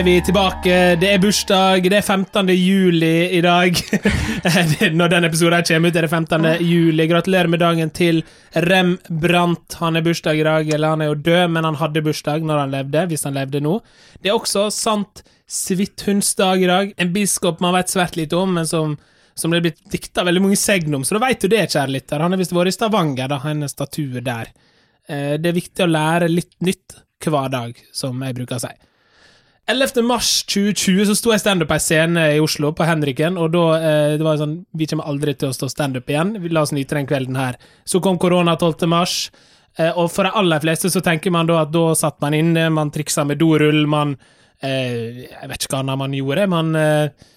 er 0.00 0.04
vi 0.06 0.20
tilbake. 0.24 0.76
Det 0.96 1.08
er 1.12 1.18
bursdag. 1.20 1.84
Det 1.92 1.98
er 1.98 2.04
15. 2.06 2.48
juli 2.56 3.36
i 3.36 3.40
dag. 3.44 3.76
Når 4.96 5.10
denne 5.12 5.28
episoden 5.28 5.64
kommer 5.66 5.90
ut, 5.92 5.98
er 5.98 6.06
det 6.06 6.10
15. 6.10 6.46
juli. 6.64 7.06
Gratulerer 7.10 7.50
med 7.52 7.60
dagen 7.60 7.92
til 7.92 8.22
Rembrandt. 8.64 9.76
Han 9.82 9.98
er 10.00 10.04
bursdag 10.06 10.40
i 10.40 10.46
dag, 10.46 10.72
eller 10.72 10.94
han 10.94 11.04
er 11.04 11.10
jo 11.10 11.18
død, 11.20 11.52
men 11.52 11.68
han 11.68 11.76
hadde 11.82 12.04
bursdag 12.06 12.46
når 12.48 12.62
han 12.62 12.72
levde, 12.72 13.04
hvis 13.12 13.26
han 13.28 13.36
levde 13.36 13.60
nå. 13.60 13.76
Det 14.22 14.32
er 14.32 14.38
også 14.40 14.66
sant 14.72 15.24
Svithundsdag 15.50 16.64
i 16.64 16.70
dag. 16.70 16.92
En 16.96 17.12
biskop 17.12 17.60
man 17.60 17.76
vet 17.76 17.92
svært 17.92 18.16
lite 18.16 18.40
om, 18.40 18.56
men 18.56 18.68
som, 18.70 18.96
som 19.36 19.52
det 19.52 19.60
er 19.60 19.68
blitt 19.68 19.82
dikta 19.92 20.24
veldig 20.24 20.44
mange 20.48 20.60
segn 20.60 20.96
om, 20.96 21.04
så 21.04 21.18
da 21.18 21.26
veit 21.26 21.44
du 21.44 21.50
det, 21.52 21.66
kjære 21.74 21.92
lytter. 21.98 22.24
Han 22.24 22.32
har 22.32 22.40
visst 22.40 22.56
vært 22.56 22.72
i 22.72 22.78
Stavanger, 22.78 23.34
da, 23.34 23.42
en 23.52 23.68
statue 23.68 24.24
der. 24.24 24.54
Eh, 25.10 25.34
Det 25.36 25.52
er 25.52 25.60
viktig 25.60 25.84
å 25.84 25.92
lære 25.92 26.30
litt 26.32 26.54
nytt 26.64 27.02
hver 27.26 27.52
dag, 27.52 27.76
som 27.92 28.22
jeg 28.24 28.38
bruker 28.38 28.56
å 28.56 28.64
si. 28.64 28.78
11. 29.68 30.02
mars 30.02 30.44
2020 30.50 31.06
så 31.06 31.14
sto 31.14 31.32
jeg 31.34 31.42
standup 31.42 31.68
på 31.70 31.76
ei 31.76 31.82
scene 31.84 32.24
i 32.34 32.40
Oslo, 32.42 32.72
på 32.74 32.86
Henriken, 32.88 33.36
og 33.38 33.52
da 33.54 33.64
eh, 33.78 34.16
det 34.18 34.26
var 34.26 34.40
sånn 34.40 34.56
Vi 34.74 34.88
kommer 34.90 35.06
aldri 35.10 35.36
til 35.38 35.50
å 35.50 35.54
stå 35.54 35.68
standup 35.70 36.10
igjen, 36.10 36.34
vi 36.42 36.50
la 36.50 36.64
oss 36.64 36.74
nyte 36.74 36.98
den 36.98 37.08
kvelden 37.10 37.38
her. 37.38 37.58
Så 37.84 38.00
kom 38.02 38.18
korona 38.18 38.56
12. 38.56 38.88
mars, 38.90 39.16
eh, 39.78 39.92
og 39.92 40.10
for 40.10 40.26
de 40.26 40.34
aller 40.40 40.62
fleste 40.64 40.90
så 40.90 41.02
tenker 41.04 41.34
man 41.34 41.50
da 41.50 41.60
at 41.62 41.74
da 41.74 41.90
satt 41.98 42.18
man 42.24 42.34
inne, 42.34 42.66
man 42.74 42.90
triksa 42.90 43.26
med 43.28 43.38
dorull, 43.42 43.84
man 43.90 44.16
eh, 44.62 45.28
Jeg 45.28 45.52
vet 45.52 45.62
ikke 45.62 45.76
hva 45.76 45.84
annet 45.84 46.02
man 46.02 46.18
gjorde, 46.18 46.48
man 46.50 46.74
eh, 46.80 47.28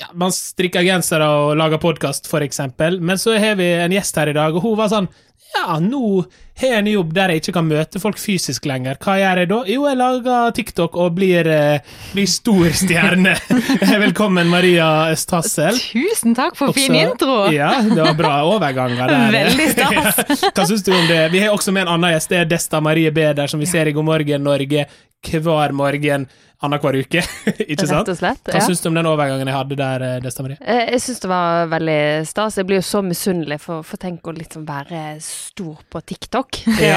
ja, 0.00 0.08
man 0.16 0.32
strikka 0.32 0.82
gensere 0.84 1.26
og 1.28 1.56
laga 1.60 1.80
podkast, 1.80 2.28
for 2.30 2.44
eksempel. 2.44 3.00
Men 3.04 3.20
så 3.20 3.34
har 3.40 3.58
vi 3.60 3.68
en 3.76 3.92
gjest 3.92 4.16
her 4.16 4.30
i 4.32 4.36
dag, 4.36 4.56
og 4.56 4.64
hun 4.64 4.78
var 4.78 4.92
sånn 4.92 5.10
Ja, 5.50 5.78
nå 5.82 6.24
har 6.60 6.68
jeg 6.68 6.82
en 6.82 6.88
jobb 6.90 7.12
der 7.16 7.32
jeg 7.32 7.40
ikke 7.40 7.54
kan 7.56 7.66
møte 7.66 8.00
folk 8.02 8.18
fysisk 8.20 8.66
lenger. 8.68 8.98
Hva 9.02 9.16
gjør 9.18 9.40
jeg 9.42 9.50
da? 9.50 9.58
Jo, 9.72 9.84
jeg 9.88 9.98
lager 9.98 10.52
TikTok 10.54 10.98
og 11.00 11.14
blir, 11.16 11.48
eh, 11.50 11.96
blir 12.12 12.28
stor 12.30 12.68
stjerne. 12.76 13.34
Velkommen, 14.04 14.50
Maria 14.52 14.86
Østhassel. 15.10 15.80
Tusen 15.80 16.36
takk 16.38 16.58
for 16.58 16.76
fin 16.76 16.94
intro! 16.94 17.48
Ja, 17.54 17.72
det 17.82 17.98
var 17.98 18.18
bra 18.18 18.34
overganger 18.46 19.10
der. 19.10 19.30
Veldig 19.38 19.68
stas. 19.72 20.22
Ja. 20.44 20.52
Hva 20.54 20.68
syns 20.70 20.86
du 20.86 20.92
om 20.94 21.06
det? 21.10 21.22
Vi 21.34 21.42
har 21.42 21.56
også 21.56 21.74
med 21.74 21.86
en 21.86 21.94
annen 21.96 22.14
gjest. 22.14 22.30
Det 22.30 22.42
er 22.44 22.50
Desta 22.54 22.82
Marie 22.84 23.10
Beder, 23.14 23.50
som 23.50 23.62
vi 23.62 23.70
ser 23.70 23.90
i 23.90 23.96
God 23.96 24.06
morgen 24.12 24.46
Norge 24.46 24.86
hver 25.20 25.74
morgen 25.76 26.28
annenhver 26.62 26.98
uke. 27.00 27.22
Ikke 27.72 27.86
sant? 27.88 28.04
Rett 28.04 28.12
og 28.12 28.18
slett. 28.18 28.42
Hva 28.50 28.58
Ja. 28.60 28.64
syns 28.66 28.82
du 28.84 28.88
om 28.90 28.96
den 28.98 29.06
overgangen 29.08 29.48
jeg 29.48 29.56
hadde 29.56 29.76
der, 29.80 30.02
eh, 30.04 30.20
Desta 30.20 30.42
Marie? 30.44 30.58
Eh, 30.60 30.90
Jeg 30.92 31.00
syns 31.00 31.20
det 31.22 31.30
var 31.30 31.66
veldig 31.72 32.26
stas. 32.28 32.56
Jeg 32.60 32.66
blir 32.68 32.80
jo 32.82 32.86
så 32.88 33.00
misunnelig, 33.06 33.60
for, 33.64 33.82
for 33.86 33.96
tenk 34.02 34.20
å 34.28 34.34
liksom 34.36 34.66
være 34.68 35.04
stor 35.24 35.78
på 35.90 36.02
TikTok. 36.04 36.60
Det, 36.80 36.90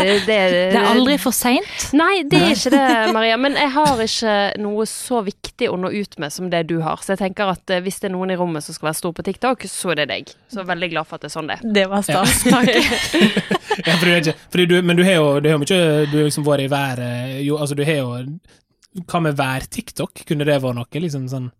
det, 0.00 0.08
Det 0.30 0.78
er 0.78 0.88
aldri 0.90 1.18
for 1.20 1.34
seint. 1.36 1.90
Nei, 1.96 2.22
det 2.28 2.40
er 2.40 2.54
ikke 2.54 2.72
det, 2.72 3.12
Maria. 3.16 3.36
Men 3.40 3.56
jeg 3.60 3.70
har 3.74 4.00
ikke 4.04 4.34
noe 4.64 4.86
så 4.88 5.20
viktig 5.26 5.68
å 5.70 5.76
nå 5.80 5.90
ut 5.92 6.18
med 6.22 6.32
som 6.32 6.48
det 6.52 6.62
du 6.70 6.78
har. 6.84 7.02
Så 7.04 7.14
jeg 7.14 7.20
tenker 7.26 7.52
at 7.52 7.70
eh, 7.74 7.82
hvis 7.84 8.00
det 8.00 8.10
er 8.10 8.14
noen 8.16 8.32
i 8.32 8.38
rommet 8.40 8.64
som 8.64 8.76
skal 8.76 8.90
være 8.90 9.00
stor 9.02 9.12
på 9.16 9.24
TikTok, 9.28 9.66
så 9.68 9.92
er 9.92 10.02
det 10.02 10.08
deg. 10.14 10.32
Så 10.52 10.64
veldig 10.66 10.90
glad 10.94 11.08
for 11.10 11.20
at 11.20 11.26
det 11.26 11.30
er 11.30 11.36
sånn 11.36 11.50
det 11.52 11.58
er. 11.60 11.68
Det 11.80 11.86
var 11.92 12.06
stas. 12.06 12.42
Takk. 12.48 12.72
Ja, 13.84 13.94
for 13.96 14.06
du 14.06 14.12
er 14.12 14.20
ikke, 14.24 14.66
du, 14.70 14.74
men 14.82 14.96
du 14.98 15.04
har 15.06 15.14
jo, 15.20 15.28
du 15.40 15.48
har 15.52 15.60
mye 15.60 15.68
Du 16.10 16.16
er 16.20 16.26
liksom 16.26 16.44
vært 16.44 16.64
i 16.66 16.70
været 16.70 17.40
Jo, 17.46 17.56
altså, 17.62 17.76
du 17.78 17.84
har 17.86 18.00
jo 18.02 18.08
Hva 19.06 19.20
med 19.22 19.36
vær-TikTok? 19.38 20.24
Kunne 20.26 20.44
det 20.48 20.56
vært 20.62 20.74
noe? 20.74 21.00
Liksom 21.04 21.28
sånn 21.30 21.50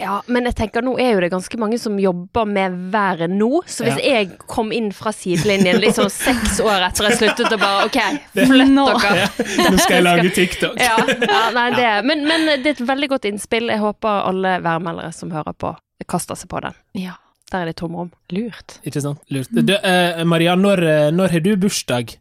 Ja, 0.00 0.22
men 0.26 0.46
jeg 0.48 0.56
tenker 0.56 0.82
nå 0.82 0.94
er 0.98 1.12
jo 1.12 1.20
det 1.20 1.28
ganske 1.30 1.58
mange 1.60 1.76
som 1.78 1.98
jobber 2.00 2.46
med 2.48 2.78
været 2.94 3.30
nå. 3.30 3.60
Så 3.68 3.84
hvis 3.84 4.00
jeg 4.00 4.30
kom 4.50 4.72
inn 4.74 4.88
fra 4.96 5.12
sidelinjen 5.14 5.78
liksom 5.84 6.08
seks 6.10 6.58
år 6.64 6.86
etter 6.88 7.10
jeg 7.10 7.18
sluttet 7.20 7.52
og 7.52 7.60
bare 7.60 7.84
OK, 7.86 7.98
flytt 8.34 8.72
Nå. 8.72 8.86
dere. 8.88 9.26
ja, 9.28 9.66
Nå 9.68 9.76
skal 9.84 9.98
jeg 9.98 10.06
lage 10.06 10.32
TikTok. 10.34 10.80
Ja, 10.80 10.96
ja 11.28 11.42
nei, 11.54 11.66
det, 11.76 11.90
men, 12.08 12.24
men 12.26 12.48
det 12.64 12.72
er 12.72 12.78
et 12.78 12.84
veldig 12.88 13.10
godt 13.12 13.28
innspill. 13.30 13.68
Jeg 13.70 13.82
håper 13.84 14.24
alle 14.32 14.56
værmeldere 14.64 15.12
som 15.14 15.30
hører 15.36 15.54
på, 15.54 15.74
kaster 16.08 16.40
seg 16.40 16.50
på 16.50 16.64
den. 16.64 16.74
Ja, 16.98 17.18
Der 17.52 17.60
er 17.66 17.70
det 17.70 17.76
tomrom. 17.84 18.10
lurt. 18.32 18.78
Ikke 18.88 19.04
sant? 19.04 19.20
Lurt. 19.28 19.52
Du, 19.52 19.76
eh, 19.76 20.24
Maria, 20.24 20.56
når, 20.56 20.82
eh, 20.88 21.10
når 21.12 21.36
har 21.36 21.44
du 21.44 21.52
bursdag? 21.56 22.16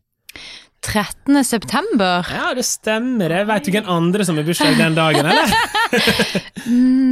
13. 0.81 1.44
september. 1.46 2.25
Ja, 2.34 2.53
det 2.58 2.64
stemmer. 2.66 3.30
Jeg 3.30 3.46
Veit 3.46 3.68
du 3.68 3.72
hvem 3.75 3.90
andre 3.92 4.25
som 4.25 4.40
har 4.40 4.46
bursdag 4.47 4.80
den 4.80 4.96
dagen, 4.97 5.28
eller? 5.30 5.53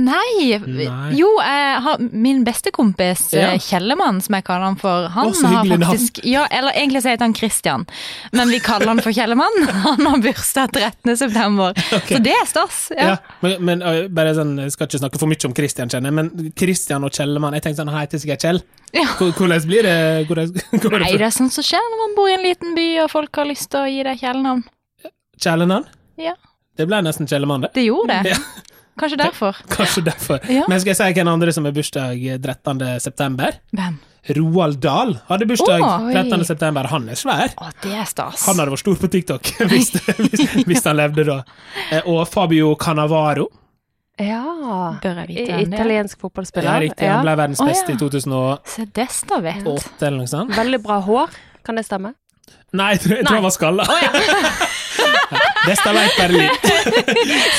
Nei. 0.09 0.57
Nei. 0.65 1.09
Jo, 1.17 1.29
har 1.41 2.01
min 2.01 2.41
bestekompis 2.47 3.27
Ja. 3.33 3.51
ja. 3.53 3.59
Kjellemann, 3.61 4.21
som 4.25 4.37
jeg 4.37 4.45
kaller 4.47 4.71
han 4.71 4.77
for. 4.79 5.05
Han 5.13 5.29
Å, 5.29 5.35
så 5.37 5.51
har 5.53 5.69
faktisk 5.69 6.21
Ja, 6.25 6.47
eller 6.49 6.73
egentlig 6.73 7.03
så 7.05 7.13
heter 7.13 7.27
han 7.27 7.35
Christian, 7.37 7.85
men 8.33 8.49
vi 8.49 8.59
kaller 8.63 8.89
han 8.93 9.03
for 9.05 9.13
Kjellemann. 9.15 9.61
Han 9.85 10.01
har 10.05 10.21
bursdag 10.23 10.73
13. 10.73 11.15
september, 11.17 11.77
så 12.09 12.19
det 12.23 12.33
er 12.35 12.49
stas. 12.49 12.81
Ja. 12.97 13.15
Men, 13.43 13.61
men 13.65 13.85
bare 14.15 14.33
sånn, 14.37 14.57
Jeg 14.65 14.73
skal 14.75 14.89
ikke 14.89 15.01
snakke 15.03 15.21
for 15.21 15.29
mye 15.31 15.45
om 15.49 15.55
Christian, 15.55 15.91
kjenner 15.93 16.09
jeg, 16.11 16.17
men 16.19 16.51
Christian 16.57 17.05
og 17.07 17.13
Kjellemann 17.15 17.55
Jeg 17.57 17.67
tenkte 17.67 17.83
sånn, 17.83 17.93
han 17.93 18.03
heter 18.05 18.21
sikkert 18.21 18.45
Kjell. 18.47 18.61
Hvordan 18.93 19.65
blir 19.69 19.85
det? 19.85 19.95
Hvordan, 20.29 20.53
Nei, 21.03 21.11
det 21.17 21.27
er 21.27 21.33
sånt 21.35 21.53
som 21.53 21.65
skjer 21.65 21.83
når 21.91 22.01
man 22.03 22.15
bor 22.17 22.29
i 22.31 22.35
en 22.37 22.45
liten 22.45 22.75
by 22.77 22.87
og 23.05 23.11
folk 23.13 23.41
har 23.41 23.49
lyst 23.49 23.69
til 23.73 23.83
å 23.85 23.89
gi 23.89 24.01
deg 24.07 24.21
kjælenavn. 24.23 24.63
Kjælenavn? 25.39 25.87
Ja. 26.19 26.35
Det 26.79 26.87
ble 26.87 27.01
nesten 27.03 27.27
Kjellemann, 27.27 27.65
det. 27.65 27.73
Det 27.75 27.85
gjorde 27.85 28.19
det. 28.23 28.33
Ja. 28.33 28.67
Kanskje 28.99 29.17
derfor. 29.21 29.57
Kanskje 29.77 30.03
derfor. 30.09 30.39
Ja. 30.51 30.65
Men 30.71 30.79
skal 30.81 30.93
jeg 30.93 30.99
si 30.99 31.09
hvem 31.19 31.31
andre 31.31 31.53
som 31.55 31.67
har 31.67 31.75
bursdag 31.75 32.23
13. 32.43 32.85
september? 33.03 33.59
Hvem? 33.75 33.99
Roald 34.35 34.81
Dahl 34.83 35.13
hadde 35.29 35.47
bursdag 35.47 35.79
oh, 35.85 36.09
oi. 36.09 36.13
13. 36.13 36.43
september. 36.47 36.89
Han 36.91 37.07
er 37.09 37.19
svær. 37.19 37.53
Å, 37.55 37.69
det 37.83 37.93
er 37.95 38.09
stas. 38.09 38.43
Han 38.49 38.59
hadde 38.59 38.73
vært 38.75 38.83
stor 38.83 38.99
på 38.99 39.09
TikTok 39.15 39.53
hvis, 39.71 39.93
hvis, 40.19 40.57
hvis 40.67 40.83
han 40.85 40.99
levde 40.99 41.25
da. 41.29 41.37
Eh, 41.89 42.03
Og 42.09 42.25
Fabio 42.29 42.73
Cannavaro. 42.79 43.47
Ja. 44.19 44.43
Bør 45.03 45.21
jeg 45.23 45.27
vite 45.31 45.45
hvem 45.53 45.69
det? 45.69 45.77
Italiensk 45.79 46.17
Ja, 46.17 46.21
fotballspiller. 46.27 46.79
riktig. 46.83 47.07
Han 47.09 47.21
ble 47.23 47.35
verdens 47.39 47.61
beste 47.63 47.93
ja. 47.93 47.95
i 47.95 47.99
2008 48.01 48.73
Se, 48.73 48.85
Desta 48.95 49.39
vet. 49.43 49.67
eller 50.01 50.17
noe 50.17 50.27
sånt. 50.31 50.55
Veldig 50.57 50.81
bra 50.83 50.99
hår. 51.05 51.37
Kan 51.63 51.75
det 51.79 51.85
stemme? 51.87 52.13
Nei, 52.73 52.91
jeg 52.95 53.01
tror, 53.05 53.21
han 53.29 53.43
var 53.43 53.53
skalla. 53.55 53.85
Desta 55.67 55.91
veit 55.93 56.15
bare 56.17 56.33
litt. 56.33 56.67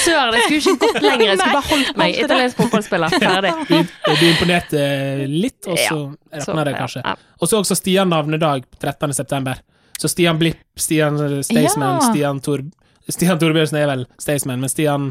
Søren, 0.05 0.35
jeg 0.37 0.43
skulle 0.45 0.61
ikke 0.61 0.75
gått 0.87 1.03
lenger. 1.05 1.25
Jeg 1.27 1.39
skulle 1.39 1.55
bare 1.57 1.69
holdt 1.71 1.99
meg. 2.01 2.19
Italiensk 2.25 2.59
fotballspiller. 2.61 3.17
Ferdig. 3.23 3.53
Du, 3.69 4.15
du 4.21 4.25
imponerte 4.29 4.83
litt, 5.31 5.69
og 5.71 5.79
så 5.79 5.99
rakna 6.35 6.65
det 6.67 6.77
kanskje. 6.79 7.03
Og 7.41 7.51
så 7.51 7.61
også 7.63 7.77
Stian 7.79 8.11
navnedag 8.13 8.67
13. 8.81 9.15
september. 9.17 9.61
Så 10.01 10.09
Stian 10.11 10.39
Blipp, 10.41 10.63
Stian 10.81 11.19
Staysman, 11.45 11.99
Ja. 12.01 12.07
Stian 12.11 12.41
Tor... 12.41 12.63
Stian 13.11 13.39
Torbjørnsen 13.43 13.77
er 13.81 13.89
vel 13.91 14.07
Staysman, 14.23 14.61
men 14.63 14.71
Stian 14.73 15.11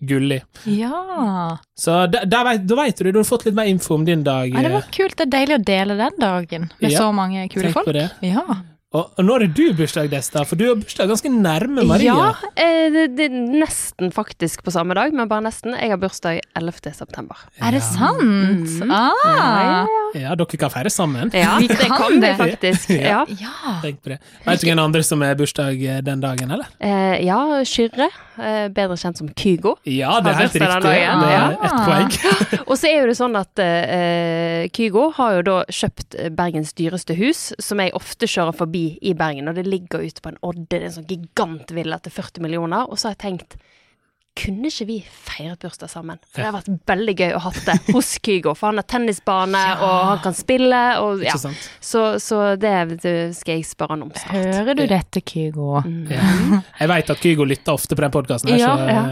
Gulli. 0.00 0.40
Ja. 0.64 1.58
Så 1.78 2.06
da, 2.08 2.24
da 2.24 2.42
vet, 2.44 2.66
da 2.66 2.76
vet 2.82 2.98
du, 2.98 3.10
du 3.12 3.18
har 3.20 3.24
fått 3.28 3.44
litt 3.44 3.54
mer 3.54 3.68
info 3.68 3.94
om 3.94 4.04
din 4.04 4.22
dag. 4.24 4.48
ja. 4.48 4.62
Det 4.64 4.72
var 4.72 4.86
kult. 4.92 5.16
Det 5.16 5.26
er 5.28 5.32
deilig 5.36 5.58
å 5.60 5.64
dele 5.64 5.96
den 6.00 6.18
dagen 6.20 6.68
med 6.80 6.90
Ja. 6.90 6.98
så 6.98 7.12
mange 7.12 7.48
kule 7.52 7.72
folk. 7.72 7.86
det. 7.92 8.10
Ja. 8.24 8.44
Og, 8.90 9.04
og 9.14 9.22
når 9.22 9.44
er 9.44 9.50
du 9.54 9.60
bursdag, 9.78 10.08
Desta? 10.10 10.40
For 10.42 10.58
du 10.58 10.64
har 10.66 10.78
bursdag 10.80 11.06
ganske 11.12 11.30
nærme 11.30 11.84
Maria. 11.86 12.10
Ja, 12.10 12.48
eh, 12.58 12.88
det, 12.90 13.04
det 13.14 13.28
er 13.28 13.36
nesten 13.62 14.08
faktisk 14.10 14.64
på 14.66 14.72
samme 14.74 14.96
dag, 14.98 15.12
men 15.14 15.28
bare 15.30 15.44
nesten. 15.46 15.76
Jeg 15.78 15.92
har 15.92 16.00
bursdag 16.02 16.40
11. 16.58 16.90
september. 16.98 17.38
Er 17.62 17.76
det 17.76 17.84
sant? 17.86 18.18
Mm. 18.18 18.90
Ah. 18.90 19.86
Ja, 20.18 20.32
dere 20.34 20.58
kan 20.58 20.72
feire 20.74 20.90
sammen. 20.90 21.30
Ja, 21.38 21.52
Vi 21.62 21.68
det 21.70 21.76
kan 21.84 21.94
kan 22.00 22.18
det. 22.24 22.32
faktisk. 22.40 22.90
Ja. 22.90 23.20
Ja, 23.30 23.36
Ja. 23.44 23.76
Tenk 23.84 24.00
på 24.02 24.10
det. 24.10 24.18
Vet 24.48 24.64
du 24.64 24.66
hvem 24.72 24.82
andre 24.82 25.04
som 25.06 25.22
har 25.22 25.38
bursdag 25.38 25.78
eh, 25.86 26.00
den 26.02 26.18
dagen, 26.26 26.50
eller? 26.50 26.66
eh, 26.82 27.22
ja 27.28 27.38
Kyrre, 27.62 28.10
eh, 28.42 28.66
bedre 28.74 28.98
kjent 28.98 29.22
som 29.22 29.30
Kygo. 29.38 29.76
Ja, 29.86 30.16
det 30.18 30.34
er 30.34 30.40
helt 30.40 30.58
riktig. 30.58 30.82
Det 30.82 30.96
er 30.96 31.30
ja. 31.30 31.46
ett 31.62 31.78
poeng. 31.86 32.10
Og 32.72 32.74
så 32.74 32.90
er 32.90 33.04
jo 33.04 33.06
det 33.12 33.16
sånn 33.22 33.38
at 33.38 33.62
eh, 33.62 34.66
Kygo 34.74 35.12
har 35.14 35.38
jo 35.38 35.46
da 35.52 35.56
kjøpt 35.70 36.18
Bergens 36.34 36.74
dyreste 36.74 37.14
hus, 37.22 37.52
som 37.62 37.78
jeg 37.78 37.94
ofte 37.94 38.26
kjører 38.26 38.58
forbi 38.64 38.79
i 39.02 39.12
Bergen, 39.18 39.48
og 39.50 39.58
det 39.58 39.66
ligger 39.68 40.02
ute 40.06 40.22
på 40.24 40.32
en 40.32 40.40
odde, 40.46 40.66
det 40.70 40.80
er 40.82 40.88
en 40.90 40.96
sånn 41.00 41.10
gigantvilla 41.10 41.98
til 42.04 42.12
40 42.16 42.44
millioner, 42.46 42.86
og 42.88 42.98
så 43.00 43.10
har 43.10 43.16
jeg 43.18 43.24
tenkt 43.28 43.58
kunne 44.40 44.70
ikke 44.70 44.84
vi 44.86 44.96
feiret 45.04 45.58
bursdag 45.60 45.90
sammen? 45.90 46.20
For 46.30 46.38
det 46.40 46.46
har 46.46 46.54
vært 46.54 46.86
veldig 46.88 47.14
gøy 47.18 47.32
å 47.34 47.40
ha 47.42 47.50
det 47.66 47.74
hos 47.90 48.12
Kygo. 48.24 48.52
For 48.56 48.70
han 48.70 48.78
har 48.78 48.86
tennisbane, 48.88 49.58
Ja. 49.58 49.72
og 49.82 49.96
han 50.06 50.20
kan 50.22 50.36
spille, 50.38 50.78
og 51.02 51.18
ja. 51.24 51.32
Ikke 51.34 51.42
sant? 51.42 51.64
Så, 51.82 52.04
så 52.22 52.38
det, 52.56 52.70
det 53.02 53.14
skal 53.36 53.58
jeg 53.58 53.66
spørre 53.68 53.96
han 53.98 54.06
om 54.06 54.12
snart. 54.14 54.38
Hører 54.54 54.78
du 54.78 54.84
dette, 54.88 55.20
Kygo? 55.26 55.82
Mm. 55.82 56.06
Ja. 56.14 56.60
Jeg 56.78 56.92
vet 56.94 57.10
at 57.16 57.20
Kygo 57.26 57.48
lytter 57.50 57.74
ofte 57.74 57.98
på 57.98 58.06
den 58.06 58.14
podkasten 58.14 58.54
her, 58.54 58.62
Ja, 58.62 58.70
så 58.78 58.94
ja. 58.94 59.02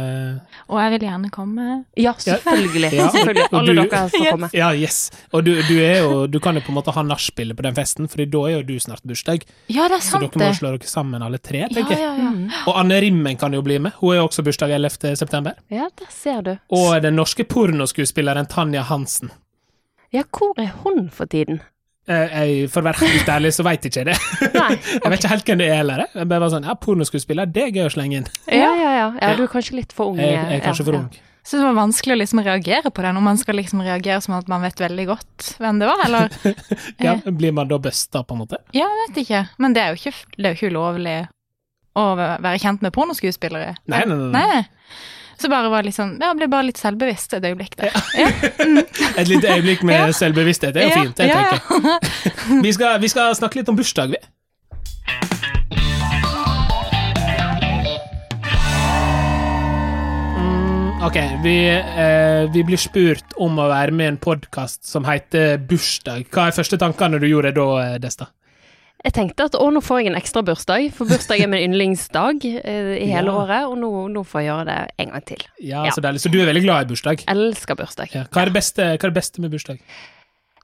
Og 0.68 0.76
jeg 0.82 0.90
vil 0.92 1.04
gjerne 1.06 1.30
komme. 1.32 1.66
Ja, 1.96 2.12
selvfølgelig. 2.20 2.90
Ja. 2.92 3.06
selvfølgelig. 3.14 3.44
Alle 3.58 3.74
du- 3.74 3.80
dere 3.88 4.08
skal 4.12 4.26
komme. 4.30 4.50
Ja, 4.52 4.68
yes. 4.76 4.98
Og 5.32 5.44
du, 5.46 5.54
du, 5.64 5.74
er 5.80 6.02
jo, 6.04 6.26
du 6.28 6.38
kan 6.44 6.54
jo 6.54 6.60
på 6.66 6.72
en 6.74 6.76
måte 6.76 6.92
ha 6.92 7.02
nachspielet 7.08 7.56
på 7.56 7.64
den 7.64 7.74
festen, 7.78 8.08
for 8.12 8.20
da 8.20 8.42
er 8.50 8.58
jo 8.58 8.62
du 8.68 8.74
snart 8.84 9.00
bursdag. 9.08 9.46
Ja, 9.72 9.86
det 9.88 9.96
er 9.96 10.04
sant 10.04 10.12
Så 10.12 10.20
dere 10.26 10.36
må 10.36 10.44
det. 10.44 10.50
slå 10.60 10.74
dere 10.76 10.90
sammen 10.92 11.24
alle 11.24 11.38
tre, 11.40 11.64
tenker 11.72 11.96
jeg. 11.96 12.04
ja, 12.04 12.12
ja. 12.20 12.30
ja. 12.36 12.62
Og 12.68 12.76
Anne 12.82 13.00
Rimmen 13.00 13.40
kan 13.40 13.56
jo 13.56 13.62
bli 13.64 13.78
med. 13.80 13.96
Hun 14.02 14.12
er 14.12 14.20
jo 14.20 14.26
også 14.28 14.44
bursdag 14.44 14.76
11. 14.76 15.16
september. 15.16 15.56
Ja, 15.72 15.88
det 15.98 16.10
ser 16.12 16.44
du. 16.44 16.52
Og 16.68 17.00
den 17.02 17.16
norske 17.16 17.44
pornoskuespilleren 17.48 18.46
Tanja 18.52 18.82
Hansen. 18.82 19.32
Ja, 20.12 20.22
hvor 20.32 20.52
er 20.60 20.70
hun 20.84 21.08
for 21.12 21.24
tiden? 21.28 21.62
Eh, 22.08 22.34
Jeg, 22.48 22.68
for 22.72 22.80
å 22.80 22.88
være 22.88 23.04
helt 23.04 23.28
ærlig, 23.28 23.52
så 23.52 23.64
veit 23.66 23.84
ikke 23.84 24.00
jeg 24.00 24.08
det. 24.08 24.18
Nei. 24.54 24.74
Jeg 25.02 25.12
vet 25.12 25.18
ikke 25.20 25.32
helt 25.34 25.50
hvem 25.50 25.60
det 25.60 25.68
er 25.68 25.80
heller. 25.82 26.04
jeg. 26.06 26.28
Bare 26.30 26.42
var 26.44 26.52
sånn, 26.54 26.68
ja, 26.68 26.76
Pornoskuespiller, 26.80 27.48
det 27.52 27.66
er 27.66 27.72
gøy 27.76 27.88
å 27.88 27.94
slenge 27.94 28.22
inn. 28.22 28.28
Ja, 28.48 28.70
ja, 28.72 28.92
ja. 28.96 29.08
ja 29.20 29.32
du 29.36 29.44
er 29.44 29.50
kanskje 29.52 29.76
litt 29.80 29.92
for 29.96 30.14
ung. 30.14 30.20
Jeg, 30.22 30.32
jeg 30.32 30.60
er 30.60 30.64
kanskje 30.64 30.86
ja, 30.86 30.88
for 30.88 30.96
ja. 30.96 31.02
ung. 31.04 31.24
Så 31.48 31.56
det 31.56 31.64
var 31.64 31.76
vanskelig 31.78 32.12
å 32.12 32.18
liksom 32.20 32.40
reagere 32.44 32.90
på 32.92 33.04
det, 33.04 33.12
når 33.16 33.24
man 33.24 33.38
skal 33.40 33.56
liksom 33.56 33.80
reagere 33.84 34.20
som 34.20 34.34
at 34.36 34.48
man 34.52 34.64
vet 34.64 34.80
veldig 34.82 35.06
godt 35.08 35.50
hvem 35.62 35.78
det 35.80 35.88
var, 35.88 36.02
eller? 36.04 36.34
Ja, 37.06 37.14
Blir 37.24 37.54
man 37.56 37.70
da 37.70 37.78
busta, 37.80 38.20
på 38.24 38.36
en 38.36 38.42
måte? 38.42 38.60
Ja, 38.76 38.84
jeg 38.84 39.04
vet 39.06 39.20
ikke. 39.24 39.44
Men 39.56 39.76
det 39.76 39.84
er 39.84 39.94
jo 39.94 40.00
ikke, 40.02 40.12
det 40.36 40.44
er 40.44 40.52
jo 40.52 40.58
ikke 40.58 40.72
ulovlig 40.74 41.16
å 41.98 42.04
være 42.18 42.58
kjent 42.60 42.84
med 42.84 42.92
pornoskuespillere. 42.94 43.78
Nei, 43.88 44.02
nei, 44.08 44.18
nei. 44.18 44.32
Nei. 44.36 44.60
Så 45.40 45.48
bare 45.48 45.68
var 45.70 45.82
liksom, 45.86 46.16
ja, 46.20 46.32
ble 46.34 46.48
bare 46.50 46.66
litt 46.66 46.80
selvbevisst 46.80 47.36
et 47.38 47.44
øyeblikk 47.46 47.76
der. 47.78 47.92
Ja. 48.18 48.30
Et 49.22 49.28
lite 49.30 49.52
øyeblikk 49.54 49.84
med 49.86 49.94
Ja. 49.94 50.08
selvbevissthet 50.12 50.74
det 50.74 50.82
er 50.82 50.88
jo 50.88 51.04
fint. 51.04 51.18
ja, 51.22 51.44
tenker 51.62 51.90
jeg. 52.50 52.62
Vi 52.66 52.72
skal, 52.74 52.98
vi 53.00 53.08
skal 53.12 53.34
snakke 53.38 53.60
litt 53.60 53.68
om 53.70 53.76
bursdag, 53.78 54.10
vi. 54.16 54.18
Mm, 60.38 61.02
Ok, 61.02 61.16
vi, 61.42 61.68
eh, 61.96 62.50
vi 62.52 62.64
blir 62.66 62.76
spurt 62.80 63.32
om 63.36 63.58
å 63.62 63.68
være 63.70 63.92
med 63.94 64.04
i 64.04 64.10
en 64.12 64.18
podkast 64.22 64.84
som 64.88 65.06
heter 65.08 65.58
Bursdag. 65.68 66.26
Hva 66.34 66.48
er 66.50 66.56
første 66.56 66.78
tankene 66.80 67.20
du 67.22 67.26
gjorde 67.30 67.54
da, 67.56 67.66
eh, 67.84 67.98
Desta? 68.02 68.26
Jeg 69.06 69.14
tenkte 69.14 69.44
at 69.46 69.54
å, 69.54 69.68
nå 69.70 69.78
får 69.84 70.00
jeg 70.02 70.10
en 70.10 70.18
ekstra 70.18 70.42
bursdag, 70.42 70.88
for 70.96 71.06
bursdag 71.06 71.38
er 71.44 71.50
min 71.52 71.62
yndlingsdag 71.68 72.42
eh, 72.50 72.92
i 72.98 73.06
hele 73.12 73.30
Ja. 73.30 73.36
året, 73.44 73.68
og 73.70 73.78
nå, 73.78 73.90
nå 74.10 74.24
får 74.26 74.42
jeg 74.42 74.50
gjøre 74.50 74.66
det 74.72 74.78
en 75.04 75.12
gang 75.14 75.26
til. 75.30 75.44
Ja. 75.62 75.84
Så 75.94 76.02
deilig. 76.02 76.22
Så 76.24 76.32
du 76.34 76.40
er 76.42 76.50
veldig 76.50 76.64
glad 76.66 76.86
i 76.86 76.92
bursdag? 76.92 77.22
Elsker 77.30 77.78
bursdag. 77.78 78.10
Ja. 78.16 78.24
Hva, 78.26 78.42
er 78.42 78.50
det 78.50 78.56
beste, 78.58 78.88
hva 78.96 78.98
er 78.98 79.12
det 79.12 79.18
beste 79.20 79.44
med 79.44 79.54
bursdag? 79.54 79.78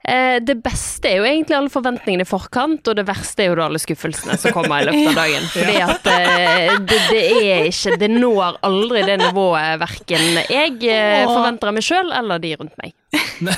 Eh, 0.05 0.35
det 0.45 0.57
beste 0.61 1.09
er 1.09 1.15
jo 1.17 1.25
egentlig 1.25 1.55
alle 1.57 1.71
forventningene 1.73 2.27
i 2.27 2.29
forkant, 2.29 2.83
og 2.91 2.99
det 2.99 3.07
verste 3.07 3.41
er 3.41 3.49
jo 3.49 3.63
alle 3.63 3.79
skuffelsene 3.81 4.35
som 4.37 4.53
kommer 4.53 4.83
i 4.83 4.89
løpet 4.91 5.07
av 5.13 5.17
dagen. 5.23 5.47
Fordi 5.55 5.79
at 5.87 6.11
eh, 6.11 6.75
det, 6.91 6.99
det 7.09 7.23
er 7.39 7.71
ikke 7.71 7.95
Det 8.03 8.11
når 8.13 8.59
aldri 8.67 9.01
det 9.07 9.15
nivået 9.23 9.79
verken 9.81 10.27
jeg 10.51 10.75
eh, 10.91 11.23
forventer 11.31 11.71
av 11.71 11.79
meg 11.79 11.87
sjøl, 11.87 12.11
eller 12.19 12.43
de 12.43 12.53
rundt 12.59 12.77
meg. 12.83 12.93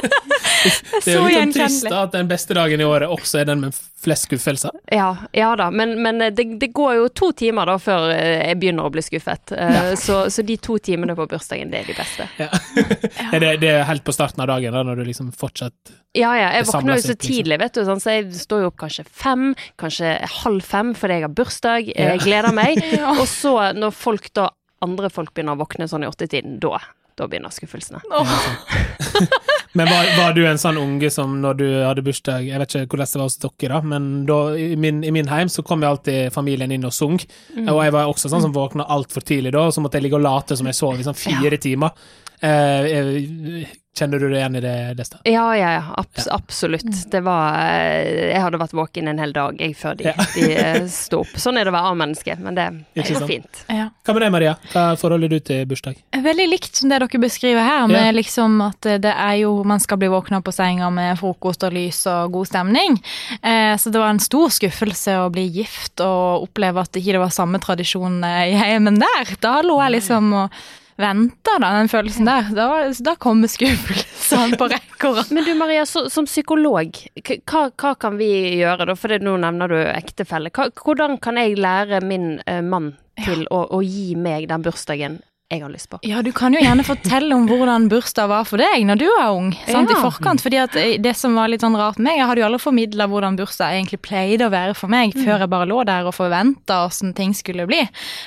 Det 0.00 1.14
er 1.14 1.16
jo 1.16 1.24
litt 1.24 1.38
sånn 1.38 1.54
trist 1.54 1.86
at 1.88 2.12
den 2.12 2.28
beste 2.28 2.56
dagen 2.56 2.82
i 2.82 2.86
året 2.86 3.08
også 3.08 3.40
er 3.40 3.48
den 3.48 3.62
med 3.64 3.76
flest 4.00 4.26
skuffelser. 4.28 4.74
Ja, 4.92 5.16
ja 5.36 5.50
da, 5.56 5.70
men, 5.70 6.02
men 6.02 6.18
det, 6.18 6.44
det 6.60 6.70
går 6.76 6.94
jo 6.98 7.08
to 7.16 7.30
timer 7.36 7.68
da 7.68 7.76
før 7.80 8.10
eh, 8.14 8.46
jeg 8.48 8.58
begynner 8.60 8.88
å 8.88 8.92
bli 8.92 9.04
skuffet. 9.04 9.52
Ja. 9.56 9.94
så, 10.04 10.22
så 10.32 10.44
de 10.46 10.56
to 10.60 10.78
timene 10.82 11.16
på 11.16 11.26
bursdagen, 11.30 11.72
det 11.72 11.82
er 11.82 11.90
de 11.90 11.96
beste. 11.98 12.28
Ja. 12.40 12.48
Er 13.30 13.42
det, 13.42 13.50
det 13.62 13.68
er 13.70 13.84
helt 13.86 14.02
på 14.02 14.12
starten 14.14 14.42
av 14.42 14.48
dagen, 14.50 14.74
da, 14.74 14.82
når 14.86 15.00
du 15.00 15.04
liksom 15.06 15.28
fortsatt 15.36 15.92
Ja, 16.16 16.32
ja. 16.34 16.48
Jeg 16.56 16.66
våkner 16.66 16.96
jo 16.96 17.02
så 17.04 17.12
liksom. 17.12 17.20
tidlig, 17.22 17.58
vet 17.62 17.76
du. 17.76 17.82
Sånn, 17.86 18.00
så 18.02 18.16
jeg 18.16 18.30
står 18.34 18.64
jo 18.64 18.70
opp 18.72 18.78
kanskje 18.80 19.04
fem, 19.06 19.44
kanskje 19.80 20.16
halv 20.40 20.64
fem 20.66 20.94
fordi 20.98 21.18
jeg 21.18 21.26
har 21.26 21.34
bursdag. 21.36 21.92
Jeg 21.94 22.24
gleder 22.24 22.56
meg. 22.56 22.80
Ja. 23.00 23.12
Og 23.20 23.26
så, 23.30 23.52
når 23.76 23.94
folk 23.94 24.26
da, 24.36 24.48
andre 24.84 25.08
folk 25.12 25.32
begynner 25.36 25.54
å 25.54 25.62
våkne 25.62 25.86
sånn 25.88 26.04
i 26.04 26.10
åttetiden, 26.10 26.58
da, 26.62 26.80
da 27.20 27.28
begynner 27.30 27.54
skuffelsene. 27.54 28.02
Åh. 28.10 29.56
Men 29.72 29.86
var, 29.86 30.06
var 30.18 30.32
du 30.34 30.40
en 30.50 30.58
sånn 30.58 30.78
unge 30.80 31.10
som 31.14 31.36
når 31.42 31.58
du 31.60 31.66
hadde 31.86 32.02
bursdag 32.02 32.48
Jeg 32.48 32.58
vet 32.58 32.74
ikke 32.74 32.96
hvordan 32.96 33.10
det 33.12 33.20
var 33.20 33.28
hos 33.28 33.36
dere, 33.38 33.68
da, 33.70 33.80
men 33.92 34.08
da, 34.26 34.38
i, 34.58 34.74
min, 34.76 35.04
i 35.06 35.12
min 35.14 35.28
heim 35.30 35.48
så 35.52 35.62
kom 35.62 35.84
jo 35.86 35.92
alltid 35.92 36.32
familien 36.34 36.72
inn 36.74 36.88
og 36.88 36.92
sung. 36.96 37.20
Og 37.68 37.78
jeg 37.84 37.94
var 37.94 38.10
også 38.10 38.32
sånn 38.32 38.42
som 38.48 38.56
våkna 38.56 38.88
altfor 38.90 39.22
tidlig 39.22 39.52
da, 39.54 39.68
og 39.68 39.76
så 39.76 39.84
måtte 39.84 40.00
jeg 40.00 40.08
ligge 40.08 40.18
og 40.18 40.26
late 40.26 40.58
som 40.58 40.66
jeg 40.66 40.74
sov 40.80 40.98
i 40.98 41.06
sånn 41.06 41.14
fire 41.18 41.60
timer. 41.62 41.94
Eh, 42.40 42.84
eh, 42.96 43.66
kjenner 44.00 44.22
du 44.22 44.28
deg 44.30 44.38
igjen 44.38 44.54
i 44.56 44.60
det, 44.64 44.74
Desta? 44.96 45.18
Ja, 45.28 45.42
ja, 45.58 45.72
ja. 45.74 45.80
Abs 46.00 46.24
absolutt. 46.32 46.86
Det 47.10 47.20
var 47.26 47.58
eh, 47.58 48.30
Jeg 48.30 48.40
hadde 48.40 48.60
vært 48.62 48.72
våken 48.78 49.10
en 49.10 49.18
hel 49.20 49.34
dag 49.36 49.58
jeg, 49.60 49.74
før 49.76 49.98
de, 49.98 50.06
Ja. 50.08 50.14
de 50.36 50.46
eh, 50.56 50.86
sto 50.88 51.20
opp. 51.24 51.34
Sånn 51.42 51.58
er 51.60 51.66
det 51.68 51.72
å 51.72 51.76
være 51.76 51.90
A-menneske, 51.92 52.36
men 52.40 52.56
det, 52.56 52.64
det 52.94 53.02
Ikke 53.04 53.18
går 53.18 53.28
fint. 53.28 53.60
Ja. 53.68 53.90
Hva 54.06 54.14
med 54.16 54.24
deg, 54.24 54.32
Maria? 54.32 54.54
Hva 54.72 54.84
forholder 54.96 55.34
du 55.34 55.36
til 55.50 55.66
bursdag? 55.68 55.98
Veldig 56.16 56.46
likt 56.48 56.80
som 56.80 56.88
det 56.88 57.02
dere 57.02 57.20
beskriver 57.26 57.66
her, 57.66 57.84
med 57.90 58.06
Ja. 58.06 58.14
liksom 58.16 58.56
at 58.70 58.88
det 59.04 59.12
er 59.12 59.36
jo 59.42 59.52
Man 59.68 59.80
skal 59.82 60.00
bli 60.00 60.10
våkna 60.12 60.40
på 60.44 60.52
senga 60.54 60.90
med 60.94 61.18
frokost 61.20 61.64
og 61.66 61.74
lys 61.74 62.02
og 62.10 62.34
god 62.34 62.50
stemning. 62.50 62.98
Eh, 63.42 63.76
så 63.76 63.90
det 63.90 64.02
var 64.02 64.14
en 64.14 64.22
stor 64.22 64.52
skuffelse 64.54 65.16
å 65.20 65.30
bli 65.32 65.46
gift 65.60 66.02
og 66.04 66.46
oppleve 66.48 66.82
at 66.82 66.92
det 66.94 67.04
ikke 67.04 67.22
var 67.22 67.34
samme 67.34 67.60
tradisjon 67.62 68.22
eh, 68.26 68.52
i 68.52 68.60
heimen 68.60 69.00
der. 69.00 69.34
Da 69.42 69.60
lå 69.66 69.80
jeg 69.84 69.98
liksom 69.98 70.32
og 70.44 70.60
venta, 71.00 71.56
da, 71.58 71.70
den 71.78 71.88
følelsen 71.88 72.28
der. 72.28 72.50
Da, 72.56 72.66
da 73.04 73.14
kommer 73.20 73.50
skuffelsen 73.50 74.56
på 74.60 74.68
rekke 74.70 75.12
og. 75.12 75.22
Men 75.34 75.46
du 75.46 75.54
Maria, 75.58 75.86
så, 75.88 76.06
som 76.12 76.28
psykolog, 76.28 76.98
hva, 77.24 77.62
hva 77.70 77.94
kan 78.00 78.18
vi 78.20 78.30
gjøre 78.60 78.90
da? 78.90 78.98
For 78.98 79.12
det, 79.12 79.22
nå 79.24 79.38
nevner 79.40 79.72
du 79.72 79.78
ektefelle. 79.80 80.52
Hva, 80.54 80.68
hvordan 80.76 81.18
kan 81.22 81.40
jeg 81.40 81.58
lære 81.60 82.02
min 82.04 82.34
uh, 82.44 82.60
mann 82.64 82.92
til 83.20 83.46
å, 83.52 83.64
å 83.76 83.82
gi 83.84 84.14
meg 84.16 84.48
den 84.50 84.64
bursdagen 84.64 85.20
jeg 85.50 85.62
har 85.64 85.70
lyst 85.72 85.88
på? 85.90 85.98
Ja, 86.06 86.22
du 86.22 86.30
kan 86.32 86.54
jo 86.54 86.60
gjerne 86.62 86.84
fortelle 86.86 87.34
om 87.34 87.48
hvordan 87.50 87.88
bursdag 87.90 88.28
var 88.30 88.44
for 88.46 88.56
deg 88.62 88.84
når 88.86 88.98
du 89.00 89.06
var 89.18 89.32
ung. 89.34 89.52
sant, 89.66 89.90
Ja. 89.90 89.96
i 89.96 90.02
forkant, 90.04 90.40
fordi 90.40 90.58
at 90.62 90.76
eh, 90.76 90.96
Det 91.02 91.16
som 91.16 91.34
var 91.34 91.48
litt 91.48 91.60
sånn 91.60 91.76
rart 91.76 91.98
med 91.98 92.04
meg, 92.12 92.18
jeg 92.18 92.26
hadde 92.28 92.40
jo 92.40 92.46
aldri 92.46 92.60
formidla 92.62 93.08
hvordan 93.10 93.36
bursdag 93.36 93.74
egentlig 93.74 94.00
pleide 94.02 94.46
å 94.46 94.50
være 94.54 94.74
for 94.76 94.88
meg, 94.88 95.12
før 95.12 95.40
jeg 95.42 95.50
bare 95.50 95.66
lå 95.66 95.84
der 95.84 96.06
og 96.06 96.14
forventa 96.14 96.86
åssen 96.86 97.14
ting 97.14 97.34
skulle 97.34 97.66
bli. 97.66 97.82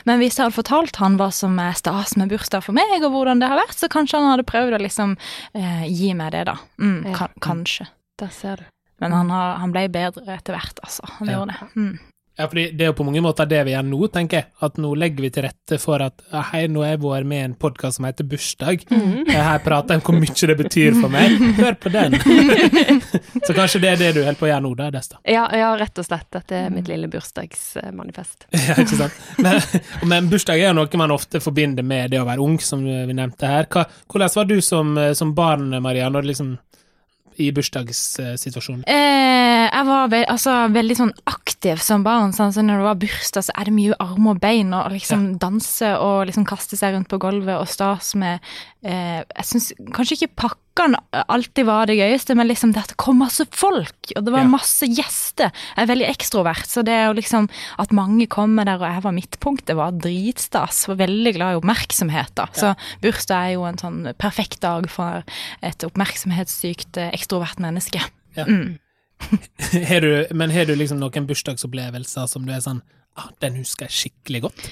Men 0.06 0.20
hvis 0.20 0.36
jeg 0.38 0.46
hadde 0.50 0.58
fortalt 0.60 0.96
han 0.98 1.18
hva 1.18 1.31
som 1.31 1.58
er 1.60 1.74
stas 1.74 2.16
med 2.18 2.30
bursdag 2.30 2.62
for 2.64 2.74
meg, 2.74 3.02
og 3.04 3.12
hvordan 3.12 3.40
det 3.40 3.48
har 3.50 3.58
vært, 3.58 3.75
så 3.80 3.88
kanskje 3.88 4.20
han 4.20 4.30
hadde 4.38 4.44
prøvd 4.50 4.75
å 4.75 4.81
liksom 4.84 5.18
eh, 5.56 5.86
gi 5.88 6.14
meg 6.14 6.31
det, 6.34 6.46
da. 6.46 6.58
Mm, 6.80 7.06
Ja. 7.14 7.28
kanskje. 7.40 7.88
Der 8.20 8.30
ser 8.30 8.56
du. 8.58 8.64
Men 9.00 9.12
han, 9.12 9.30
har, 9.30 9.58
han 9.58 9.72
ble 9.72 9.88
bedre 9.90 10.28
etter 10.38 10.54
hvert, 10.56 10.78
altså. 10.84 11.02
Han 11.20 11.28
Ja. 11.28 11.40
gjorde 11.40 11.56
det. 11.60 11.75
Mm. 11.75 12.00
Ja, 12.38 12.47
fordi 12.47 12.71
Det 12.71 12.81
er 12.81 12.89
jo 12.89 12.95
på 12.97 13.06
mange 13.06 13.21
måter 13.21 13.45
det 13.45 13.59
vi 13.68 13.75
gjør 13.75 13.85
nå, 13.85 14.00
tenker 14.13 14.39
jeg. 14.39 14.47
At 14.65 14.80
nå 14.81 14.94
legger 14.97 15.21
vi 15.21 15.30
til 15.35 15.45
rette 15.45 15.77
for 15.81 16.01
at 16.01 16.24
hei, 16.50 16.63
nå 16.71 16.81
har 16.81 16.95
jeg 16.95 17.01
vært 17.03 17.30
med 17.30 17.38
i 17.38 17.45
en 17.50 17.53
podkast 17.62 18.00
som 18.00 18.07
heter 18.07 18.25
Bursdag. 18.25 18.85
Her 19.30 19.62
prater 19.62 19.94
jeg 19.94 20.01
om 20.01 20.07
hvor 20.07 20.18
mye 20.18 20.50
det 20.50 20.56
betyr 20.63 20.97
for 20.97 21.13
meg. 21.13 21.38
Hør 21.59 21.77
på 21.77 21.91
den! 21.94 22.18
Så 23.45 23.53
kanskje 23.53 23.83
det 23.83 23.91
er 23.91 24.01
det 24.01 24.09
du 24.18 24.24
holder 24.24 24.39
på 24.39 24.47
å 24.47 24.51
gjøre 24.51 24.65
nå, 24.65 24.74
da, 24.81 24.89
Desta. 24.95 25.21
Ja, 25.30 25.45
ja, 25.53 25.69
rett 25.77 26.01
og 26.01 26.09
slett. 26.09 26.27
Dette 26.33 26.57
er 26.57 26.74
mitt 26.74 26.89
lille 26.89 27.12
bursdagsmanifest. 27.13 28.47
Ja, 28.63 28.77
ikke 28.79 28.95
sant? 28.95 29.15
Men, 29.44 29.57
men 30.07 30.27
bursdag 30.31 30.62
er 30.62 30.72
jo 30.72 30.77
noe 30.77 31.00
man 31.01 31.12
ofte 31.13 31.41
forbinder 31.43 31.86
med 31.86 32.13
det 32.13 32.22
å 32.22 32.25
være 32.25 32.41
ung, 32.41 32.55
som 32.63 32.81
vi 32.86 33.13
nevnte 33.13 33.50
her. 33.50 33.67
Hva, 33.69 33.84
hvordan 34.10 34.31
var 34.39 34.48
du 34.50 34.55
som, 34.63 34.96
som 35.17 35.34
barn, 35.38 35.67
Maria, 35.84 36.08
når 36.10 36.29
liksom 36.31 36.55
i 37.42 37.50
bursdagssituasjonen? 37.56 38.84
Eh, 38.90 39.66
jeg 39.68 39.88
var 39.88 40.12
ve 40.12 40.24
altså, 40.30 40.56
veldig 40.74 40.98
sånn 41.00 41.13
aktiv 41.30 41.82
som 41.84 42.06
barn. 42.06 42.34
Sånn, 42.36 42.54
så 42.56 42.66
når 42.66 42.82
det 42.82 42.88
var 42.90 43.02
bursdag, 43.06 43.48
så 43.48 43.56
er 43.58 43.70
det 43.70 43.75
mye 43.78 43.98
armer 44.04 44.36
og 44.36 44.44
bein, 44.44 44.74
og 44.78 44.94
liksom 44.94 45.28
danse 45.42 45.94
og 45.98 46.28
liksom 46.30 46.48
kaste 46.50 46.80
seg 46.80 46.98
rundt 46.98 47.12
på 47.12 47.22
gulvet 47.22 47.58
og 47.58 47.70
stas 47.72 48.13
med 48.20 48.44
Jeg 48.84 49.46
syns 49.48 49.70
kanskje 49.96 50.18
ikke 50.18 50.36
pakkene 50.44 50.98
alltid 51.32 51.63
var 51.70 51.88
det 51.88 51.96
gøyeste, 51.96 52.36
men 52.36 52.50
liksom 52.50 52.74
det 52.75 52.82
at 52.82 52.90
det 52.92 52.98
kom 53.00 53.22
masse 53.22 53.46
folk, 53.56 54.12
og 54.18 54.25
det 54.25 54.34
var 54.34 54.44
Ja. 54.44 54.50
masse 54.52 54.88
gjester. 54.90 55.52
Jeg 55.78 55.84
er 55.86 55.88
veldig 55.94 56.10
ekstrovert, 56.10 56.68
så 56.68 56.84
det 56.84 56.92
er 56.92 57.06
jo 57.08 57.13
liksom 57.16 57.48
at 57.80 57.94
mange 57.96 58.28
kommer 58.28 58.66
der, 58.68 58.82
og 58.82 58.90
jeg 58.92 59.04
var 59.06 59.16
midtpunkt, 59.16 59.66
det 59.70 59.75
var 59.80 59.92
dritstas. 59.96 60.88
Var 60.90 61.00
veldig 61.00 61.34
glad 61.38 61.54
i 61.54 61.60
oppmerksomhet, 61.62 62.34
da. 62.36 62.48
Så 62.52 62.74
bursdag 63.02 63.38
er 63.48 63.54
jo 63.56 63.63
en 63.70 63.78
sånn 63.80 64.13
perfekt 64.20 64.60
dag 64.66 64.90
for 64.92 65.24
et 65.62 65.80
oppmerksomhetssykt 65.88 66.98
eh, 66.98 67.12
ekstrovert 67.16 67.60
menneske. 67.63 68.02
Ja. 68.36 68.44
Mm. 68.46 68.80
Har 69.88 70.02
du, 70.04 70.25
men 70.36 70.52
har 70.52 70.66
du 70.66 70.75
liksom 70.75 71.00
noen 71.00 71.28
bursdagsopplevelser 71.30 72.28
som 72.28 72.44
du 72.46 72.52
er 72.52 72.60
sånn 72.60 72.82
ah, 73.16 73.30
Den 73.40 73.56
husker 73.56 73.88
jeg 73.88 74.12
skikkelig 74.12 74.42
godt. 74.50 74.66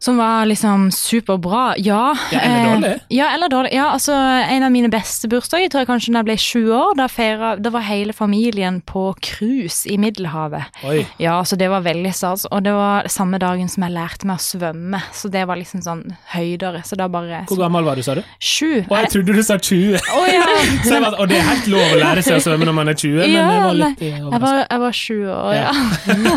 Som 0.00 0.16
var 0.16 0.46
liksom 0.46 0.92
superbra. 0.92 1.74
Ja. 1.76 2.16
Ja, 2.32 2.40
eller 2.40 2.58
eh, 2.58 2.72
dårlig. 2.74 3.00
Ja, 3.08 3.30
eller 3.34 3.48
dårlig. 3.48 3.72
Ja, 3.74 3.90
altså, 3.90 4.12
en 4.12 4.62
av 4.62 4.70
mine 4.70 4.88
beste 4.88 5.26
bursdager 5.28 5.72
tror 5.72 5.82
jeg 5.82 5.88
kanskje 5.88 6.12
da 6.14 6.20
jeg 6.20 6.28
ble 6.28 6.36
sju 6.38 6.60
år. 6.70 6.92
Da, 7.00 7.08
feiret, 7.10 7.64
da 7.64 7.72
var 7.74 7.82
hele 7.82 8.14
familien 8.14 8.78
på 8.86 9.08
cruise 9.18 9.90
i 9.90 9.96
Middelhavet. 9.98 10.70
Oi. 10.86 11.00
Ja, 11.18 11.40
så 11.42 11.58
det 11.58 11.66
var 11.72 11.82
veldig 11.82 12.12
stas. 12.14 12.46
Og 12.46 12.62
det 12.62 12.76
var 12.76 13.08
samme 13.10 13.40
dagen 13.42 13.66
som 13.66 13.88
jeg 13.88 13.96
lærte 13.96 14.28
meg 14.30 14.38
å 14.38 14.44
svømme. 14.44 15.00
Så 15.10 15.32
det 15.34 15.42
var 15.50 15.58
liksom 15.58 15.82
sånn 15.82 16.04
høydere. 16.30 16.84
Så 16.86 16.94
da 17.00 17.10
bare 17.10 17.42
Hvor 17.50 17.58
gammel 17.58 17.82
var 17.90 17.98
du, 17.98 18.04
sa 18.06 18.14
du? 18.20 18.22
Sju. 18.38 18.84
Å, 18.86 19.00
jeg 19.02 19.10
trodde 19.16 19.34
du 19.34 19.42
sa 19.42 19.58
20. 19.58 19.98
Oh, 20.14 20.28
ja. 20.30 20.46
Så 20.86 20.94
jeg 20.94 21.02
var, 21.08 21.18
og 21.18 21.26
det 21.26 21.40
er 21.40 21.50
helt 21.50 21.68
lov 21.74 21.96
å 21.96 21.98
lære 22.04 22.22
seg 22.22 22.38
å 22.38 22.46
svømme 22.46 22.70
når 22.70 22.78
man 22.78 22.94
er 22.94 23.00
20, 23.02 23.18
men 23.18 23.34
Ja, 23.34 23.50
det 23.50 23.60
var 23.66 23.78
litt 23.82 24.06
Jeg 24.06 24.42
var, 24.46 24.62
jeg 24.62 24.82
var 24.86 24.96
sju 25.02 25.18
år, 25.26 25.52
ja. 25.58 25.74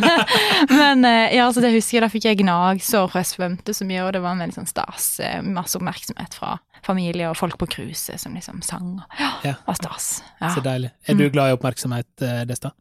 Men 0.81 1.05
eh, 1.05 1.35
ja, 1.37 1.45
så 1.53 1.61
det 1.63 1.71
husker 1.75 1.97
jeg, 1.99 2.03
da 2.05 2.09
fikk 2.11 2.25
jeg 2.29 2.39
gnagsår, 2.41 3.09
fra 3.11 3.21
jeg 3.21 3.29
svømte 3.57 3.73
så 3.75 3.85
mye, 3.85 4.03
og 4.05 4.13
det 4.13 4.21
var 4.23 4.31
en 4.35 4.39
veldig 4.39 4.55
sånn 4.55 4.67
stas. 4.69 5.19
eh, 5.19 5.41
Masse 5.41 5.75
oppmerksomhet 5.77 6.33
fra 6.33 6.59
familie 6.83 7.29
og 7.29 7.37
folk 7.37 7.57
på 7.57 7.67
cruiset 7.67 8.19
som 8.19 8.33
liksom 8.33 8.61
sang. 8.63 9.01
Ja, 9.19 9.31
Ja. 9.43 9.53
var 9.67 9.73
stas. 9.75 10.23
Ja. 10.41 10.49
Så 10.55 10.61
deilig. 10.61 10.91
Er 11.07 11.13
du 11.15 11.29
glad 11.29 11.49
i 11.51 11.57
oppmerksomhet, 11.57 12.21
eh, 12.21 12.45
Desta? 12.45 12.71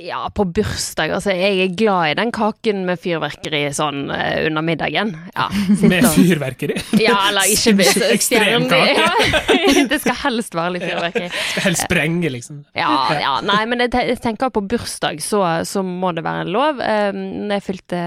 Ja, 0.00 0.30
på 0.34 0.44
bursdag. 0.44 1.12
Altså, 1.16 1.32
jeg 1.36 1.60
er 1.60 1.72
glad 1.76 2.10
i 2.10 2.16
den 2.18 2.30
kaken 2.34 2.84
med 2.88 3.00
fyrverkeri 3.02 3.62
sånn 3.76 4.06
uh, 4.10 4.46
under 4.46 4.64
middagen. 4.64 5.12
Ja, 5.34 5.48
Med 5.92 6.06
fyrverkeri. 6.14 6.76
Ja, 7.02 7.16
eller 7.28 7.50
ikke 7.52 7.74
Ekstremkake? 8.14 8.94
Ja, 8.96 9.10
det 9.90 10.00
skal 10.02 10.18
helst 10.24 10.56
være 10.56 10.76
litt 10.76 10.86
fyrverkeri. 10.86 11.28
Skal 11.52 11.66
helst 11.68 11.86
sprenge, 11.86 12.32
liksom. 12.32 12.62
Ja, 12.78 12.94
ja, 13.20 13.34
nei, 13.46 13.60
men 13.70 13.84
jeg 13.84 14.18
tenker 14.24 14.52
på 14.54 14.64
bursdag, 14.68 15.22
så, 15.24 15.42
så 15.68 15.84
må 15.84 16.14
det 16.16 16.24
være 16.26 16.48
lov. 16.48 16.80
Um, 16.80 17.22
når 17.48 17.58
jeg 17.58 17.66
fylte 17.68 18.02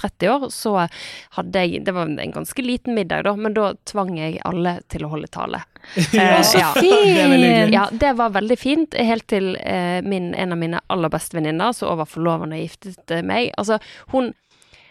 30 0.00 0.34
år, 0.34 0.48
så 0.54 0.76
hadde 1.36 1.64
jeg 1.64 1.84
Det 1.86 1.94
var 1.96 2.10
en 2.10 2.34
ganske 2.34 2.64
liten 2.64 2.96
middag, 2.96 3.24
da, 3.28 3.36
men 3.36 3.56
da 3.56 3.72
tvang 3.88 4.16
jeg 4.18 4.40
alle 4.48 4.78
til 4.90 5.06
å 5.06 5.14
holde 5.14 5.30
tale. 5.32 5.64
Eh, 5.96 6.42
Så 6.46 6.58
ja. 6.58 6.72
Det 6.76 6.90
er. 7.22 7.72
Ja, 7.72 7.86
det 7.92 8.12
var 8.18 8.30
veldig 8.34 8.58
fint, 8.58 8.94
helt 8.94 9.26
til 9.30 9.54
eh, 9.60 10.00
min, 10.06 10.32
en 10.34 10.52
av 10.54 10.58
mine 10.60 10.80
aller 10.90 11.10
beste 11.12 11.36
venninner, 11.38 11.72
som 11.76 11.98
var 11.98 12.06
forlovende 12.10 12.58
og 12.58 12.62
giftet 12.66 13.10
eh, 13.16 13.22
meg. 13.26 13.50
Altså, 13.58 13.78
hun, 14.12 14.32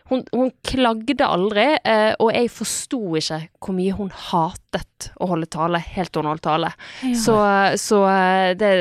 hun, 0.09 0.23
hun 0.33 0.49
klagde 0.65 1.25
aldri, 1.25 1.67
eh, 1.85 2.13
og 2.19 2.31
jeg 2.33 2.49
forsto 2.51 2.99
ikke 3.19 3.39
hvor 3.61 3.77
mye 3.77 3.93
hun 3.99 4.09
hatet 4.31 5.11
å 5.21 5.29
holde 5.29 5.47
tale 5.53 5.79
helt 5.85 6.11
til 6.11 6.23
hun 6.25 6.31
holdt 6.33 6.45
tale. 6.47 6.71
Så, 7.15 7.37
så 7.79 8.01
eh, 8.09 8.49
det 8.59 8.73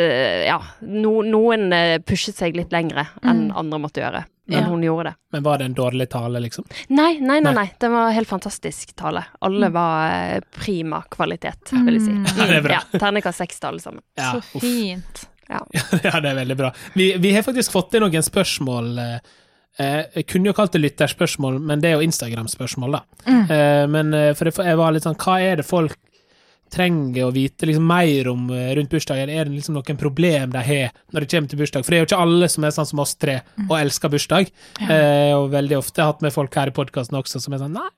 Ja, 0.49 0.59
no, 0.89 1.19
noen 1.27 1.69
pushet 2.09 2.39
seg 2.41 2.57
litt 2.59 2.73
lengre 2.75 3.07
enn 3.23 3.51
andre 3.53 3.79
måtte 3.83 4.03
gjøre, 4.03 4.25
men 4.49 4.59
Ja. 4.59 4.65
hun 4.69 4.83
gjorde 4.83 5.11
det. 5.11 5.15
Men 5.33 5.43
var 5.45 5.59
det 5.59 5.65
en 5.69 5.75
dårlig 5.77 6.09
tale, 6.11 6.41
liksom? 6.41 6.65
Nei, 6.89 7.19
nei, 7.21 7.41
nei, 7.41 7.53
Nei. 7.55 7.67
Det 7.79 7.89
var 7.93 8.11
helt 8.17 8.29
fantastisk 8.29 8.95
tale. 8.97 9.25
Alle 9.45 9.69
var 9.71 10.11
eh, 10.11 10.41
prima 10.57 11.03
kvalitet, 11.11 11.73
vil 11.73 11.95
jeg 11.99 12.03
si. 12.07 12.11
Mm. 12.17 12.27
Ja, 12.39 12.47
det 12.47 12.57
er 12.57 12.63
bra. 12.69 12.79
Ja, 12.81 12.99
Terningkast 12.99 13.39
seks 13.45 13.61
til 13.61 13.69
alle 13.69 13.81
sammen. 13.85 14.03
Ja, 14.17 14.33
Så 14.41 14.61
fint. 14.63 15.27
Ja. 15.49 15.61
ja, 16.05 16.21
det 16.21 16.31
er 16.33 16.35
veldig 16.43 16.57
bra. 16.57 16.73
Vi, 16.95 17.13
vi 17.21 17.33
har 17.37 17.43
faktisk 17.47 17.73
fått 17.73 17.95
inn 17.95 18.03
noen 18.05 18.25
spørsmål. 18.25 18.91
eh, 18.99 19.19
eh, 19.79 20.03
Jeg 20.17 20.27
kunne 20.33 20.51
jo 20.51 20.57
kalt 20.57 20.73
det 20.73 20.83
lytterspørsmål, 20.83 21.61
men 21.61 21.81
det 21.81 21.91
er 21.93 21.99
jo 22.01 22.05
Instagram-spørsmål, 22.09 22.99
da. 22.99 23.03
Mm. 23.29 23.45
Eh, 23.51 23.87
Men 23.87 24.15
eh, 24.15 24.33
for 24.35 24.45
jeg- 24.51 24.67
jeg 24.73 24.77
var 24.77 24.93
litt 24.93 25.05
sånn, 25.05 25.17
hva 25.17 25.41
er 25.41 25.57
det 25.57 25.67
folk 25.67 25.97
trenger 26.73 27.27
å 27.27 27.35
vite 27.35 27.69
liksom 27.69 27.87
mer 27.89 28.31
om 28.33 28.49
eh, 28.55 28.73
rundt 28.79 28.93
bursdagen? 28.93 29.31
Er 29.33 29.49
det 29.49 29.57
liksom 29.57 29.77
noen 29.79 30.01
problem 30.01 30.55
de 30.55 30.65
har 30.65 30.97
når 31.13 31.25
det 31.25 31.31
kommer 31.33 31.53
til 31.53 31.63
bursdag? 31.63 31.87
For 31.87 31.95
det 31.95 31.99
er 31.99 32.05
jo 32.05 32.09
ikke 32.11 32.25
alle 32.25 32.51
som 32.53 32.67
er 32.67 32.75
sånn 32.77 32.91
som 32.93 33.05
oss 33.05 33.15
tre 33.21 33.41
og 33.69 33.79
elsker 33.79 34.13
bursdag. 34.13 34.51
Eh, 34.85 35.33
og 35.37 35.53
veldig 35.55 35.79
ofte 35.79 36.03
har 36.03 36.13
hatt 36.13 36.25
med 36.25 36.35
folk 36.35 36.59
her 36.59 36.73
i 36.73 36.77
podkasten 36.77 37.19
også 37.19 37.43
som 37.45 37.57
er 37.57 37.63
sånn 37.63 37.77
nei, 37.77 37.89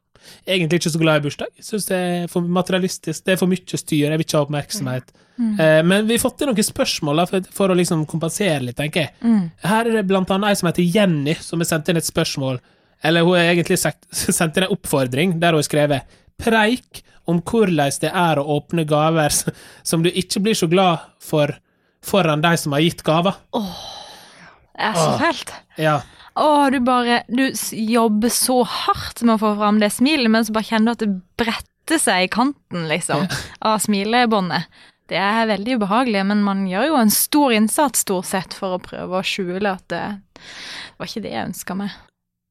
egentlig 0.46 0.80
ikke 0.80 0.94
så 0.94 1.02
glad 1.02 1.20
i 1.20 1.26
bursdag. 1.28 1.64
Syns 1.64 1.88
det 1.88 1.98
er 1.98 2.30
for 2.32 2.46
materialistisk, 2.58 3.24
det 3.26 3.34
er 3.34 3.40
for 3.40 3.50
mye 3.50 3.82
styr, 3.82 4.06
jeg 4.06 4.20
vil 4.20 4.26
ikke 4.26 4.38
ha 4.38 4.46
oppmerksomhet. 4.46 5.12
Eh, 5.40 5.82
men 5.86 6.06
vi 6.06 6.16
har 6.16 6.22
fått 6.22 6.42
inn 6.42 6.50
noen 6.52 6.66
spørsmål 6.66 7.22
da, 7.22 7.26
for, 7.30 7.52
for 7.54 7.72
å 7.72 7.76
liksom 7.78 8.04
kompensere 8.10 8.60
litt, 8.64 8.78
tenker 8.78 9.06
jeg. 9.06 9.14
Mm. 9.24 9.44
Her 9.64 9.88
er 9.88 10.00
det 10.00 10.06
blant 10.10 10.32
annet 10.34 10.52
ei 10.52 10.60
som 10.60 10.70
heter 10.70 10.86
Jenny, 10.86 11.36
som 11.40 11.62
har 11.62 11.70
sendt 11.70 11.90
inn 11.90 12.00
et 12.00 12.08
spørsmål. 12.08 12.60
Eller 13.06 13.24
hun 13.24 13.38
har 13.38 13.52
egentlig 13.54 13.78
sendt 13.82 14.58
inn 14.58 14.66
en 14.66 14.74
oppfordring 14.74 15.38
der 15.40 15.56
hun 15.56 15.62
har 15.62 15.68
skrevet 15.68 16.18
Preik 16.40 17.02
om 17.28 17.40
hvordan 17.42 17.90
det 18.00 18.10
er 18.10 18.40
å 18.40 18.46
åpne 18.56 18.84
gaver 18.88 19.34
som 19.82 20.02
du 20.04 20.10
ikke 20.10 20.42
blir 20.44 20.56
så 20.58 20.68
glad 20.70 21.04
for 21.22 21.52
foran 22.04 22.40
de 22.44 22.54
som 22.56 22.72
har 22.72 22.80
gitt 22.84 23.02
gaver. 23.06 23.36
Åh, 23.56 23.80
Det 24.74 24.86
er 24.88 24.94
så 24.96 25.10
fælt. 25.20 25.52
Ja. 25.76 26.00
Åh, 26.40 26.70
du 26.70 26.78
bare 26.80 27.22
Du 27.28 27.50
jobber 27.76 28.28
så 28.32 28.62
hardt 28.64 29.22
med 29.22 29.34
å 29.36 29.42
få 29.42 29.56
fram 29.58 29.80
det 29.82 29.90
smilet, 29.92 30.30
men 30.30 30.44
så 30.46 30.54
bare 30.56 30.70
kjenner 30.70 30.94
du 30.94 30.96
at 30.96 31.04
det 31.04 31.20
bretter 31.42 32.00
seg 32.00 32.24
i 32.24 32.30
kanten, 32.32 32.86
liksom, 32.88 33.26
av 33.60 33.80
smilebåndet. 33.82 34.64
Det 35.10 35.18
er 35.18 35.48
veldig 35.50 35.80
ubehagelig, 35.80 36.22
men 36.30 36.44
man 36.46 36.62
gjør 36.70 36.86
jo 36.86 36.98
en 37.00 37.10
stor 37.10 37.52
innsats, 37.52 38.04
stort 38.06 38.28
sett, 38.30 38.54
for 38.54 38.76
å 38.76 38.82
prøve 38.82 39.18
å 39.18 39.26
skjule 39.26 39.72
at 39.74 39.88
det 39.90 40.04
var 41.00 41.10
ikke 41.10 41.24
det 41.24 41.32
jeg 41.34 41.48
ønska 41.50 41.74
meg. 41.74 41.96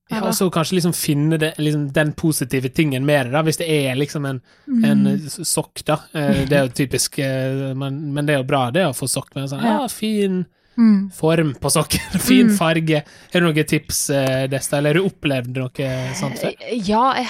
Ja, 0.10 0.22
og 0.26 0.34
så 0.34 0.50
kanskje 0.52 0.80
liksom 0.80 0.94
finne 0.98 1.38
det, 1.38 1.52
liksom 1.62 1.92
den 1.94 2.14
positive 2.14 2.70
tingen 2.74 3.06
med 3.06 3.28
det, 3.28 3.32
da, 3.36 3.42
hvis 3.46 3.58
det 3.62 3.68
er 3.70 3.96
liksom 3.96 4.26
en, 4.26 4.42
Mm. 4.68 4.84
en 4.86 5.20
sokk, 5.30 5.84
da. 5.86 6.00
Eh, 6.14 6.46
Det 6.46 6.54
er 6.58 6.68
jo 6.68 6.74
typisk, 6.74 7.20
eh, 7.20 7.74
men, 7.76 8.14
men 8.14 8.26
det 8.26 8.34
er 8.36 8.40
jo 8.40 8.48
bra 8.50 8.72
det 8.72 8.86
å 8.88 8.94
få 8.98 9.08
sokk 9.08 9.36
med 9.36 9.44
en 9.44 9.50
sånn 9.50 9.64
ja, 9.64 9.82
Ja. 9.82 9.88
fin 9.88 10.46
Mm. 10.78 11.12
form 11.12 11.56
på 11.60 11.70
sokken, 11.70 12.00
fin 12.30 12.48
Mm. 12.48 12.56
farge. 12.58 13.04
Er 13.34 13.40
det 13.40 13.44
noen 13.44 13.66
tips, 13.68 14.10
eh, 14.10 14.48
Desta, 14.48 14.78
eller 14.78 14.94
har 14.94 15.02
du 15.04 15.10
opplevd 15.10 15.56
noe 15.58 16.14
sånt 16.16 16.40
før? 16.40 16.54
Ja, 16.72 17.14
jeg 17.16 17.26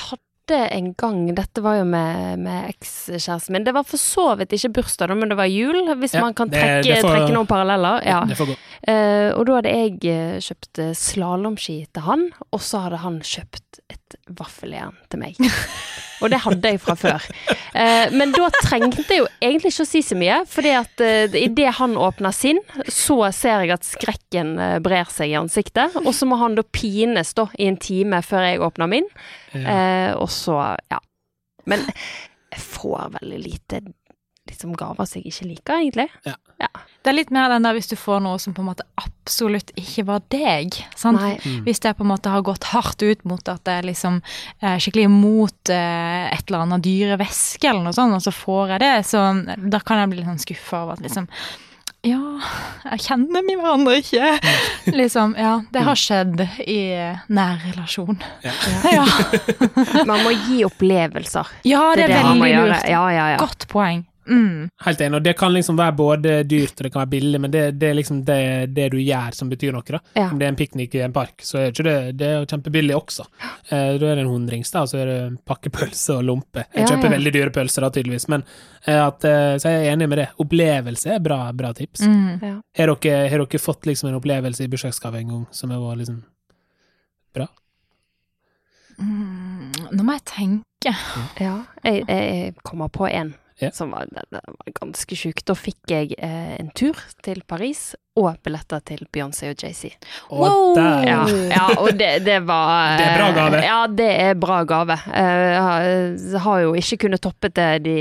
hadde 0.49 0.69
en 0.75 0.93
gang 0.97 1.35
Dette 1.35 1.61
var 1.61 1.77
jo 1.79 1.85
med, 1.85 2.39
med 2.39 2.69
ekskjæresten 2.73 3.53
min. 3.53 3.63
Det 3.67 3.73
var 3.75 3.83
for 3.87 3.97
så 4.01 4.25
vidt 4.39 4.53
ikke 4.57 4.71
bursdag, 4.79 5.09
da, 5.11 5.15
men 5.17 5.29
det 5.29 5.37
var 5.37 5.45
jul, 5.49 5.79
hvis 6.01 6.13
Ja, 6.17 6.21
man 6.25 6.33
kan 6.33 6.49
trekke, 6.49 6.83
det 6.83 7.01
får- 7.03 7.15
trekke 7.15 7.33
noen 7.35 7.47
paralleller. 7.49 8.01
Ja. 8.05 8.23
Det 8.25 8.37
får 8.39 8.51
gå. 8.51 8.57
Uh, 8.89 9.29
og 9.37 9.45
da 9.45 9.55
hadde 9.59 9.73
jeg 9.75 10.05
eh, 10.09 10.37
kjøpt 10.39 10.79
eh, 10.79 10.93
slalåmski 10.95 11.77
til 11.93 12.01
han, 12.05 12.29
og 12.51 12.61
så 12.63 12.79
hadde 12.85 13.01
han 13.03 13.19
kjøpt 13.21 13.68
et 13.89 14.15
vaffeljern 14.39 14.95
til 15.09 15.21
meg. 15.21 15.37
Og 16.19 16.27
det 16.33 16.41
hadde 16.43 16.71
jeg 16.73 16.81
fra 16.83 16.95
før. 16.99 17.25
Eh, 17.79 18.09
men 18.11 18.33
da 18.35 18.49
trengte 18.57 19.05
jeg 19.07 19.21
jo 19.21 19.27
egentlig 19.39 19.71
ikke 19.71 19.85
å 19.85 19.87
si 19.87 20.01
så 20.03 20.17
mye, 20.19 20.39
fordi 20.51 20.73
at 20.75 21.03
uh, 21.05 21.37
idet 21.39 21.71
han 21.77 21.93
åpner 21.95 22.33
sin, 22.35 22.59
så 22.91 23.21
ser 23.35 23.63
jeg 23.63 23.75
at 23.77 23.87
skrekken 23.87 24.55
eh, 24.59 24.77
brer 24.83 25.07
seg 25.13 25.31
i 25.31 25.37
ansiktet, 25.39 25.95
og 26.01 26.09
så 26.17 26.27
må 26.27 26.39
han 26.41 26.57
da 26.59 26.65
pines 26.75 27.31
da 27.37 27.47
i 27.55 27.69
en 27.69 27.77
time 27.79 28.19
før 28.25 28.49
jeg 28.49 28.65
åpner 28.67 28.91
min, 28.91 29.07
Ja. 29.53 29.61
eh, 29.63 30.11
og 30.19 30.27
så, 30.33 30.57
ja. 30.91 30.99
Men 31.69 31.85
jeg 31.87 32.61
får 32.65 33.13
veldig 33.19 33.39
lite 33.45 33.79
liksom 34.49 34.73
gaver 34.77 35.05
som 35.07 35.21
jeg 35.21 35.31
ikke 35.31 35.47
liker, 35.53 35.79
egentlig. 35.83 36.07
Det 36.99 37.07
er 37.07 37.15
litt 37.15 37.29
mer 37.31 37.47
den 37.53 37.63
der 37.63 37.77
hvis 37.77 37.87
du 37.87 37.95
får 37.95 38.19
noe 38.25 38.39
som 38.43 38.51
på 38.53 38.59
en 38.63 38.67
måte 38.73 38.83
absolutt 38.99 39.69
ikke 39.79 40.03
var 40.09 40.25
deg. 40.33 40.75
Sant? 40.99 41.21
Mm. 41.45 41.61
Hvis 41.63 41.79
det 41.85 41.93
på 41.95 42.03
en 42.03 42.11
måte 42.11 42.33
har 42.33 42.43
gått 42.43 42.67
hardt 42.73 43.01
ut 43.05 43.23
mot 43.29 43.47
at 43.53 43.71
jeg 43.71 43.87
liksom 43.87 44.19
er 44.59 44.81
skikkelig 44.83 45.07
imot 45.07 45.71
eh, 45.71 46.25
et 46.33 46.43
eller 46.49 46.65
annet 46.65 46.83
dyre 46.83 47.15
væske 47.21 47.69
eller 47.71 47.87
noe 47.87 47.95
sånt, 47.95 48.17
og 48.17 48.25
så 48.25 48.33
får 48.35 48.75
jeg 48.75 48.83
det, 48.83 48.91
så 49.07 49.23
da 49.71 49.79
kan 49.79 50.03
jeg 50.03 50.11
bli 50.11 50.19
litt 50.21 50.29
sånn 50.33 50.43
skuffa 50.43 50.83
over 50.83 50.99
at 50.99 51.05
liksom 51.07 51.29
Ja, 52.07 52.19
jeg 52.93 53.01
kjenner 53.07 53.43
vi 53.47 53.55
hverandre 53.59 53.95
ikke. 53.99 54.27
liksom, 54.99 55.33
ja. 55.39 55.55
Det 55.71 55.81
har 55.83 55.99
skjedd 55.99 56.43
i 56.63 56.77
nær 57.27 57.63
relasjon. 57.69 58.19
Ja. 58.43 58.53
Ja, 58.99 60.03
Man 60.07 60.23
må 60.23 60.31
gi 60.45 60.61
opplevelser. 60.67 61.47
ja 61.67 61.81
det 61.99 62.07
er 62.11 62.23
man 62.23 62.39
må 62.39 62.47
veldig 62.47 62.69
lurt. 62.71 62.87
Ja, 62.91 63.03
ja, 63.15 63.25
ja. 63.35 63.41
Godt 63.41 63.67
poeng. 63.71 64.05
Mm. 64.29 64.69
Helt 64.85 65.01
enig, 65.01 65.17
og 65.19 65.23
det 65.25 65.33
kan 65.39 65.53
liksom 65.55 65.77
være 65.79 65.95
både 65.97 66.33
dyrt 66.47 66.75
og 66.77 66.85
det 66.85 66.91
kan 66.93 67.01
være 67.01 67.11
billig, 67.15 67.39
men 67.41 67.51
det, 67.53 67.63
det 67.81 67.89
er 67.89 67.97
liksom 67.97 68.21
det, 68.27 68.37
det 68.77 68.85
du 68.93 68.97
gjør 69.01 69.33
som 69.35 69.49
betyr 69.49 69.73
noe. 69.75 69.83
da. 69.89 69.99
Ja. 70.15 70.27
Om 70.31 70.39
det 70.39 70.45
er 70.47 70.53
en 70.53 70.59
piknik 70.59 70.95
i 70.95 71.01
en 71.05 71.15
park, 71.15 71.41
så 71.43 71.57
er 71.63 71.71
ikke 71.73 71.85
det, 71.89 71.95
det 72.21 72.29
er 72.35 72.45
kjempebillig 72.45 72.95
også. 72.97 73.25
Eh, 73.69 73.97
da 73.99 74.11
er 74.11 74.15
det 74.19 74.25
en 74.25 74.31
hundrings, 74.31 74.71
da, 74.71 74.85
og 74.85 74.91
så 74.93 75.01
er 75.01 75.11
det 75.11 75.19
pakkepølse 75.49 76.19
og 76.19 76.23
lompe. 76.29 76.65
Jeg 76.73 76.85
Ja, 76.85 76.91
kjøper 76.93 77.09
ja. 77.09 77.15
veldig 77.17 77.33
dyre 77.39 77.55
pølser 77.59 77.85
da, 77.87 77.91
tydeligvis, 77.97 78.27
men 78.31 78.43
eh, 78.85 79.01
at, 79.03 79.23
eh, 79.25 79.57
så 79.59 79.73
jeg 79.75 79.85
er 79.87 79.93
enig 79.97 80.09
med 80.13 80.21
det. 80.23 80.29
Opplevelse 80.45 81.15
er 81.17 81.19
bra, 81.25 81.41
bra 81.51 81.73
tips. 81.73 82.05
Mm. 82.05 82.61
Har, 82.77 82.95
dere, 82.95 83.29
har 83.33 83.45
dere 83.45 83.59
fått 83.61 83.89
liksom 83.89 84.09
en 84.13 84.19
opplevelse 84.21 84.63
i 84.63 84.71
bursdagsgave 84.71 85.19
en 85.23 85.33
gang 85.35 85.47
som 85.51 85.71
har 85.73 85.81
vært 85.83 86.05
liksom 86.05 86.21
Mm. 88.99 89.71
Nå 89.95 90.03
må 90.03 90.15
jeg 90.17 90.25
tenke. 90.27 90.91
Ja, 91.39 91.53
jeg, 91.83 92.03
jeg 92.07 92.53
kommer 92.67 92.89
på 92.91 93.07
en 93.07 93.33
Ja. 93.59 93.69
som 93.75 93.91
var, 93.91 94.05
det, 94.11 94.23
det 94.31 94.39
var 94.47 94.73
ganske 94.79 95.15
sjukt. 95.19 95.43
Da 95.49 95.55
fikk 95.57 95.91
jeg 95.91 96.13
eh, 96.17 96.55
en 96.59 96.69
tur 96.71 96.95
til 97.25 97.41
Paris 97.47 97.93
og 98.19 98.37
billetter 98.43 98.79
til 98.87 99.05
Beyoncé 99.11 99.49
og 99.51 99.59
JC. 99.63 99.93
Wow! 100.31 100.77
Ja, 100.77 101.25
ja, 101.27 101.65
og 101.79 101.91
det, 101.99 102.23
det 102.23 102.39
var 102.47 102.97
Det 102.99 103.05
er 103.09 103.17
bra 103.19 103.29
gave. 103.35 103.61
Ja, 103.65 103.79
det 103.87 104.09
er 104.23 104.33
bra 104.39 104.61
gave. 104.67 104.97
Eh, 105.11 105.37
Jeg 105.49 105.61
har- 105.61 105.87
jeg 106.33 106.43
har 106.47 106.59
jo 106.65 106.73
ikke 106.79 106.97
kunnet 107.05 107.21
toppe 107.21 107.49
det 107.51 107.69
de 107.83 107.97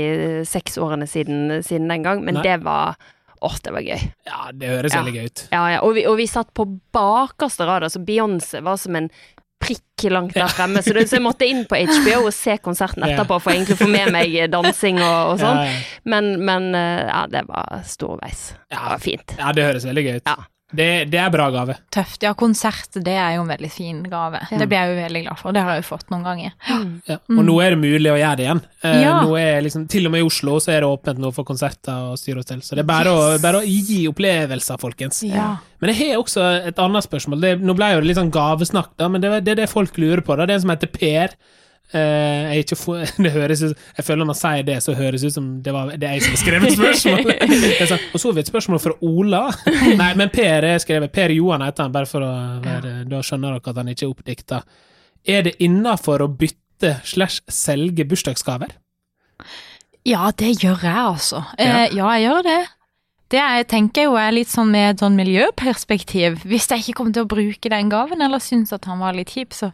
seks 0.47 0.77
årene 0.77 1.07
siden, 1.07 1.59
siden 1.63 1.87
den 1.91 2.03
gang, 2.03 2.23
men 2.23 2.39
Nei. 2.39 2.43
det 2.43 2.59
var 2.63 2.95
Åh, 3.41 3.53
det 3.63 3.71
var 3.71 3.79
gøy. 3.79 4.01
Ja, 4.27 4.49
det 4.51 4.67
høres 4.67 4.91
Ja. 4.93 4.99
veldig 4.99 5.13
gøy 5.15 5.25
ut. 5.29 5.41
Ja, 5.53 5.61
ja. 5.71 5.77
Og, 5.87 5.93
vi, 5.95 6.01
og 6.11 6.17
vi 6.19 6.25
satt 6.27 6.49
på 6.53 6.65
bakerste 6.91 7.63
rad, 7.69 7.85
altså 7.87 8.01
Beyoncé 8.03 8.59
var 8.65 8.75
som 8.75 8.97
en 8.99 9.07
prikk 9.59 10.05
langt 10.13 10.35
der 10.37 10.47
fremme, 10.47 10.81
så, 10.83 10.93
det, 10.95 11.07
så 11.09 11.17
jeg 11.17 11.25
måtte 11.25 11.47
inn 11.49 11.65
på 11.69 11.75
HBO 11.75 12.21
og 12.29 12.33
se 12.35 12.55
konserten 12.63 13.03
etterpå 13.03 13.39
for 13.43 13.51
egentlig 13.51 13.75
å 13.75 13.81
få 13.81 13.89
med 13.91 14.13
meg 14.15 14.37
dansing 14.55 15.01
og, 15.03 15.33
og 15.33 15.41
sånn. 15.41 15.59
Men, 16.09 16.31
men 16.47 16.69
eh, 16.77 17.03
ja, 17.09 17.25
det 17.31 17.43
var 17.49 17.83
storveis. 17.87 18.53
Det 18.71 18.79
var 18.79 19.03
fint. 19.03 19.35
ja, 19.37 19.51
det 19.55 19.67
høres 19.67 19.89
veldig 19.89 20.05
gøy 20.07 20.15
ut. 20.21 20.31
Ja. 20.31 20.37
Det, 20.71 21.09
det 21.09 21.17
er 21.17 21.31
bra 21.33 21.47
gave. 21.49 21.73
Tøft. 21.89 22.21
Ja, 22.21 22.35
konsert 22.37 22.93
det 23.01 23.15
er 23.17 23.35
jo 23.37 23.41
en 23.41 23.49
veldig 23.49 23.69
fin 23.73 24.03
gave. 24.05 24.37
Ja. 24.51 24.57
Det 24.61 24.67
blir 24.69 24.77
jeg 24.77 24.91
jo 24.91 24.97
veldig 25.01 25.21
glad 25.25 25.39
for. 25.39 25.55
Det 25.55 25.63
har 25.65 25.71
jeg 25.73 25.81
jo 25.81 25.87
fått 25.87 26.11
noen 26.13 26.23
ganger. 26.27 26.51
Ja. 27.09 27.17
Og 27.33 27.39
nå 27.47 27.55
er 27.65 27.73
det 27.73 27.79
mulig 27.81 28.11
å 28.11 28.17
gjøre 28.19 28.35
det 28.37 28.45
igjen. 28.45 28.61
Eh, 28.83 28.99
Ja. 29.01 29.15
Nå 29.25 29.33
er 29.41 29.61
liksom, 29.65 29.87
til 29.89 30.05
og 30.05 30.13
med 30.13 30.21
i 30.21 30.27
Oslo 30.27 30.59
så 30.61 30.71
er 30.75 30.81
det 30.85 30.91
åpent 30.91 31.17
nå 31.23 31.31
for 31.33 31.43
konserter 31.47 32.11
og 32.11 32.19
styre 32.21 32.43
og 32.43 32.45
stell, 32.45 32.61
så 32.61 32.77
det 32.77 32.83
er 32.85 32.89
bare, 32.91 33.09
Yes. 33.09 33.39
å, 33.39 33.41
bare 33.41 33.63
å 33.63 33.65
gi 33.65 33.99
opplevelser, 34.11 34.77
folkens. 34.79 35.23
Ja. 35.25 35.55
Men 35.81 35.89
jeg 35.95 36.11
har 36.11 36.21
også 36.21 36.45
et 36.69 36.77
annet 36.85 37.03
spørsmål. 37.07 37.41
Det, 37.41 37.55
nå 37.65 37.73
ble 37.75 37.89
jo 37.95 38.01
det 38.03 38.07
litt 38.11 38.17
sånn 38.21 38.31
gavesnakk, 38.31 38.91
da, 38.99 39.07
men 39.09 39.21
det, 39.25 39.31
er- 39.31 39.41
det 39.41 39.51
er 39.57 39.61
det 39.63 39.69
folk 39.73 39.97
lurer 39.97 40.21
på. 40.21 40.37
Da. 40.37 40.45
Det 40.45 40.53
er 40.53 40.61
en 40.61 40.67
som 40.67 40.75
heter 40.75 40.93
Per. 40.93 41.33
Eh, 41.89 42.51
jeg, 42.53 42.77
for, 42.77 43.01
ut, 43.17 43.71
jeg 43.97 44.05
føler 44.05 44.21
når 44.21 44.35
han 44.35 44.37
sier 44.37 44.65
det, 44.67 44.77
så 44.85 44.93
høres 44.97 45.23
ut 45.25 45.33
som 45.33 45.47
det, 45.65 45.73
var, 45.73 45.89
det 45.97 46.11
jeg 46.13 46.25
som 46.25 46.35
har 46.35 46.41
skrevet 46.43 46.75
spørsmålet. 46.75 47.45
Er 47.81 47.89
sånn, 47.89 48.03
og 48.13 48.21
så 48.21 48.29
har 48.29 48.35
vi 48.37 48.43
et 48.43 48.51
spørsmål 48.51 48.81
fra 48.83 48.95
Ola. 49.05 49.43
Nei, 50.01 50.11
men 50.19 50.29
Per 50.33 50.67
er 50.69 50.81
skrevet. 50.83 51.13
Per 51.15 51.33
Johan 51.33 51.65
heter 51.65 51.87
han, 51.87 51.95
bare 51.95 52.09
for 52.09 52.25
å 52.25 52.33
være 52.65 52.93
Da 53.09 53.21
skjønner 53.25 53.55
dere 53.57 53.73
at 53.73 53.81
han 53.81 53.89
ikke 53.93 54.05
er 54.05 54.13
oppdikta. 54.13 54.59
Er 55.29 55.47
det 55.47 55.55
innafor 55.65 56.21
å 56.23 56.29
bytte 56.29 56.99
slash 57.07 57.41
selge 57.51 58.05
bursdagsgaver? 58.07 58.75
Ja, 60.07 60.29
det 60.37 60.59
gjør 60.61 60.83
jeg, 60.85 60.99
altså. 60.99 61.41
Ja. 61.57 61.87
Eh, 61.87 61.95
ja, 61.97 62.11
jeg 62.17 62.27
gjør 62.29 62.45
det. 62.45 62.59
Det 63.29 63.41
jeg 63.41 63.65
tenker 63.69 64.07
jo 64.07 64.13
er 64.17 64.31
litt 64.33 64.49
sånn 64.49 64.71
med 64.73 64.93
et 64.93 65.01
sånn 65.03 65.17
miljøperspektiv. 65.17 66.39
Hvis 66.49 66.69
jeg 66.69 66.85
ikke 66.85 67.01
kommer 67.01 67.17
til 67.17 67.25
å 67.25 67.29
bruke 67.29 67.73
den 67.73 67.89
gaven, 67.91 68.21
eller 68.25 68.41
syns 68.41 68.73
at 68.73 68.85
han 68.89 69.01
var 69.01 69.17
litt 69.17 69.33
kjip, 69.33 69.57
så, 69.57 69.69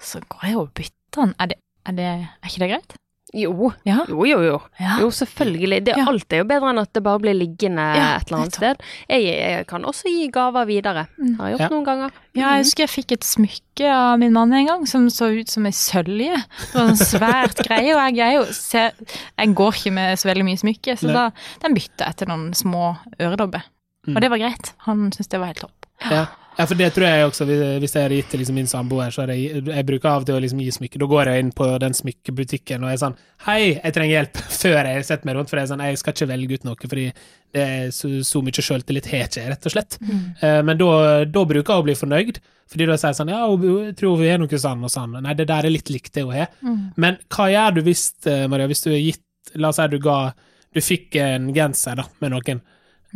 så 0.00 0.20
går 0.24 0.48
jeg 0.48 0.58
og 0.60 0.72
bytter 0.72 0.99
den. 1.16 1.34
Er, 1.38 1.46
det, 1.52 1.56
er, 1.86 1.92
det, 1.98 2.04
er 2.06 2.48
ikke 2.50 2.64
det 2.64 2.70
greit? 2.74 2.96
Jo. 3.30 3.68
Ja. 3.86 4.00
Jo, 4.10 4.24
jo, 4.26 4.38
jo. 4.42 4.56
Ja. 4.80 4.96
Jo, 4.98 5.10
selvfølgelig. 5.14 5.84
Det, 5.86 5.92
Ja. 5.96 6.02
Alt 6.10 6.32
er 6.34 6.40
jo 6.40 6.46
bedre 6.50 6.72
enn 6.72 6.80
at 6.82 6.90
det 6.96 7.02
bare 7.06 7.20
blir 7.22 7.36
liggende 7.38 7.84
Ja, 7.94 8.16
et 8.18 8.26
eller 8.26 8.40
annet 8.40 8.56
sted. 8.58 8.80
Jeg, 9.06 9.22
jeg 9.30 9.66
kan 9.70 9.84
også 9.86 10.10
gi 10.10 10.24
gaver 10.34 10.66
videre. 10.66 11.04
Mm. 11.14 11.36
Har 11.38 11.46
jeg 11.52 11.54
gjort 11.58 11.62
Ja. 11.62 11.68
noen 11.76 11.86
ganger. 11.86 12.10
Ja, 12.34 12.48
jeg 12.56 12.64
husker 12.64 12.82
jeg 12.82 12.90
fikk 12.90 13.12
et 13.14 13.28
smykke 13.28 13.86
av 13.94 14.18
min 14.18 14.34
mann 14.34 14.52
en 14.52 14.66
gang 14.66 14.82
som 14.90 15.06
så 15.14 15.30
ut 15.30 15.48
som 15.48 15.64
ei 15.70 15.70
sølje. 15.70 16.40
Det 16.72 16.74
var 16.74 16.90
en 16.90 16.98
svært 16.98 17.62
greie, 17.68 17.94
og 17.94 18.18
jeg, 18.18 18.34
jo, 18.34 18.42
ser, 18.50 18.98
jeg 19.38 19.54
går 19.62 19.78
ikke 19.78 19.94
med 19.94 20.18
så 20.18 20.32
veldig 20.32 20.48
mye 20.50 20.62
smykke, 20.64 20.98
så 20.98 21.14
da 21.14 21.28
den 21.62 21.78
bytta 21.78 22.10
jeg 22.10 22.16
til 22.24 22.32
noen 22.34 22.50
små 22.58 22.96
øredobber. 23.22 23.62
Mm. 24.08 24.16
Og 24.16 24.22
det 24.26 24.30
var 24.34 24.42
greit. 24.42 24.74
Han 24.90 25.06
syntes 25.14 25.30
det 25.30 25.38
var 25.38 25.52
helt 25.54 25.62
topp. 25.68 25.86
Ja. 26.10 26.26
Ja, 26.58 26.66
for 26.66 26.74
det 26.76 26.90
tror 26.94 27.06
jeg 27.06 27.26
også, 27.28 27.44
hvis- 27.80 27.94
jeg 27.94 28.02
har 28.02 28.10
gitt 28.10 28.28
til 28.30 28.40
liksom 28.40 28.54
min 28.54 28.66
samboer, 28.66 29.10
så 29.14 29.26
jeg, 29.28 29.64
jeg 29.64 29.86
bruker 29.86 30.08
av 30.10 30.22
og 30.22 30.26
til 30.26 30.34
å 30.36 30.40
liksom 30.42 30.60
gi 30.60 30.70
smykke. 30.70 30.98
Da 31.00 31.06
går 31.06 31.24
jeg 31.30 31.40
inn 31.44 31.52
på 31.52 31.66
den 31.80 31.92
smykkebutikken 31.96 32.82
og 32.84 32.90
er 32.92 32.96
sånn 33.00 33.16
Hei, 33.46 33.80
jeg 33.80 33.92
trenger 33.94 34.14
hjelp, 34.18 34.36
før 34.62 34.84
jeg 34.90 35.04
setter 35.08 35.24
meg 35.26 35.36
rundt, 35.36 35.48
for 35.48 35.56
jeg 35.62 35.68
sånn, 35.70 35.80
jeg 35.88 35.98
skal 35.98 36.12
ikke 36.12 36.28
velge 36.28 36.54
ut 36.58 36.64
noe, 36.68 36.76
fordi 36.76 37.06
det 37.54 37.62
er 37.64 37.88
så, 37.96 38.10
så 38.26 38.42
mye 38.44 38.52
sjøltillit 38.62 39.06
har 39.10 39.24
ikke 39.28 39.46
rett 39.48 39.66
og 39.66 39.72
slett. 39.72 39.96
Eh, 40.42 40.60
Men 40.62 40.76
da, 40.78 41.24
da 41.24 41.44
bruker 41.44 41.72
jeg 41.74 41.82
å 41.82 41.86
bli 41.88 41.94
fornøyd, 41.98 42.38
fordi 42.70 42.86
da 42.86 42.96
sier 43.00 43.10
jeg 43.14 43.20
sånn 43.22 43.32
Ja, 43.32 43.46
hun- 43.48 43.86
jeg 43.86 43.96
tror 43.96 44.18
vi 44.20 44.28
har 44.30 44.38
noe 44.38 44.46
sånn 44.60 44.84
og 44.84 44.90
sånn. 44.92 45.16
Nei, 45.22 45.34
det 45.34 45.46
der 45.48 45.64
er 45.66 45.70
litt 45.74 45.88
likt 45.90 46.12
det 46.12 46.22
hun 46.26 46.32
har. 46.36 46.48
Men 46.96 47.16
hva 47.30 47.48
gjør 47.50 47.74
du 47.74 47.82
hvis, 47.88 48.12
eh, 48.26 48.46
Maria, 48.46 48.68
hvis 48.68 48.82
du 48.84 48.90
har 48.90 48.98
gitt 49.00 49.22
La 49.56 49.68
oss 49.72 49.76
si 49.80 49.86
du 49.88 49.98
ga 49.98 50.32
Du 50.72 50.78
fikk 50.80 51.16
en 51.16 51.48
genser 51.52 51.96
da, 51.96 52.04
med 52.20 52.30
noen, 52.30 52.60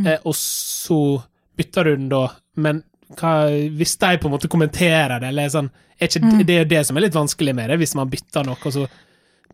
eh, 0.05 0.17
og 0.27 0.35
så 0.35 1.23
bytter 1.57 1.85
du 1.85 1.97
den 1.97 2.09
da, 2.09 2.25
men 2.57 2.83
hva, 3.19 3.49
hvis 3.79 3.97
de 4.01 4.13
på 4.21 4.29
en 4.29 4.35
måte 4.35 4.51
kommenterer 4.51 5.19
det, 5.21 5.31
eller 5.33 5.49
er 5.49 5.55
sånn 5.55 5.71
er 6.01 6.09
ikke, 6.09 6.21
Mm. 6.25 6.47
Det 6.47 6.55
er 6.55 6.63
jo 6.65 6.71
det 6.75 6.87
som 6.87 6.97
er 6.97 7.05
litt 7.07 7.15
vanskelig 7.15 7.55
med 7.55 7.71
det, 7.71 7.79
hvis 7.79 7.95
man 7.95 8.11
bytter 8.11 8.45
noe, 8.47 8.59
og 8.59 8.73
så 8.73 8.87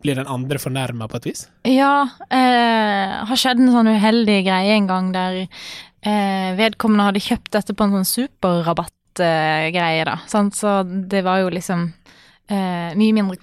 blir 0.01 0.15
den 0.15 0.27
andre 0.27 0.57
fornærma 0.57 1.07
på 1.07 1.17
et 1.17 1.25
vis. 1.29 1.47
Ja, 1.69 2.09
eh, 2.29 3.25
har 3.29 3.37
skjedd 3.37 3.59
en 3.61 3.71
sånn 3.71 3.91
uheldig 3.91 4.39
greie 4.47 4.73
en 4.73 4.87
gang 4.89 5.11
der 5.13 5.43
eh, 5.45 6.55
vedkommende 6.57 7.05
hadde 7.11 7.21
kjøpt 7.21 7.51
dette 7.53 7.75
på 7.77 7.85
en 7.85 7.91
sånn 7.99 8.09
superrabattgreie, 8.09 10.05
da. 10.05 10.17
Sant? 10.27 10.57
Så 10.57 10.81
det 10.83 11.21
var 11.23 11.43
jo 11.43 11.49
liksom 11.53 11.91
eh, 12.49 12.93
mye, 12.97 13.13
mindre, 13.15 13.37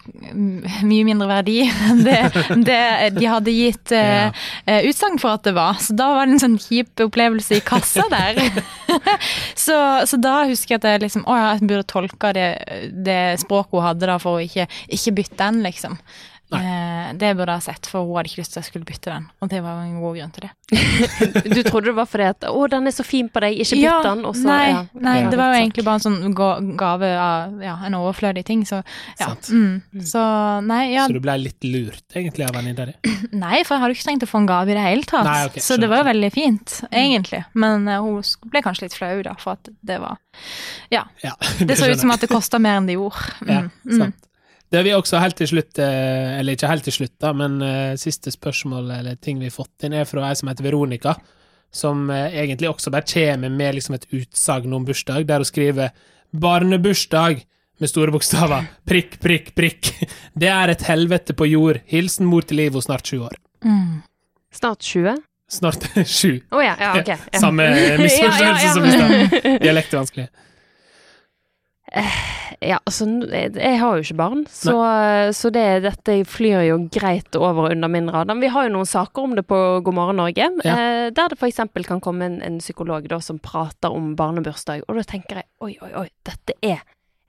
mye 0.86 1.06
mindre 1.06 1.28
verdi 1.30 1.58
enn 1.88 2.02
det, 2.06 2.18
det 2.66 2.80
de 3.16 3.28
hadde 3.30 3.54
gitt 3.54 3.94
eh, 3.96 4.30
eh, 4.66 4.88
utsagn 4.88 5.20
for 5.22 5.38
at 5.38 5.46
det 5.48 5.54
var. 5.58 5.78
Så 5.82 5.96
da 5.98 6.10
var 6.14 6.28
det 6.28 6.36
en 6.36 6.44
sånn 6.44 6.58
kjip 6.62 7.04
opplevelse 7.08 7.58
i 7.58 7.64
kassa 7.64 8.06
der. 8.12 8.40
så, 9.66 9.78
så 10.08 10.20
da 10.20 10.40
husker 10.48 10.76
jeg 10.76 10.82
at 10.82 10.88
jeg 10.88 11.04
liksom 11.06 11.26
Å 11.28 11.36
ja, 11.36 11.50
jeg 11.56 11.68
burde 11.68 11.88
tolka 11.90 12.32
det, 12.36 12.48
det 13.04 13.20
språket 13.42 13.78
hun 13.78 13.86
hadde 13.88 14.10
da, 14.10 14.18
for 14.22 14.38
å 14.38 14.44
ikke, 14.44 14.68
ikke 14.94 15.16
bytte 15.20 15.40
den, 15.42 15.62
liksom. 15.66 15.98
Eh, 16.56 17.12
det 17.20 17.34
burde 17.36 17.52
jeg 17.52 17.60
ha 17.60 17.64
sett, 17.72 17.88
for 17.90 18.06
hun 18.06 18.16
hadde 18.16 18.30
ikke 18.30 18.40
lyst 18.40 18.54
til 18.54 18.58
at 18.60 18.64
jeg 18.64 18.70
skulle 18.70 18.88
bytte 18.88 19.12
den. 19.12 19.26
Og 19.44 19.50
det 19.52 19.58
var 19.64 19.82
en 19.82 19.98
god 20.00 20.16
grunn 20.16 20.32
til 20.32 20.46
det. 20.46 20.52
Du 21.58 21.62
trodde 21.64 21.90
det 21.90 21.96
var 21.96 22.08
fordi 22.08 22.26
at 22.28 22.44
'Å, 22.48 22.68
den 22.70 22.86
er 22.86 22.94
så 22.94 23.04
fin 23.04 23.28
på 23.32 23.40
deg, 23.40 23.56
ikke 23.60 23.78
bytt 23.80 24.06
den', 24.06 24.24
og 24.28 24.36
så 24.36 24.48
nei, 24.48 24.68
ja. 24.68 24.82
nei 24.94 25.14
Ja. 25.22 25.30
det 25.32 25.38
var 25.40 25.52
jo 25.52 25.60
egentlig 25.60 25.84
bare 25.84 26.00
en 26.00 26.04
sånn 26.06 26.76
gave 26.78 27.10
av 27.18 27.62
ja, 27.64 27.74
en 27.86 27.96
overflødig 27.98 28.44
ting, 28.48 28.64
så 28.68 28.82
ja. 29.20 29.30
Mm. 29.48 29.82
Så 30.04 30.20
nei, 30.64 30.82
ja, 30.92 31.06
Så 31.06 31.16
du 31.16 31.20
ble 31.24 31.36
litt 31.40 31.64
lurt, 31.64 32.04
egentlig, 32.14 32.48
av 32.48 32.54
venninna 32.56 32.88
di? 32.90 32.96
nei, 33.44 33.64
for 33.64 33.76
jeg 33.76 33.84
hadde 33.84 33.96
ikke 33.96 34.08
trengt 34.08 34.28
å 34.28 34.30
få 34.30 34.42
en 34.44 34.50
gave 34.52 34.72
i 34.72 34.78
det 34.78 34.86
hele 34.86 35.08
tatt. 35.08 35.28
Nei, 35.28 35.40
okay, 35.50 35.64
så 35.64 35.76
det 35.80 35.90
var 35.90 36.04
jo 36.04 36.08
veldig 36.12 36.32
fint, 36.32 36.78
egentlig. 36.92 37.44
Men 37.54 37.88
uh, 37.88 38.00
hun 38.04 38.22
ble 38.52 38.64
kanskje 38.64 38.88
litt 38.88 38.96
flau, 38.96 39.16
da, 39.26 39.36
for 39.40 39.56
at 39.58 39.72
det 39.80 40.00
var 40.00 40.16
Ja. 40.92 41.04
Ja, 41.24 41.34
Det 41.58 41.76
så 41.76 41.90
ut 41.90 42.00
som 42.00 42.12
at 42.14 42.20
det 42.24 42.30
kosta 42.30 42.60
mer 42.62 42.78
enn 42.80 42.88
det 42.88 42.96
gjorde. 42.96 43.36
Ja, 43.48 43.62
sant. 43.84 44.16
Mm. 44.16 44.27
Det 44.68 44.82
vi 44.84 44.92
også 44.92 45.20
helt 45.22 45.38
til 45.40 45.48
slutt, 45.48 45.78
eh, 45.80 46.38
eller 46.38 46.56
ikke 46.56 46.68
helt 46.68 46.84
til 46.84 46.96
slutt, 46.98 47.14
da, 47.22 47.32
men 47.36 47.60
eh, 47.64 47.96
siste 48.00 48.32
spørsmål 48.34 48.90
eller 48.98 49.16
ting 49.16 49.38
vi 49.40 49.48
har 49.48 49.54
fått 49.54 49.86
inn, 49.88 49.96
er 49.96 50.08
fra 50.08 50.26
ei 50.28 50.36
som 50.36 50.50
heter 50.50 50.66
Veronica, 50.66 51.14
som 51.72 52.10
eh, 52.12 52.36
egentlig 52.42 52.68
også 52.68 52.92
bare 52.92 53.08
kommer 53.08 53.52
med 53.52 53.78
liksom 53.78 53.96
et 53.96 54.04
utsagn 54.12 54.74
om 54.76 54.84
bursdag, 54.84 55.24
der 55.28 55.40
hun 55.40 55.48
skriver 55.48 55.94
'Barnebursdag' 56.36 57.46
med 57.78 57.88
store 57.88 58.12
bokstaver. 58.12 58.66
Prikk, 58.88 59.16
prikk, 59.22 59.54
prikk. 59.54 59.92
Det 60.40 60.50
er 60.50 60.74
et 60.74 60.82
helvete 60.88 61.32
på 61.32 61.46
jord. 61.48 61.80
Hilsen 61.86 62.26
mor 62.26 62.42
til 62.42 62.60
Ivo, 62.66 62.82
snart 62.84 63.06
sju 63.06 63.22
år. 63.22 63.38
Mm. 63.64 64.02
Snart 64.52 64.82
20? 64.84 65.16
Snart 65.48 65.86
sju. 66.18 66.40
Å 66.52 66.60
ja, 66.60 66.74
ja, 66.76 66.92
ok. 66.98 67.08
Ja. 67.32 67.40
Samme 67.40 67.70
misforståelse 68.02 68.66
Ja, 68.66 68.74
som 68.74 68.84
i 68.84 68.92
stad. 68.92 69.62
Dialekt 69.62 69.94
er 69.94 70.02
vanskelig. 70.02 70.28
Ja, 72.60 72.78
altså, 72.84 73.06
jeg 73.30 73.78
har 73.80 73.94
jo 73.96 74.02
ikke 74.02 74.16
barn, 74.18 74.40
så, 74.50 74.72
så 75.36 75.50
det, 75.54 75.62
dette 75.84 76.16
flyr 76.26 76.64
jo 76.66 76.78
greit 76.92 77.36
over 77.38 77.68
og 77.68 77.70
under 77.76 77.88
min 77.92 78.10
radar. 78.10 78.34
Men 78.34 78.42
vi 78.42 78.50
har 78.52 78.66
jo 78.66 78.72
noen 78.74 78.88
saker 78.88 79.22
om 79.28 79.36
det 79.38 79.44
på 79.48 79.58
God 79.86 79.94
morgen 79.94 80.16
Norge, 80.18 80.48
Ja. 80.64 80.74
eh, 80.74 81.10
der 81.14 81.28
det 81.32 81.38
f.eks. 81.38 81.60
kan 81.86 82.00
komme 82.04 82.26
en, 82.26 82.40
en 82.42 82.58
psykolog 82.58 83.06
da, 83.08 83.20
som 83.24 83.38
prater 83.38 83.94
om 83.94 84.14
barnebursdag, 84.18 84.82
og 84.88 84.98
da 84.98 85.02
tenker 85.06 85.42
jeg 85.42 85.48
oi, 85.64 85.76
oi, 85.82 85.92
oi, 86.02 86.08
dette 86.26 86.56
er 86.62 86.82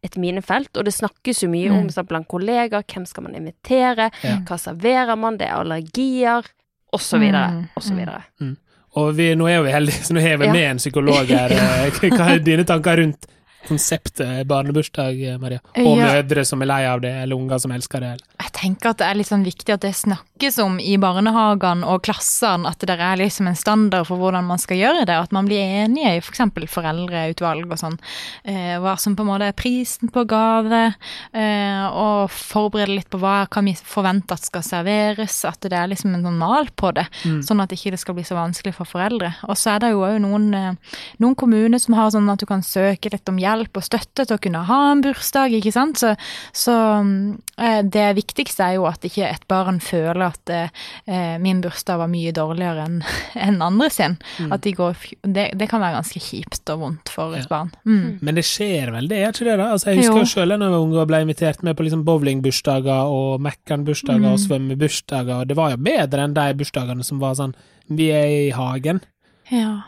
et 0.03 0.15
minefelt, 0.17 0.71
og 0.79 0.85
det 0.87 0.93
snakkes 0.95 1.43
jo 1.43 1.49
mye 1.51 1.69
Mm. 1.69 1.77
om 1.99 2.05
blant 2.07 2.27
kollegaer, 2.27 2.83
hvem 2.87 3.05
skal 3.05 3.23
man 3.23 3.35
invitere, 3.35 4.09
Ja. 4.23 4.37
hva 4.47 4.57
serverer 4.57 5.15
man, 5.17 5.37
det 5.37 5.47
er 5.47 5.59
allergier, 5.59 6.43
videre, 7.19 7.51
Mm, 7.51 7.67
og 7.75 7.83
så 7.83 7.93
mm. 7.93 7.97
videre. 7.99 8.23
Og 8.97 9.13
vi, 9.15 9.35
nå 9.35 9.45
er 9.47 9.61
vi 9.61 9.71
heldige, 9.71 10.01
så 10.07 10.13
nå 10.15 10.21
har 10.21 10.37
vi 10.37 10.45
Ja. 10.45 10.51
med 10.53 10.71
en 10.71 10.77
psykolog 10.77 11.27
her. 11.27 11.49
Eh, 11.53 12.09
Hva 12.17 12.31
er 12.33 12.39
dine 12.39 12.63
tanker 12.65 12.97
rundt 12.97 13.27
konseptet 13.67 14.47
barnebursdag, 14.47 15.23
eh, 15.33 15.37
Maria? 15.37 15.59
Og 15.77 15.97
Ja. 15.97 16.07
mødre 16.21 16.45
som 16.45 16.61
er 16.61 16.65
lei 16.65 16.85
av 16.85 17.01
det, 17.01 17.11
eller 17.23 17.35
unger 17.35 17.59
som 17.59 17.71
elsker 17.71 17.99
det? 17.99 18.07
Eller? 18.07 18.25
Jeg 18.39 18.51
tenker 18.53 18.89
at 18.89 18.97
det 18.97 19.07
er 19.07 19.15
litt 19.15 19.27
sånn 19.27 19.43
viktig 19.45 19.73
at 19.73 19.81
det 19.81 19.93
snakkes 19.95 20.57
om 20.63 20.79
i 20.79 20.95
barnehagene 20.97 21.83
og 21.85 22.01
klassene, 22.03 22.67
at 22.67 22.79
det 22.79 22.89
er 22.99 23.17
liksom 23.17 23.47
en 23.47 23.55
standard 23.55 24.07
for 24.07 24.17
hvordan 24.17 24.45
man 24.47 24.57
skal 24.57 24.77
gjøre 24.77 25.05
det, 25.05 25.15
og 25.17 25.23
at 25.23 25.31
man 25.31 25.45
blir 25.45 25.59
enige 25.59 26.15
i 26.15 26.17
f.eks. 26.21 26.39
foreldreutvalg 26.69 27.69
og 27.71 27.77
sånn, 27.77 27.99
eh, 28.45 28.77
hva 28.79 28.97
som 28.99 29.15
på 29.15 29.21
en 29.21 29.27
måte 29.27 29.47
er 29.49 29.53
prisen 29.53 30.09
på 30.09 30.25
gave, 30.27 30.95
eh, 31.33 31.87
og 31.89 32.29
forberede 32.29 32.95
litt 32.95 33.09
på 33.09 33.19
hva 33.19 33.49
kan 33.49 33.65
vi 33.65 33.73
forvente 33.73 34.31
at 34.31 34.39
skal 34.45 34.61
serveres, 34.61 35.43
at 35.45 35.59
det 35.61 35.73
er 35.73 35.87
liksom 35.87 36.13
en 36.15 36.23
sånn 36.23 36.37
mal 36.37 36.65
på 36.75 36.93
det, 36.93 37.07
Mm. 37.25 37.41
sånn 37.43 37.61
at 37.61 37.69
ikke 37.69 37.91
det 37.91 37.99
skal 37.99 38.15
bli 38.15 38.23
så 38.23 38.35
vanskelig 38.35 38.73
for 38.73 38.85
foreldre. 38.85 39.35
Og 39.43 39.55
så 39.55 39.75
er 39.75 39.79
det 39.79 39.91
jo 39.91 39.99
òg 40.01 40.19
noen, 40.21 40.53
eh, 40.53 40.73
noen 41.19 41.35
kommuner 41.35 41.79
som 41.79 41.93
har 41.95 42.09
sånn 42.11 42.31
at 42.31 42.39
du 42.39 42.45
kan 42.45 42.61
søke 42.61 43.11
litt 43.11 43.27
om 43.27 43.37
hjelp 43.37 43.48
og 43.57 43.83
støtte 43.83 44.25
til 44.25 44.35
å 44.35 44.41
kunne 44.41 44.61
ha 44.67 44.77
en 44.91 45.01
bursdag, 45.01 45.53
ikke 45.57 45.71
sant, 45.73 45.97
så, 45.97 46.13
så 46.53 46.75
mm, 47.03 47.41
eh, 47.57 47.81
det 47.83 48.15
viktigste 48.17 48.63
er 48.67 48.75
jo 48.77 48.85
at 48.89 49.01
ikke 49.07 49.25
et 49.29 49.45
barn 49.49 49.79
føler 49.81 50.21
at 50.27 50.49
eh, 50.53 50.69
eh, 51.07 51.37
min 51.41 51.61
bursdag 51.61 51.97
var 51.97 52.07
mye 52.11 52.31
dårligere 52.35 52.85
enn 52.85 52.99
en 53.47 53.61
andre 53.65 53.89
sin. 53.89 54.17
Mm. 54.39 54.51
At 54.53 54.61
de 54.61 54.73
går, 54.77 54.95
det, 55.23 55.47
det 55.59 55.69
kan 55.71 55.81
være 55.81 55.97
ganske 55.99 56.19
kjipt 56.21 56.69
og 56.75 56.79
vondt 56.85 57.09
for 57.09 57.33
et 57.33 57.45
Ja. 57.47 57.49
barn. 57.49 57.71
Mm. 57.85 58.19
Men 58.21 58.35
det 58.35 58.45
skjer 58.45 58.91
vel, 58.93 59.07
det 59.09 59.17
er 59.23 59.31
ikke 59.33 59.45
det? 59.49 59.57
da? 59.57 59.71
Altså, 59.73 59.89
jeg 59.91 60.03
husker 60.03 60.23
Jo. 60.23 60.31
selv 60.35 60.55
da 60.59 60.65
jeg 60.65 60.75
var 60.75 60.85
ung 60.85 60.93
og 60.99 61.07
ble 61.09 61.21
invitert 61.25 61.63
med 61.63 61.75
på 61.79 61.83
liksom 61.87 62.05
bowlingbursdager 62.07 63.09
og 63.09 63.39
Mækkern-bursdager 63.41 64.19
Mm. 64.19 64.31
og 64.33 64.39
svømmebursdager, 64.39 65.35
og 65.41 65.47
det 65.47 65.55
var 65.57 65.71
jo 65.71 65.77
bedre 65.77 66.23
enn 66.25 66.33
de 66.35 66.53
bursdagene 66.59 67.03
som 67.05 67.19
var 67.21 67.33
sånn 67.39 67.55
Vi 67.89 68.11
er 68.13 68.25
i 68.29 68.49
hagen. 68.53 68.99
Ja. 69.49 69.81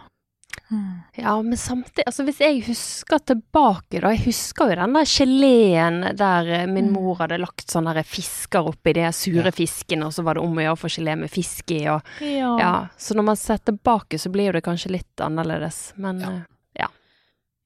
Mm. 0.71 1.01
Ja, 1.17 1.33
men 1.41 1.57
samtidig, 1.59 2.05
altså 2.07 2.23
hvis 2.23 2.37
jeg 2.39 2.61
husker 2.63 3.19
tilbake 3.19 3.99
da, 3.99 4.13
jeg 4.15 4.23
husker 4.25 4.69
jo 4.71 4.75
den 4.79 4.93
der 4.95 5.03
geleen 5.03 5.97
der 6.15 6.47
eh, 6.61 6.65
min 6.65 6.87
Mm. 6.87 6.93
mor 6.93 7.15
hadde 7.19 7.37
lagt 7.41 7.67
sånne 7.67 7.93
der 7.93 8.03
fisker 8.07 8.69
oppi 8.71 8.93
de 8.93 9.11
sure 9.11 9.51
fisken, 9.51 9.99
fiskene, 9.99 10.05
og 10.05 10.13
så 10.13 10.23
var 10.23 10.35
det 10.35 10.43
om 10.43 10.55
å 10.55 10.61
gjøre 10.63 10.77
å 10.77 10.79
få 10.79 10.87
gelé 10.95 11.17
med 11.17 11.29
fisk 11.29 11.71
i, 11.71 11.87
og 11.91 12.01
Ja. 12.21 12.57
ja, 12.57 12.87
så 12.97 13.13
når 13.15 13.23
man 13.25 13.35
ser 13.35 13.57
tilbake 13.57 14.17
så 14.17 14.31
blir 14.31 14.45
jo 14.47 14.51
det 14.53 14.63
kanskje 14.63 14.91
litt 14.91 15.15
annerledes, 15.19 15.93
men 15.97 16.19
Ja. 16.21 16.31
ja. 16.79 16.87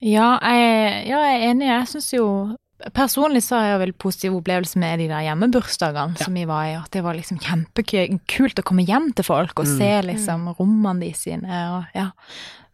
Ja, 0.02 0.38
jeg, 0.42 1.06
ja, 1.08 1.18
jeg 1.24 1.42
er 1.42 1.50
enig. 1.54 1.66
Jeg 1.68 1.86
syns 1.88 2.12
jo 2.12 2.56
Personlig 2.92 3.40
så 3.42 3.56
har 3.56 3.64
jeg 3.70 3.78
vel 3.80 3.92
positiv 3.94 4.34
opplevelse 4.36 4.76
med 4.76 4.98
de 5.00 5.06
der 5.08 5.22
hjemmebursdagene 5.24 6.18
Ja. 6.18 6.24
som 6.26 6.34
vi 6.34 6.44
var 6.44 6.64
i. 6.66 6.74
At 6.76 6.90
det 6.90 7.02
var 7.02 7.14
liksom 7.14 7.38
kjempekult 7.40 8.58
å 8.60 8.62
komme 8.62 8.84
hjem 8.84 9.14
til 9.14 9.24
folk 9.24 9.58
og 9.58 9.64
Mm. 9.64 9.78
se 9.78 10.02
liksom 10.02 10.54
rommene 10.58 11.00
de 11.00 11.12
sine. 11.14 11.48
Og 11.48 11.86
ja, 11.94 12.10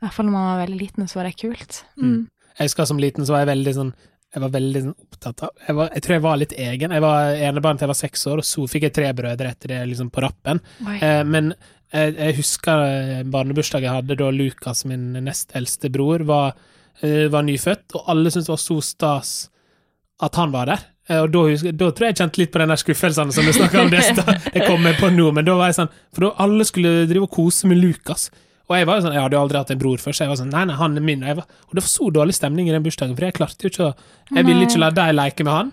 I 0.03 0.07
hvert 0.09 0.17
fall 0.17 0.27
når 0.27 0.35
man 0.35 0.49
var 0.49 0.65
veldig 0.65 0.79
liten, 0.81 1.09
så 1.09 1.21
var 1.21 1.29
det 1.29 1.37
kult. 1.39 1.85
Mm. 1.95 2.25
Jeg 2.59 2.67
husker 2.67 2.89
som 2.91 2.99
liten 3.01 3.27
så 3.27 3.37
var 3.37 3.45
jeg 3.45 3.55
veldig 3.55 3.75
sånn 3.77 3.93
jeg 4.33 4.41
var 4.41 4.53
veldig 4.55 4.81
sånn 4.81 4.95
opptatt 4.97 5.43
av 5.45 5.51
jeg, 5.61 5.77
var, 5.77 5.89
jeg 5.93 6.03
tror 6.05 6.15
jeg 6.15 6.23
var 6.25 6.39
litt 6.41 6.53
egen. 6.57 6.95
Jeg 6.97 7.05
var 7.05 7.35
enebarn 7.49 7.77
til 7.79 7.85
jeg 7.85 7.91
var 7.93 7.99
seks 7.99 8.23
år, 8.33 8.41
og 8.41 8.49
så 8.49 8.65
fikk 8.71 8.87
jeg 8.89 8.95
tre 8.97 9.11
brødre 9.17 9.51
etter 9.53 9.75
det, 9.75 9.81
liksom 9.91 10.09
på 10.13 10.23
rappen. 10.25 10.61
Eh, 10.97 11.21
men 11.29 11.51
jeg, 11.93 12.15
jeg 12.17 12.37
husker 12.39 12.85
barnebursdagen 13.29 13.91
jeg 13.91 13.99
hadde 13.99 14.17
da 14.23 14.31
Lukas, 14.33 14.87
min 14.89 15.11
nest 15.21 15.53
eldste 15.59 15.91
bror, 15.93 16.25
var, 16.25 16.57
uh, 17.05 17.27
var 17.33 17.45
nyfødt, 17.45 17.93
og 17.99 18.09
alle 18.15 18.33
syntes 18.33 18.49
det 18.49 18.55
var 18.55 18.63
så 18.65 18.79
stas 18.87 19.35
at 20.25 20.41
han 20.41 20.55
var 20.55 20.71
der. 20.73 20.87
Eh, 21.11 21.21
Og 21.21 21.29
da, 21.35 21.43
husker, 21.51 21.75
da 21.77 21.91
tror 21.91 22.09
jeg 22.09 22.15
jeg 22.15 22.21
kjente 22.23 22.41
litt 22.41 22.55
på 22.55 22.63
den 22.63 22.73
der 22.73 22.81
skuffelsen 22.81 23.35
som 23.35 23.49
du 23.49 23.53
snakka 23.53 23.85
om 23.85 23.93
det. 23.93 24.05
Jeg 24.57 24.65
kommer 24.65 24.97
på 24.97 25.11
nå, 25.13 25.29
men 25.35 25.45
da 25.45 25.57
var 25.59 25.71
jeg 25.73 25.79
sånn 25.81 25.93
For 26.15 26.27
da 26.27 26.31
alle 26.45 26.65
skulle 26.69 27.07
drive 27.11 27.27
og 27.27 27.33
kose 27.35 27.69
med 27.71 27.81
Lukas. 27.81 28.29
Og 28.73 28.79
jeg 28.79 28.89
var 28.89 28.99
jo 28.99 29.05
sånn, 29.05 29.13
jeg 29.19 29.21
hadde 29.27 29.37
jo 29.37 29.43
aldri 29.45 29.61
hatt 29.61 29.75
en 29.75 29.83
bror 29.83 30.01
før, 30.01 30.17
så 30.17 30.25
jeg 30.25 30.33
var 30.33 30.41
sånn 30.41 30.53
Nei, 30.55 30.65
nei, 30.71 30.79
han 30.81 30.97
er 30.97 31.05
min. 31.05 31.23
Og, 31.29 31.43
var, 31.43 31.61
og 31.69 31.77
det 31.77 31.85
var 31.85 31.93
så 31.93 32.09
dårlig 32.17 32.37
stemning 32.39 32.71
i 32.71 32.75
den 32.75 32.85
bursdagen, 32.87 33.15
for 33.19 33.29
jeg 33.29 33.37
klarte 33.37 33.67
jo 33.69 33.73
ikke 33.73 33.91
å 33.91 33.93
Jeg 34.33 34.49
ville 34.49 34.65
ikke 34.65 34.81
la 34.81 34.91
deg 34.97 35.13
leke 35.19 35.45
med 35.45 35.53
han, 35.59 35.73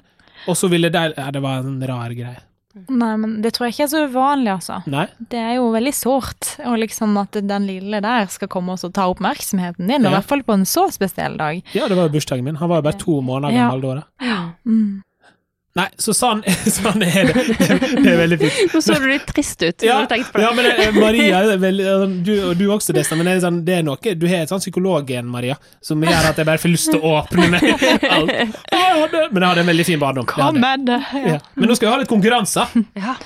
og 0.52 0.60
så 0.60 0.70
ville 0.72 0.92
de 0.92 1.06
Ja, 1.16 1.32
det 1.32 1.42
var 1.46 1.64
en 1.64 1.80
rar 1.88 2.12
greie. 2.18 2.44
Nei, 2.88 3.14
men 3.18 3.40
det 3.42 3.56
tror 3.56 3.66
jeg 3.66 3.74
ikke 3.74 3.86
er 3.88 3.92
så 3.92 4.04
uvanlig, 4.12 4.52
altså. 4.54 4.78
Nei? 4.92 5.08
Det 5.32 5.40
er 5.42 5.56
jo 5.58 5.72
veldig 5.74 5.94
sårt 5.98 6.52
og 6.70 6.78
liksom 6.84 7.16
at 7.20 7.40
den 7.50 7.66
lille 7.66 8.00
der 8.06 8.30
skal 8.32 8.52
komme 8.52 8.76
og 8.78 8.94
ta 8.94 9.08
oppmerksomheten 9.10 9.90
din, 9.90 10.06
ja. 10.06 10.12
i 10.12 10.14
hvert 10.14 10.28
fall 10.30 10.44
på 10.46 10.54
en 10.54 10.68
så 10.70 10.86
spesiell 10.94 11.40
dag. 11.40 11.64
Ja, 11.74 11.88
det 11.90 11.98
var 11.98 12.08
jo 12.08 12.14
bursdagen 12.14 12.46
min. 12.46 12.60
Han 12.62 12.70
var 12.70 12.84
jo 12.84 12.88
bare 12.92 13.02
to 13.02 13.20
måneder 13.26 13.58
Ja. 13.58 13.70
gammel 13.72 14.02
da. 14.02 14.04
Ja. 14.22 14.40
Mm. 14.70 15.02
Nei, 15.78 15.86
så 16.02 16.14
sånn, 16.18 16.40
sånn 16.80 17.04
er 17.06 17.30
det. 17.30 17.44
Det 17.62 18.10
er 18.10 18.18
veldig 18.18 18.38
fint. 18.42 18.60
Nå 18.74 18.82
så 18.82 18.96
du 18.98 19.06
litt 19.12 19.28
trist 19.30 19.62
ut. 19.62 19.86
Ja, 19.86 20.00
ja 20.10 20.52
men 20.58 20.66
det, 20.66 20.88
Maria 20.98 21.44
er 21.46 21.62
du, 22.28 22.34
du 22.58 22.66
også, 22.74 22.96
Desta, 22.96 23.18
men 23.20 23.30
det 23.30 23.36
er, 23.38 23.44
sånn, 23.44 23.62
det 23.68 23.78
er 23.78 23.86
noe 23.86 24.16
Du 24.18 24.26
har 24.28 24.44
et 24.44 24.52
sånn 24.52 24.64
psykologgen, 24.64 25.30
Maria, 25.30 25.60
som 25.86 26.02
gjør 26.02 26.32
at 26.32 26.42
jeg 26.42 26.50
bare 26.50 26.62
får 26.62 26.74
lyst 26.74 26.90
til 26.94 27.04
å 27.04 27.20
åpne 27.20 27.50
meg 27.54 27.68
alt. 27.70 28.34
Jeg 28.34 28.96
hadde, 29.04 29.28
men 29.30 29.44
jeg 29.44 29.50
hadde 29.52 29.64
en 29.66 29.72
veldig 29.74 29.88
fin 29.92 30.02
barndom. 30.02 30.28
det 30.30 30.48
hadde 30.48 30.64
med 30.66 30.88
det? 30.90 31.00
Ja. 31.14 31.36
Ja. 31.36 31.40
Men 31.56 31.72
nå 31.72 31.78
skal 31.78 31.90
vi 31.90 31.94
ha 31.94 32.02
litt 32.02 32.12
konkurranse. 32.12 32.66
Ja. 32.98 33.18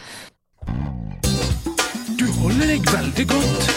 Du 2.20 2.26
holder 2.42 2.74
deg 2.76 2.92
veldig 2.92 3.30
godt. 3.32 3.72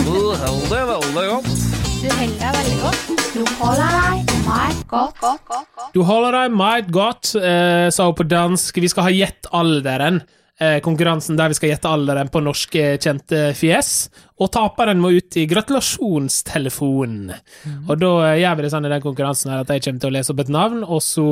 Du 0.00 0.18
holder 0.42 0.74
deg 0.74 0.90
veldig 0.90 1.30
godt. 1.30 1.79
Du 2.00 2.06
holder 2.08 2.36
deg 2.40 2.54
veldig 2.56 2.76
godt. 2.80 3.08
Du 3.34 3.40
holder 3.60 3.90
deg 3.92 4.30
meget 4.46 4.84
godt. 4.88 5.24
Du 5.92 6.00
holder 6.08 6.36
deg 6.38 6.54
meget 6.56 6.86
godt, 6.88 7.34
eh, 7.36 7.90
sa 7.92 8.06
hun 8.08 8.14
på 8.16 8.24
dansk. 8.24 8.80
Vi 8.80 8.88
skal 8.88 9.04
ha 9.04 9.10
Gjett 9.10 9.46
alderen. 9.52 10.22
Eh, 10.58 10.80
konkurransen 10.80 11.36
der 11.36 11.48
vi 11.48 11.54
skal 11.54 11.70
gjette 11.70 11.88
alderen 11.88 12.28
på 12.32 12.40
norske 12.40 12.96
kjente 13.00 13.52
fjes. 13.56 14.08
Og 14.40 14.50
taperen 14.52 15.00
må 15.00 15.12
ut 15.12 15.36
i 15.36 15.46
gratulasjonstelefonen. 15.46 17.34
Og 17.86 17.98
da 18.00 18.10
eh, 18.30 18.40
gjør 18.40 18.56
vi 18.56 18.62
det 18.62 18.72
sånn 18.72 18.88
i 18.88 18.92
den 18.92 19.04
konkurransen 19.04 19.52
her 19.52 19.60
at 19.60 19.68
jeg 19.68 19.84
kommer 19.84 20.00
til 20.00 20.10
å 20.10 20.16
lese 20.16 20.32
opp 20.32 20.40
et 20.40 20.52
navn, 20.56 20.82
og 20.84 21.00
så 21.04 21.26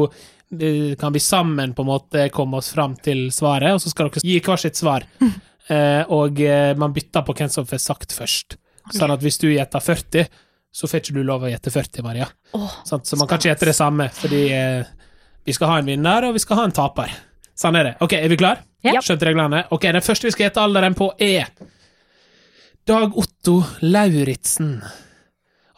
eh, 0.53 0.97
kan 1.01 1.13
vi 1.13 1.19
sammen 1.19 1.73
på 1.73 1.85
en 1.85 1.93
måte 1.95 2.29
komme 2.29 2.61
oss 2.61 2.73
fram 2.77 2.97
til 2.97 3.31
svaret, 3.33 3.73
og 3.73 3.81
så 3.81 3.89
skal 3.89 4.13
dere 4.13 4.21
gi 4.21 4.41
hver 4.45 4.61
sitt 4.61 4.77
svar. 4.77 5.09
Eh, 5.69 6.01
og 6.09 6.39
eh, 6.41 6.71
man 6.81 6.95
bytter 6.97 7.21
på 7.27 7.35
hvem 7.37 7.51
som 7.53 7.67
får 7.69 7.83
sagt 7.85 8.15
først. 8.17 8.55
Sånn 8.97 9.13
at 9.13 9.21
hvis 9.21 9.37
du 9.37 9.51
gjetter 9.51 9.83
40, 9.85 10.31
så 10.73 10.87
får 10.89 11.01
ikke 11.01 11.15
du 11.17 11.23
lov 11.27 11.43
å 11.47 11.51
gjette 11.51 11.71
40, 11.73 12.03
Maria. 12.05 12.27
Oh, 12.55 12.71
Så 12.85 13.17
man 13.17 13.27
kan 13.29 13.39
ikke 13.41 13.51
gjette 13.55 13.69
det 13.71 13.75
samme, 13.77 14.09
fordi 14.15 14.43
eh, 14.53 14.85
vi 15.49 15.53
skal 15.57 15.69
ha 15.73 15.79
en 15.81 15.87
vinner, 15.89 16.29
og 16.29 16.35
vi 16.37 16.43
skal 16.45 16.61
ha 16.61 16.65
en 16.69 16.73
taper. 16.77 17.11
Sånn 17.59 17.75
er 17.81 17.85
det. 17.91 17.95
Ok, 18.05 18.13
er 18.15 18.29
vi 18.29 18.37
klar? 18.39 18.61
Ja. 18.87 19.01
Skjønte 19.03 19.27
reglene? 19.27 19.65
Ok, 19.75 19.89
Den 19.91 20.05
første 20.05 20.29
vi 20.29 20.31
skal 20.37 20.47
gjette 20.51 20.63
alderen 20.63 20.95
på, 20.95 21.11
er 21.19 21.49
Dag 22.89 23.17
Otto 23.19 23.63
Lauritzen. 23.85 24.79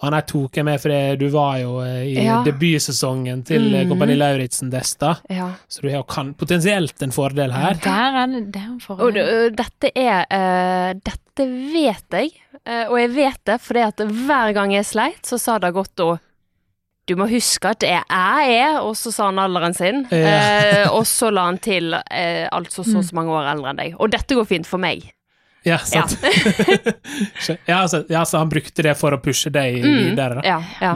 Han 0.00 0.14
her 0.16 0.22
tok 0.24 0.57
jeg 0.57 0.64
med, 0.64 0.79
for 0.81 1.16
du 1.20 1.26
var 1.33 1.59
jo 1.61 1.72
eh, 1.85 2.05
i 2.09 2.12
Ja. 2.24 2.38
debutsesongen 2.46 3.42
til 3.44 3.66
eh, 3.74 3.83
Mhm. 3.85 3.88
Kompani 3.90 4.14
Lauritzen 4.16 4.70
Desta, 4.72 5.16
ja. 5.29 5.50
så 5.68 5.83
du 5.83 5.88
har 5.90 5.98
jo 6.03 6.33
potensielt 6.38 7.03
en 7.03 7.11
fordel 7.12 7.53
her. 7.53 7.74
Der 7.85 8.16
er 8.22 8.26
det, 8.26 8.53
det 8.53 8.62
er 8.62 8.68
en 8.70 8.81
fordel. 8.81 9.18
Og, 9.18 9.57
dette 9.57 9.90
er 9.94 10.24
uh, 10.31 10.94
Dette 11.05 11.30
vet 11.48 12.16
jeg, 12.16 12.33
eh, 12.64 12.85
og 12.88 12.98
jeg 13.00 13.12
vet 13.14 13.40
det 13.48 13.61
fordi 13.62 13.85
at 13.87 14.03
hver 14.05 14.53
gang 14.57 14.74
jeg 14.74 14.88
sleit, 14.88 15.22
så 15.26 15.38
sa 15.40 15.59
det 15.62 15.72
godt 15.76 15.94
Otto 16.00 16.18
du 17.11 17.16
må 17.18 17.26
huske 17.26 17.72
at 17.72 17.81
det 17.83 17.90
er 17.90 18.42
jeg 18.46 18.74
og 18.85 18.92
så 18.98 19.11
sa 19.11 19.31
han 19.31 19.40
alderen 19.42 19.74
sin. 19.74 20.05
Ja. 20.14 20.35
Eh, 20.35 20.85
og 20.94 21.03
så 21.11 21.33
la 21.35 21.48
han 21.48 21.59
til 21.59 21.96
eh, 21.96 22.44
altså 22.55 22.85
så 22.87 23.00
og 23.00 23.09
så 23.09 23.16
mange 23.18 23.35
år 23.35 23.48
eldre 23.50 23.72
enn 23.72 23.81
deg. 23.81 23.96
Og 23.98 24.12
dette 24.12 24.37
går 24.38 24.46
fint 24.46 24.68
for 24.68 24.79
meg. 24.83 25.09
Ja, 25.66 25.76
sant. 25.85 26.14
ja, 27.68 27.81
altså, 27.83 28.05
ja, 28.09 28.22
så 28.24 28.38
han 28.40 28.53
brukte 28.53 28.85
det 28.87 28.94
for 28.96 29.12
å 29.12 29.18
pushe 29.20 29.50
deg 29.53 29.81
Mm, 29.83 29.96
videre, 29.98 30.38
da. 30.38 30.44
Ja, 30.46 30.61
ja. 30.81 30.92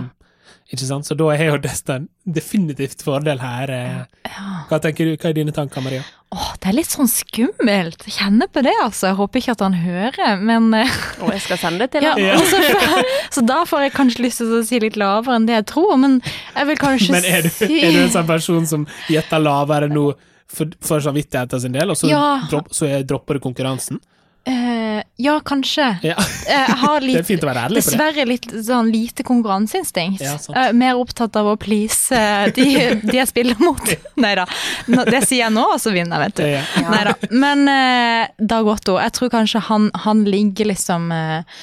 Ikke 0.74 0.86
sant? 0.88 1.06
Så 1.06 1.14
da 1.16 1.28
er 1.34 1.44
jo 1.52 1.56
Destin 1.62 2.08
definitivt 2.26 3.02
fordel 3.06 3.38
her. 3.42 3.70
eh. 3.70 4.28
Hva 4.68 4.78
tenker 4.82 5.06
du? 5.06 5.14
Hva 5.16 5.30
er 5.30 5.36
dine 5.38 5.52
tanker, 5.54 5.84
Maria? 5.84 6.02
Åh, 6.34 6.48
det 6.58 6.66
er 6.72 6.74
litt 6.80 6.90
sånn 6.90 7.06
skummelt. 7.10 8.02
Jeg 8.08 8.14
kjenner 8.16 8.48
på 8.50 8.62
det, 8.66 8.72
altså. 8.82 9.06
Jeg 9.12 9.18
håper 9.20 9.38
ikke 9.42 9.54
at 9.54 9.62
han 9.62 9.76
hører, 9.78 10.40
men 10.42 10.66
eh, 10.74 10.96
Og 11.22 11.30
jeg 11.30 11.44
skal 11.46 11.60
sende 11.62 11.84
det 11.86 11.92
til 11.94 12.08
ham. 12.08 12.18
Ja. 12.18 12.34
altså, 12.40 12.58
Så 13.38 13.44
da 13.46 13.60
får 13.70 13.86
jeg 13.86 13.94
kanskje 13.94 14.24
lyst 14.26 14.42
til 14.42 14.54
å 14.58 14.62
si 14.66 14.80
litt 14.82 14.98
lavere 15.00 15.36
enn 15.38 15.46
det 15.46 15.54
jeg 15.60 15.66
tror, 15.70 15.94
men 16.00 16.18
jeg 16.26 16.70
vil 16.72 16.80
kanskje 16.82 17.14
Men 17.14 17.28
er 17.30 17.46
du, 17.46 17.52
si 17.54 17.70
er 17.84 17.94
du 17.94 18.00
en 18.02 18.14
sånn 18.16 18.26
person 18.28 18.66
som 18.66 18.88
gjetter 19.12 19.44
lavere 19.44 19.88
nå 19.92 20.08
for, 20.54 20.74
for 20.84 21.00
samvittigheten 21.02 21.62
sin 21.62 21.72
del, 21.74 21.90
og 21.94 21.96
så, 21.98 22.10
Ja. 22.10 22.24
dropp, 22.50 22.68
så 22.74 22.86
er- 22.90 23.06
dropper 23.08 23.38
du 23.38 23.44
konkurransen? 23.46 24.00
Eh, 24.46 25.02
Ja, 25.16 25.38
kanskje. 25.40 25.84
Ja. 26.02 26.14
Jeg 26.48 26.74
har 26.80 27.00
Det 27.04 27.06
litt 27.06 27.20
er 27.22 27.26
fint 27.26 27.44
å 27.44 27.48
være 27.48 27.62
ærlig 27.68 27.80
på 27.80 27.90
det. 27.90 27.96
Dessverre 27.96 28.24
litt 28.28 28.48
sånn 28.66 28.90
lite 28.92 29.24
konkurranseinstinkt. 29.24 30.20
Ja. 30.24 30.34
Eh, 30.60 30.72
mer 30.76 30.98
opptatt 31.00 31.36
av 31.40 31.48
å 31.52 31.54
please 31.60 32.12
uh, 32.12 32.50
de, 32.52 32.66
de 33.08 33.16
jeg 33.16 33.30
spiller 33.30 33.56
mot. 33.62 33.80
Nei 34.20 34.34
da. 34.36 34.44
Det 34.86 35.22
sier 35.24 35.46
jeg 35.46 35.54
nå, 35.54 35.64
og 35.76 35.80
så 35.80 35.94
vinner 35.94 36.20
jeg, 36.20 36.32
vet 36.32 36.36
du. 36.40 36.46
Ja. 36.50 36.64
Neida. 36.90 37.14
Men 37.32 37.64
eh, 37.72 38.32
Dag 38.52 38.68
Otto, 38.74 38.98
jeg 39.00 39.14
tror 39.16 39.32
kanskje 39.32 39.62
han, 39.70 39.88
han 40.04 40.24
ligger 40.28 40.68
liksom 40.74 41.08
eh, 41.14 41.62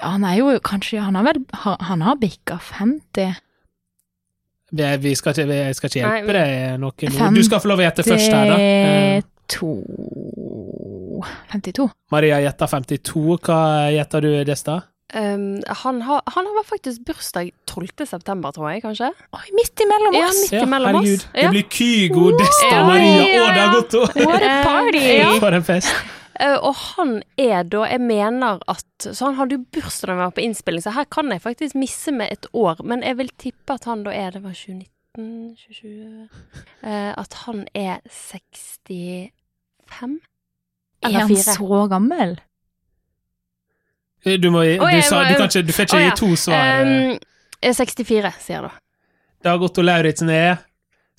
Ja, 0.00 0.12
han 0.16 0.24
er 0.28 0.36
jo 0.40 0.52
kanskje 0.64 1.00
Han 1.02 1.16
har 1.18 1.26
vel 1.26 1.40
Han 1.88 2.04
har 2.06 2.18
bikka 2.20 2.58
50. 2.62 3.38
Vi, 4.70 4.86
vi 5.02 5.14
skal 5.18 5.34
ikke, 5.34 5.48
jeg 5.50 5.76
skal 5.78 5.90
ikke 5.90 6.02
hjelpe 6.02 6.34
Nei, 6.34 6.36
deg 6.36 6.80
noe 6.82 7.10
nå. 7.10 7.30
Du 7.34 7.42
skal 7.46 7.62
få 7.62 7.72
lov 7.72 7.80
å 7.82 7.86
gjette 7.88 8.04
først 8.06 8.30
her, 8.30 8.52
da. 8.52 8.58
Eh, 8.60 9.22
52 11.20 11.52
52. 11.52 11.90
Maria 12.10 12.40
gjetter 12.44 12.66
52. 12.66 13.36
Hva 13.46 13.58
gjetter 13.94 14.20
du, 14.24 14.30
Desta? 14.48 14.80
Um, 15.10 15.58
han, 15.66 15.96
har, 16.06 16.20
han 16.26 16.46
har 16.46 16.62
faktisk 16.68 17.02
bursdag 17.08 17.48
12. 17.66 18.04
september, 18.06 18.52
tror 18.54 18.68
jeg, 18.70 18.82
kanskje? 18.84 19.08
Oi, 19.34 19.40
midt 19.58 19.80
imellom 19.82 20.14
Ja, 20.14 20.28
oss! 20.28 20.44
ja, 20.52 20.60
imellom 20.62 21.00
herregud. 21.00 21.18
oss. 21.18 21.26
Det 21.34 21.48
blir 21.50 21.66
Kygo, 21.74 22.28
Desta, 22.38 22.68
Ja, 22.70 22.84
Maria 22.86 23.24
og 23.24 23.34
ja. 23.34 23.48
Dag 23.58 23.74
Otto! 23.80 24.04
What 24.22 24.42
a 24.46 24.52
party! 24.62 25.02
Ja. 25.18 25.32
For 25.42 25.50
en 25.58 25.66
fest. 25.66 25.90
Uh, 26.40 26.56
og 26.64 26.76
han 26.94 27.10
er 27.36 27.66
da 27.68 27.82
Jeg 27.90 28.00
mener 28.00 28.62
at 28.70 28.86
Så 29.04 29.26
han 29.26 29.34
hadde 29.36 29.58
jo 29.58 29.64
bursdag 29.74 30.08
da 30.08 30.14
vi 30.14 30.22
var 30.22 30.30
på 30.38 30.44
innspilling, 30.46 30.80
så 30.86 30.94
her 30.94 31.04
kan 31.12 31.28
jeg 31.34 31.42
faktisk 31.42 31.74
misse 31.76 32.14
med 32.14 32.30
et 32.32 32.46
år. 32.54 32.78
Men 32.86 33.02
jeg 33.04 33.18
vil 33.18 33.28
tippe 33.36 33.74
at 33.76 33.84
han 33.90 34.06
da 34.06 34.14
er 34.14 34.30
Det 34.38 34.44
var 34.46 34.54
2019 34.54 34.86
2020 35.58 36.30
uh, 36.86 37.12
At 37.18 37.34
han 37.44 37.66
er 37.74 37.98
65? 38.06 39.34
Er 41.06 41.18
han 41.20 41.28
fire? 41.28 41.54
så 41.56 41.86
gammel? 41.90 42.36
Du, 44.24 44.50
må, 44.52 44.62
du, 44.62 44.84
jeg 44.92 45.04
sa, 45.08 45.22
du, 45.24 45.34
kan 45.38 45.48
ikke, 45.48 45.62
du 45.64 45.72
får 45.72 45.86
ikke 45.88 45.96
Å, 45.96 46.00
gi 46.04 46.10
to 46.18 46.26
svar. 46.36 46.82
Um, 46.84 47.14
eh, 47.64 47.72
64, 47.76 48.32
sier 48.44 48.58
jeg 48.58 48.66
da. 48.66 48.72
Dag 49.46 49.62
Otto 49.64 49.80
Lauritzen 49.80 50.28
er 50.34 50.58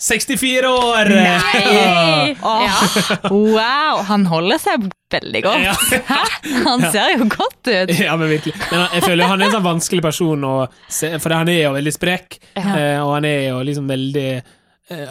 64 0.01 0.69
år! 0.69 1.09
Nei! 1.09 2.35
Oh. 2.41 2.61
Ja. 2.65 3.17
Wow! 3.29 3.99
Han 4.07 4.25
holder 4.29 4.61
seg 4.61 4.85
veldig 5.13 5.41
godt. 5.45 5.65
Ja. 5.65 5.73
Hæ? 6.11 6.21
Han 6.65 6.85
ser 6.93 7.11
jo 7.17 7.27
godt 7.29 7.69
ut. 7.69 7.93
Ja, 7.99 8.15
men 8.17 8.31
virkelig. 8.31 8.55
Men 8.71 8.85
jeg 8.95 9.05
føler 9.05 9.29
han 9.29 9.41
er 9.41 9.49
en 9.49 9.57
sånn 9.57 9.65
vanskelig 9.67 10.05
person 10.05 10.45
å 10.47 10.55
se, 10.89 11.11
for 11.21 11.37
han 11.37 11.49
er 11.53 11.63
jo 11.67 11.75
veldig 11.77 11.93
sprek, 11.97 12.39
Ja. 12.57 12.65
eh, 12.77 12.97
og 13.01 13.13
han 13.19 13.29
er 13.29 13.39
jo 13.51 13.61
liksom 13.65 13.89
veldig 13.89 14.25
eh, 14.39 14.57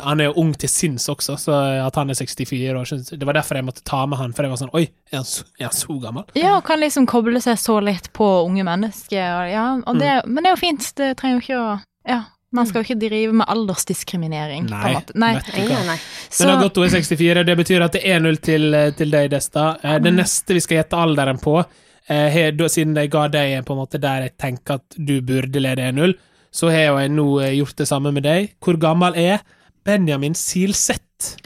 Han 0.05 0.21
er 0.21 0.25
jo 0.31 0.33
ung 0.43 0.53
til 0.59 0.69
sinns 0.69 1.09
også, 1.09 1.37
så 1.41 1.55
at 1.87 1.95
han 1.97 2.11
er 2.11 2.15
64 2.19 2.75
år 2.77 2.91
Det 3.19 3.27
var 3.27 3.39
derfor 3.39 3.57
jeg 3.61 3.65
måtte 3.65 3.85
ta 3.85 4.05
med 4.07 4.19
han, 4.21 4.33
for 4.37 4.45
jeg 4.47 4.51
var 4.53 4.61
sånn 4.61 4.75
Oi, 4.77 4.85
er 5.13 5.17
han 5.21 5.25
så, 5.29 5.45
er 5.59 5.69
han 5.71 5.77
så 5.79 5.97
gammel? 6.03 6.25
Ja, 6.39 6.57
og 6.59 6.65
kan 6.69 6.81
liksom 6.83 7.07
koble 7.11 7.41
seg 7.41 7.59
så 7.59 7.79
litt 7.85 8.13
på 8.17 8.29
unge 8.47 8.65
mennesker. 8.67 9.25
og 9.39 9.51
Ja, 9.53 9.65
og 9.87 9.99
det, 10.03 10.13
Men 10.27 10.43
det 10.45 10.51
er 10.53 10.57
jo 10.57 10.61
fint. 10.61 10.93
Det 10.97 11.17
trenger 11.21 11.41
jo 11.41 11.45
ikke 11.47 11.63
å 11.65 11.81
Ja, 12.11 12.21
man 12.53 12.67
skal 12.67 12.83
jo 12.83 12.89
ikke 12.89 13.01
drive 13.09 13.33
med 13.33 13.47
aldersdiskriminering. 13.47 14.67
på 14.69 14.75
Nei, 14.75 14.89
en 14.91 14.95
måte. 15.01 15.15
Nei. 15.15 15.35
vet 15.35 15.47
du 15.47 15.75
har 15.75 15.85
hva. 15.87 15.99
Så, 16.31 16.47
Men 16.47 16.55
er 16.85 16.95
64, 16.97 17.45
det 17.47 17.57
betyr 17.61 17.85
at 17.85 17.93
det 17.93 18.03
er 18.05 18.19
1-0 18.21 18.41
til, 18.43 18.75
eh, 18.75 18.91
til 18.99 19.11
deg, 19.11 19.31
Desta. 19.31 19.77
Eh, 19.83 19.99
Det 19.99 20.13
neste 20.15 20.55
vi 20.55 20.61
skal 20.61 20.79
gjette 20.83 20.97
alderen 20.99 21.39
på, 21.41 21.65
eh, 22.09 22.29
siden 22.69 22.97
jeg 22.97 23.11
ga 23.11 23.29
deg 23.29 23.53
en 23.59 23.65
på 23.65 23.73
en 23.77 23.79
måte 23.87 24.01
der 24.01 24.23
jeg 24.23 24.37
tenker 24.39 24.75
at 24.81 24.97
du 24.99 25.21
burde 25.21 25.61
lede 25.61 25.83
1-0, 25.93 26.15
så 26.53 26.71
har 26.71 26.99
jeg 27.01 27.11
nå 27.11 27.41
eh, 27.41 27.55
gjort 27.61 27.77
det 27.77 27.87
samme 27.89 28.13
med 28.13 28.23
deg. 28.25 28.55
Hvor 28.61 28.77
gammel 28.79 29.15
er 29.17 29.41
Benjamin 29.85 30.35
Silseth? 30.35 31.37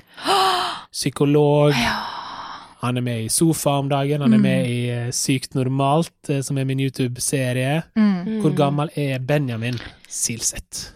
Psykolog. 0.92 1.72
Han 2.84 2.96
er 2.96 3.00
med 3.04 3.24
i 3.24 3.28
Sofa 3.32 3.78
om 3.80 3.88
dagen, 3.88 4.20
han 4.20 4.34
er 4.36 4.40
med 4.42 4.66
i 4.68 4.80
eh, 4.92 5.06
Sykt 5.16 5.54
normalt, 5.56 6.12
eh, 6.28 6.42
som 6.44 6.58
er 6.60 6.66
min 6.68 6.80
YouTube-serie. 6.84 7.82
mm. 7.96 8.40
Hvor 8.42 8.52
gammel 8.56 8.90
er 8.96 9.18
Benjamin 9.18 9.78
Silseth? 10.08 10.90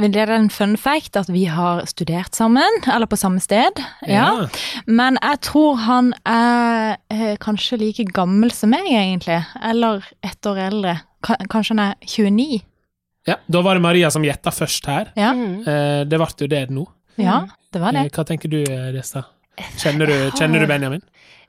vil 0.00 0.12
dere 0.14 0.32
en 0.38 0.46
fun 0.48 0.76
fact 0.80 1.16
at 1.18 1.28
vi 1.28 1.42
har 1.50 1.82
studert 1.84 2.32
sammen, 2.38 2.78
eller 2.88 3.06
på 3.10 3.18
samme 3.20 3.40
sted. 3.42 3.82
Ja. 4.08 4.46
Men 4.86 5.18
jeg 5.20 5.40
tror 5.44 5.74
han 5.76 6.14
er 6.24 6.94
eh, 7.12 7.34
kanskje 7.42 7.76
like 7.82 8.06
gammel 8.16 8.50
som 8.54 8.70
meg, 8.72 8.86
egentlig. 8.88 9.42
Eller 9.62 10.06
ett 10.24 10.46
år 10.46 10.56
eldre. 10.70 10.94
Ka- 11.26 11.36
Kanskje 11.52 11.74
han 11.76 11.82
er 11.90 11.94
29? 12.06 12.62
Ja, 13.28 13.36
Da 13.48 13.60
var 13.62 13.74
det 13.76 13.82
Maria 13.84 14.10
som 14.10 14.22
gjetta 14.24 14.50
først 14.50 14.86
her. 14.88 15.10
Ja. 15.16 15.32
Eh, 15.34 16.04
det 16.08 16.18
ble 16.18 16.28
jo 16.40 16.46
det 16.48 16.70
nå. 16.70 16.86
ja 17.20 17.42
det 17.72 17.80
var 17.82 17.92
det. 17.92 18.06
Eh, 18.06 18.10
Hva 18.16 18.24
tenker 18.26 18.48
du, 18.50 18.62
Resta? 18.94 19.24
Kjenner 19.76 20.06
du, 20.08 20.14
kjenner 20.38 20.60
du 20.60 20.66
Benjamin? 20.66 21.02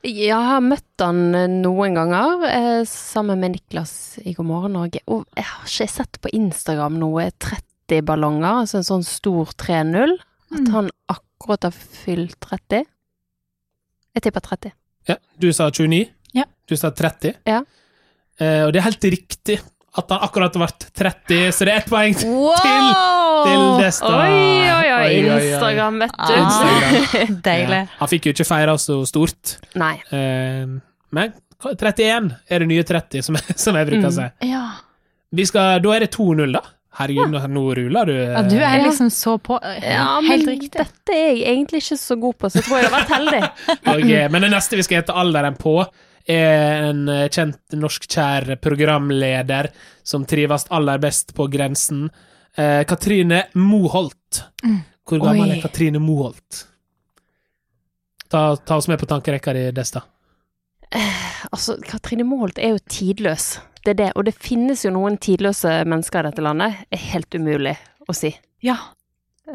Jeg 0.03 0.33
har 0.35 0.59
møtt 0.65 0.99
han 0.99 1.35
eh, 1.37 1.47
noen 1.47 1.93
ganger 1.95 2.43
eh, 2.49 2.83
sammen 2.89 3.39
med 3.39 3.53
Niklas 3.55 4.17
i 4.25 4.33
God 4.33 4.45
morgen 4.49 4.73
Norge. 4.75 4.99
Og 5.07 5.23
jeg 5.37 5.45
har 5.47 5.67
ikke 5.69 5.87
sett 5.93 6.19
på 6.21 6.31
Instagram 6.35 6.97
noe 6.99 7.29
30-ballonger, 7.39 8.63
altså 8.65 8.81
en 8.81 8.87
sånn 8.87 9.05
stor 9.07 9.53
3-0. 9.61 10.17
At 10.51 10.59
Mm. 10.67 10.71
han 10.73 10.89
akkurat 11.07 11.63
har 11.63 11.71
fylt 11.71 12.35
30. 12.43 12.83
Jeg 14.15 14.21
tipper 14.25 14.41
30. 14.41 14.73
Ja, 15.07 15.15
Du 15.39 15.51
sa 15.53 15.69
29. 15.71 16.09
Ja. 16.33 16.43
Du 16.67 16.75
sa 16.75 16.91
30. 16.91 17.35
Ja. 17.47 17.61
Eh, 18.39 18.65
og 18.65 18.73
det 18.73 18.81
er 18.81 18.89
helt 18.89 19.03
riktig 19.03 19.59
at 19.97 20.11
han 20.13 20.21
akkurat 20.23 20.55
har 20.55 20.61
vært 20.63 20.85
30, 20.95 21.39
så 21.51 21.65
det 21.67 21.73
er 21.73 21.81
ett 21.81 21.89
poeng 21.91 22.13
til, 22.15 22.29
Wow! 22.31 23.41
til 23.43 23.63
Desta. 23.81 24.07
Oi, 24.07 24.35
oi, 24.71 24.91
oi. 24.95 25.07
Instagram, 25.19 25.97
vet 26.05 26.13
du. 26.15 26.33
Instagram. 26.37 27.39
Deilig. 27.49 27.79
Ja, 27.83 27.97
han 27.99 28.11
fikk 28.11 28.29
jo 28.29 28.35
ikke 28.35 28.47
feira 28.47 28.77
så 28.79 29.01
stort. 29.09 29.57
Nei. 29.81 29.97
Eh, 30.15 30.63
men 31.11 31.33
31 31.61 32.31
er 32.49 32.63
det 32.63 32.69
nye 32.71 32.85
30, 32.87 33.25
som 33.27 33.35
som 33.55 33.75
jeg 33.77 33.89
bruker 33.91 34.07
å 34.07 34.13
Mm. 34.21 34.47
Ja. 34.49 34.63
Vi 35.31 35.45
skal, 35.47 35.79
da 35.83 35.91
er 35.95 36.05
det 36.05 36.11
2-0, 36.15 36.51
da. 36.55 36.61
Herregud, 36.99 37.29
nå, 37.31 37.39
nå 37.47 37.61
ruller 37.77 38.09
du. 38.09 38.15
ja, 38.19 38.41
du 38.43 38.57
er 38.59 38.81
liksom 38.83 39.07
så 39.15 39.37
på. 39.39 39.55
Ja, 39.79 40.19
men 40.19 40.31
Helt 40.31 40.49
riktig. 40.49 40.71
dette 40.75 41.13
er 41.15 41.29
jeg 41.37 41.45
egentlig 41.53 41.79
ikke 41.85 41.97
så 42.01 42.17
god 42.19 42.35
på, 42.41 42.49
så 42.51 42.59
jeg 42.59 42.65
tror 42.67 42.81
jeg 42.81 42.89
har 42.89 42.95
vært 42.97 43.13
heldig. 43.15 43.43
okay, 43.93 44.25
men 44.33 44.43
det 44.43 44.49
neste 44.51 44.75
vi 44.79 44.83
skal 44.83 44.99
hete 44.99 45.15
alderen 45.15 45.55
på, 45.59 45.77
er 46.29 46.89
en 46.89 47.07
eh, 47.09 47.27
kjent 47.31 47.75
norsk-kjær 47.77 48.55
programleder 48.61 49.71
som 50.03 50.25
trives 50.25 50.67
aller 50.69 51.01
best 51.01 51.33
på 51.37 51.47
grensen. 51.51 52.09
Eh, 52.55 52.83
Katrine 52.89 53.45
Moholt. 53.53 54.43
Hvor 55.07 55.23
gammel 55.23 55.49
Oi. 55.49 55.57
er 55.57 55.63
Katrine 55.63 56.01
Moholt? 56.03 56.65
Ta, 58.31 58.55
ta 58.55 58.77
oss 58.79 58.87
med 58.87 58.99
på 59.01 59.09
tankerekka 59.09 59.53
di, 59.57 59.67
Desta. 59.75 60.05
Altså, 61.51 61.77
Katrine 61.83 62.23
Moholt 62.27 62.59
er 62.59 62.75
jo 62.75 62.83
tidløs. 62.91 63.57
Det 63.83 63.95
er 63.95 63.99
det. 63.99 64.09
Og 64.15 64.27
det 64.27 64.35
finnes 64.37 64.85
jo 64.85 64.91
noen 64.93 65.17
tidløse 65.21 65.81
mennesker 65.89 66.21
i 66.21 66.29
dette 66.29 66.43
landet. 66.45 66.83
Det 66.87 66.99
er 66.99 67.07
helt 67.15 67.37
umulig 67.39 67.75
å 68.07 68.15
si. 68.15 68.33
Ja. 68.63 68.77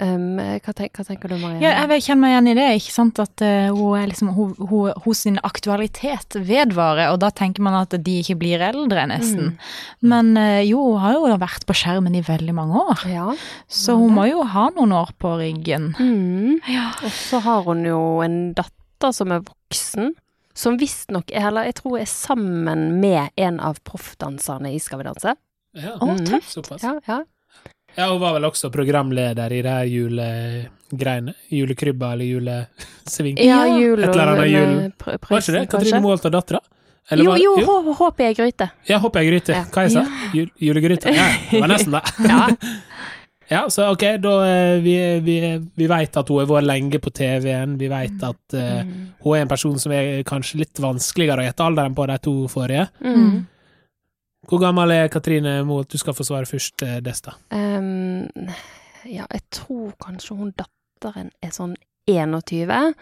Um, 0.01 0.37
hva, 0.39 0.73
tenk, 0.77 0.93
hva 0.99 1.05
tenker 1.09 1.29
du, 1.33 1.37
Marianne? 1.41 1.63
Ja, 1.65 1.71
jeg 1.81 1.89
vil 1.89 2.03
kjenne 2.05 2.21
meg 2.21 2.33
igjen 2.35 2.49
i 2.51 2.55
det. 2.59 2.67
ikke 2.81 2.93
sant? 2.95 3.21
At 3.23 3.43
uh, 3.45 3.69
hun 3.77 3.95
er 4.01 4.07
liksom, 4.11 4.29
hun, 4.37 4.51
hun, 4.71 4.91
hun 5.05 5.15
sin 5.17 5.39
aktualitet 5.47 6.37
vedvarer, 6.37 7.09
og 7.15 7.21
da 7.23 7.31
tenker 7.31 7.65
man 7.65 7.79
at 7.79 7.97
de 8.05 8.17
ikke 8.21 8.37
blir 8.41 8.61
eldre, 8.67 9.07
nesten. 9.09 9.55
Men 10.05 10.35
uh, 10.37 10.61
jo, 10.67 10.83
hun 10.93 11.01
har 11.05 11.17
jo 11.17 11.39
vært 11.41 11.65
på 11.69 11.77
skjermen 11.77 12.15
i 12.19 12.23
veldig 12.27 12.55
mange 12.57 12.83
år, 12.83 13.07
Ja. 13.13 13.31
så 13.69 13.97
hun 13.97 14.15
må 14.19 14.27
jo 14.29 14.43
ha 14.45 14.69
noen 14.77 14.93
år 14.93 15.15
på 15.23 15.33
ryggen. 15.41 15.93
Mm. 15.99 16.61
Ja. 16.69 16.91
Og 17.05 17.11
så 17.13 17.41
har 17.45 17.63
hun 17.69 17.85
jo 17.89 18.01
en 18.25 18.53
datter 18.57 19.13
som 19.17 19.33
er 19.33 19.43
voksen, 19.47 20.13
som 20.57 20.79
visstnok 20.81 21.29
er 21.37 21.51
Eller 21.51 21.67
jeg 21.69 21.75
tror 21.83 21.99
er 22.01 22.07
sammen 22.09 23.01
med 23.01 23.29
en 23.37 23.59
av 23.61 23.77
proffdanserne 23.85 24.71
i 24.73 24.79
Skal 24.81 25.03
vi 25.03 25.05
danse. 25.11 25.35
Ja, 25.77 25.97
Mm. 26.01 26.23
tøft. 26.25 26.49
såpass. 26.55 26.83
Ja, 26.83 26.95
ja. 27.07 27.19
Ja, 27.97 28.11
hun 28.13 28.21
var 28.21 28.35
vel 28.37 28.45
også 28.51 28.71
programleder 28.73 29.53
i 29.57 29.63
det 29.65 29.73
her 29.73 29.85
julegreiene. 29.89 31.35
Julekrybba 31.51 32.13
eller 32.13 32.25
julesving. 32.29 33.39
ja 33.41 33.63
jul 33.79 33.99
Et 34.03 34.09
eller 34.11 34.33
annet 34.35 34.51
jul. 34.53 34.93
pr- 34.99 35.19
Var 35.31 35.41
ikke 35.41 35.53
det? 35.59 35.69
Katrine? 35.73 36.01
Moholt 36.05 36.25
og 36.29 36.33
dattera? 36.37 36.61
Jo, 37.17 37.37
jo, 37.39 37.53
hå- 37.63 37.95
i 37.95 38.25
jeg 38.25 38.35
gryte. 38.37 38.67
Ja, 38.89 38.99
håper 38.99 39.23
jeg 39.23 39.31
gryte. 39.33 39.53
Ja. 39.55 39.65
Hva 39.71 39.83
jeg 39.87 39.93
sa 39.95 40.03
Jul, 40.35 40.49
Julegryte? 40.59 41.13
Ja, 41.15 41.29
det 41.53 41.61
var 41.63 41.69
nesten 41.71 41.93
det. 41.95 42.03
Ja. 42.31 42.49
Ja, 43.49 43.61
så 43.71 43.85
ok, 43.93 44.03
da 44.19 44.31
eh, 44.43 44.81
vi, 44.83 44.95
vi, 45.23 45.35
vi 45.79 45.87
vet 45.87 46.17
at 46.19 46.29
hun 46.33 46.41
har 46.41 46.49
vært 46.51 46.67
lenge 46.67 46.99
på 46.99 47.13
TV-en. 47.15 47.77
Vi 47.79 47.87
vet 47.93 48.25
at 48.27 48.55
eh, 48.59 48.81
Mm. 48.83 49.05
hun 49.23 49.37
er 49.37 49.43
en 49.45 49.49
person 49.53 49.79
som 49.79 49.93
er 49.95 50.25
kanskje 50.27 50.59
litt 50.65 50.81
vanskeligere 50.83 51.45
å 51.45 51.47
gjette 51.47 51.63
alderen 51.63 51.95
på 51.95 52.07
de 52.11 52.17
to 52.27 52.35
forrige. 52.51 52.89
Mm. 53.07 53.47
Hvor 54.47 54.63
gammel 54.63 54.93
er 54.95 55.09
Katrine 55.11 55.59
Moholt? 55.67 55.91
Du 55.91 55.99
skal 55.99 56.15
få 56.15 56.25
svare 56.27 56.47
først, 56.47 56.83
eh, 56.87 57.01
Desta. 57.03 57.35
Um, 57.51 58.29
ja, 59.05 59.27
jeg 59.27 59.43
tror 59.51 59.93
kanskje 60.03 60.37
hun 60.39 60.53
datteren 60.55 61.33
er 61.43 61.51
sånn 61.55 61.75
21. 62.07 62.95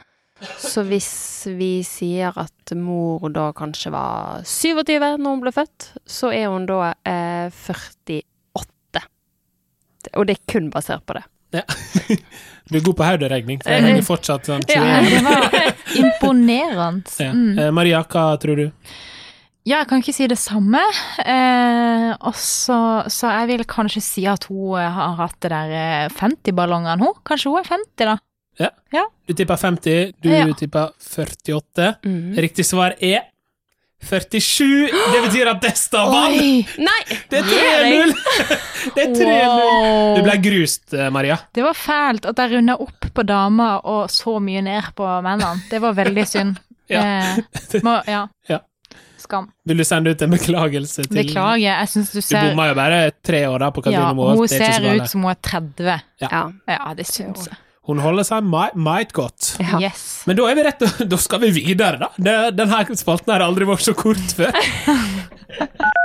Så 0.58 0.82
hvis 0.88 1.10
vi 1.56 1.82
sier 1.86 2.34
at 2.40 2.72
mor 2.76 3.28
da 3.32 3.50
kanskje 3.56 3.92
var 3.94 4.42
27 4.48 4.98
når 5.20 5.28
hun 5.28 5.44
ble 5.44 5.52
født, 5.54 5.90
så 6.08 6.32
er 6.34 6.48
hun 6.50 6.66
da 6.68 6.94
eh, 7.06 7.52
48. 7.52 9.04
Og 10.16 10.26
det 10.28 10.36
er 10.38 10.42
kun 10.50 10.72
basert 10.72 11.04
på 11.06 11.16
det. 11.18 11.24
Du 12.64 12.78
er 12.78 12.80
god 12.80 12.96
på 12.96 13.04
hoderegning, 13.04 13.58
for 13.60 13.68
Eh, 13.70 13.76
jeg 13.76 13.84
henger 13.90 14.04
fortsatt 14.06 14.46
sånn 14.48 14.62
ja. 14.72 15.02
Det 15.04 15.18
var 15.20 15.50
imponerende. 16.00 17.12
Ja. 17.20 17.34
Mm. 17.36 17.58
Eh, 17.60 17.70
Maria, 17.76 18.00
hva 18.08 18.22
tror 18.40 18.56
du? 18.56 18.70
Ja, 19.64 19.78
jeg 19.80 19.88
kan 19.88 20.02
ikke 20.02 20.12
si 20.12 20.26
det 20.28 20.36
samme. 20.36 20.80
Eh, 21.24 22.10
og 22.28 22.34
så, 22.36 22.76
så 23.08 23.30
jeg 23.32 23.48
vil 23.54 23.62
kanskje 23.64 24.02
si 24.04 24.24
at 24.28 24.44
hun 24.50 24.74
eh, 24.76 24.90
har 24.92 25.14
hatt 25.22 25.38
det 25.40 25.50
der 25.54 25.72
eh, 25.72 26.08
50-ballongene, 26.12 26.98
hun. 27.00 27.14
Kanskje 27.24 27.48
hun 27.52 27.62
er 27.62 27.70
50, 27.70 28.10
da. 28.10 28.16
Ja, 28.60 28.68
Du 29.26 29.32
tipper 29.34 29.56
50, 29.58 30.12
du 30.22 30.28
Ja. 30.30 30.44
tipper 30.54 30.92
48. 31.00 31.94
Mm. 32.04 32.34
Riktig 32.44 32.66
svar 32.68 32.92
er 33.02 33.24
47! 34.04 34.90
Det 34.92 35.20
betyr 35.24 35.48
at 35.48 35.62
Desta 35.64 36.02
vant! 36.12 36.36
Nei! 36.76 37.00
Det 37.32 37.40
er 37.40 37.48
3-0! 37.48 38.12
Det 38.94 39.06
er 39.06 39.14
3-0! 39.16 40.18
Du 40.18 40.20
ble 40.26 40.34
grust, 40.44 40.92
eh, 40.92 41.08
Maria. 41.14 41.38
Det 41.56 41.64
var 41.64 41.72
fælt 41.78 42.28
at 42.28 42.42
jeg 42.44 42.52
runda 42.58 42.76
opp 42.84 43.08
på 43.16 43.24
damer 43.26 43.80
og 43.88 44.12
så 44.12 44.36
mye 44.44 44.60
ned 44.66 44.92
på 44.98 45.08
mennene. 45.24 45.64
Det 45.72 45.80
var 45.82 45.96
veldig 45.96 46.26
synd. 46.28 46.60
Ja. 46.92 47.00
Eh, 47.00 47.78
må, 47.80 47.94
ja. 48.04 48.26
Ja. 48.44 48.58
Skam. 49.24 49.50
Vil 49.68 49.80
du 49.80 49.84
sende 49.88 50.12
ut 50.12 50.22
en 50.24 50.34
beklagelse 50.34 51.06
til 51.08 51.18
Beklager, 51.22 51.64
jeg 51.64 51.90
syns 51.94 52.12
du 52.12 52.20
ser 52.20 52.38
Du 52.40 52.52
bomma 52.52 52.68
jo 52.70 52.78
bare 52.78 53.02
tre 53.24 53.44
år 53.48 53.64
da 53.64 53.70
på 53.74 53.84
Katrine 53.84 54.06
ja, 54.06 54.14
Moholt. 54.16 54.42
Hun 54.42 54.48
det 54.48 54.60
er 54.60 54.64
ikke 54.64 54.72
så 54.76 54.84
ser 54.84 55.02
ut 55.02 55.14
som 55.14 55.24
hun 55.26 55.34
er 55.34 55.40
30. 55.50 56.08
Ja. 56.24 56.42
Ja, 56.74 56.96
det 56.98 57.08
syns 57.10 57.48
jeg. 57.50 57.60
Hun 57.84 58.00
holder 58.00 58.24
seg 58.24 58.46
meget 58.48 59.12
godt. 59.12 59.54
Ja. 59.60 59.80
Yes. 59.82 60.22
Men 60.28 60.38
da 60.38 60.46
er 60.48 60.56
vi 60.56 60.64
rett 60.64 60.86
Da 61.12 61.18
skal 61.20 61.42
vi 61.44 61.52
videre, 61.58 62.06
da. 62.06 62.48
Denne 62.56 62.96
spalten 62.96 63.34
har 63.34 63.44
aldri 63.44 63.68
vært 63.68 63.84
så 63.84 63.96
kort 63.96 64.38
før. 64.38 64.56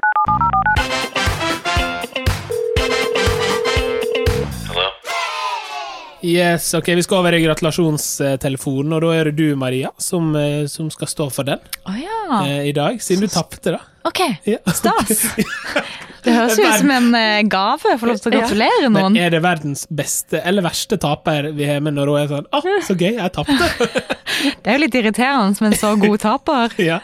Yes, 6.22 6.74
ok, 6.74 6.88
Vi 7.00 7.04
skal 7.04 7.22
over 7.22 7.36
i 7.38 7.40
gratulasjonstelefonen, 7.44 8.94
og 8.96 9.04
da 9.06 9.14
er 9.16 9.30
det 9.30 9.38
du, 9.40 9.56
Maria, 9.60 9.92
som, 10.02 10.34
eh, 10.36 10.66
som 10.68 10.90
skal 10.92 11.08
stå 11.08 11.30
for 11.32 11.48
den 11.48 11.62
oh, 11.88 11.96
ja. 11.96 12.42
eh, 12.44 12.68
i 12.70 12.74
dag, 12.76 13.00
siden 13.04 13.24
du 13.24 13.32
tapte, 13.32 13.78
da. 13.78 13.80
Ok, 14.10 14.22
Ja. 14.48 14.60
stas. 14.74 15.26
Det 16.20 16.34
høres 16.36 16.58
jo 16.60 16.66
ut 16.68 16.82
som 16.82 16.90
en 16.92 17.14
eh, 17.16 17.42
gave 17.48 17.94
å 17.94 18.00
få 18.00 18.10
lov 18.10 18.18
til 18.20 18.34
å 18.34 18.40
gratulere 18.42 18.82
ja. 18.84 18.90
noen. 18.92 19.16
er 19.16 19.32
det 19.32 19.40
verdens 19.40 19.86
beste 19.88 20.42
eller 20.44 20.66
verste 20.66 20.98
taper 21.00 21.48
vi 21.56 21.64
har 21.70 21.80
med 21.80 21.96
når 21.96 22.12
hun 22.12 22.20
er 22.20 22.28
sånn 22.28 22.50
Å, 22.52 22.60
så 22.84 22.96
gøy, 23.00 23.14
jeg 23.16 23.34
tapte! 23.38 23.88
Det 24.60 24.68
er 24.68 24.76
jo 24.76 24.84
litt 24.84 25.00
irriterende 25.00 25.56
som 25.56 25.70
en 25.70 25.76
så 25.80 25.94
god 26.00 26.20
taper. 26.20 26.76
ja. 26.90 27.00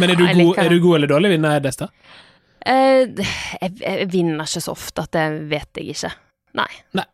Men 0.00 0.12
er 0.12 0.20
du, 0.20 0.24
god, 0.24 0.60
er 0.60 0.72
du 0.72 0.78
god 0.84 1.00
eller 1.00 1.10
dårlig 1.10 1.32
vinner, 1.34 1.60
Desta? 1.64 1.88
Eh, 2.60 3.08
jeg, 3.08 3.72
jeg 3.80 4.08
vinner 4.12 4.44
ikke 4.44 4.62
så 4.64 4.76
ofte 4.76 5.04
at 5.04 5.16
det 5.16 5.26
vet 5.48 5.80
jeg 5.80 5.96
ikke. 5.96 6.12
Nei. 6.60 6.70
Nei. 6.96 7.08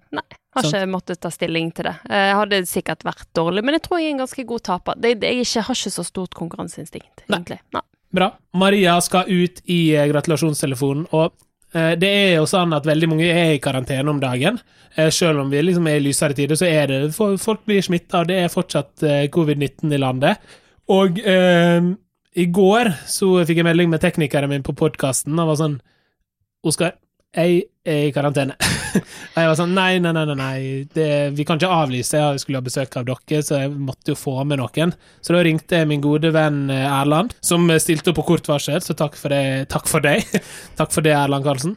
Har 0.55 0.67
ikke 0.69 0.87
måttet 0.91 1.21
ta 1.21 1.31
stilling 1.35 1.73
til 1.75 1.89
det. 1.89 1.97
Eh, 2.09 2.29
Jeg 2.31 2.37
hadde 2.41 2.61
sikkert 2.71 3.05
vært 3.07 3.27
dårlig, 3.35 3.65
men 3.65 3.75
jeg 3.79 3.83
tror 3.87 3.99
jeg 4.01 4.11
er 4.11 4.15
en 4.15 4.23
ganske 4.25 4.45
god 4.47 4.63
taper. 4.69 5.01
Jeg 5.03 5.19
ikke, 5.19 5.65
har 5.67 5.75
ikke 5.81 5.95
så 5.97 6.05
stort 6.07 6.35
konkurranseinstinkt, 6.39 7.25
egentlig. 7.29 7.59
Nei. 7.75 7.83
Bra. 8.15 8.29
Maria 8.55 9.01
skal 9.03 9.27
ut 9.27 9.59
i 9.67 9.81
eh, 9.97 10.07
gratulasjonstelefonen, 10.13 11.09
og 11.13 11.33
eh, 11.75 11.97
det 11.99 12.13
er 12.21 12.33
jo 12.37 12.47
sånn 12.47 12.73
at 12.77 12.87
veldig 12.87 13.09
mange 13.11 13.27
er 13.27 13.57
i 13.57 13.63
karantene 13.63 14.11
om 14.13 14.23
dagen. 14.23 14.61
Selv 15.11 15.41
om 15.43 15.49
vi 15.51 15.59
liksom 15.59 15.89
er 15.91 15.99
i 15.99 16.05
lysere 16.05 16.37
tider, 16.39 16.55
så 16.55 16.69
er 16.71 16.87
det 16.87 16.99
Folk 17.17 17.65
blir 17.67 17.83
smitta, 17.83 18.21
og 18.23 18.29
det 18.31 18.37
er 18.45 18.53
fortsatt 18.53 19.03
eh, 19.03 19.25
covid-19 19.35 19.91
i 19.91 19.99
landet. 19.99 20.39
Og 20.95 21.19
eh, 21.19 21.89
i 22.39 22.47
går 22.47 22.93
så 23.11 23.33
fikk 23.47 23.59
jeg 23.59 23.67
melding 23.67 23.91
med 23.91 24.03
teknikeren 24.03 24.51
min 24.51 24.63
på 24.67 24.75
podkasten, 24.79 25.35
Han 25.39 25.51
var 25.51 25.59
sånn 25.59 25.81
Oskar, 26.65 26.95
jeg 27.35 27.65
i 27.85 28.11
karantene. 28.17 28.57
og 29.35 29.39
jeg 29.39 29.49
var 29.51 29.57
sånn 29.59 29.75
Nei, 29.77 29.99
nei, 30.01 30.13
nei, 30.17 30.37
nei. 30.39 30.59
Det, 30.95 31.09
vi 31.37 31.45
kan 31.47 31.61
ikke 31.61 31.73
avlyse. 31.73 32.21
Jeg 32.21 32.43
skulle 32.43 32.61
ha 32.63 32.67
besøk 32.67 32.97
av 33.01 33.09
dere, 33.09 33.41
så 33.45 33.63
jeg 33.65 33.73
måtte 33.75 34.15
jo 34.15 34.19
få 34.19 34.37
med 34.49 34.63
noen. 34.63 34.95
Så 35.21 35.37
da 35.37 35.43
ringte 35.45 35.81
jeg 35.83 35.91
min 35.91 36.05
gode 36.05 36.33
venn 36.35 36.69
eh, 36.73 36.87
Erland, 36.89 37.35
som 37.45 37.69
stilte 37.83 38.13
opp 38.13 38.23
på 38.23 38.29
kort 38.35 38.49
varsel, 38.49 38.81
så 38.85 38.97
takk 38.99 39.19
for 39.21 39.35
det. 39.35 39.69
Takk 39.73 39.91
for 39.91 40.05
deg. 40.05 40.25
takk 40.81 40.95
for 40.95 41.05
det, 41.05 41.17
Erland 41.19 41.47
Karlsen. 41.47 41.77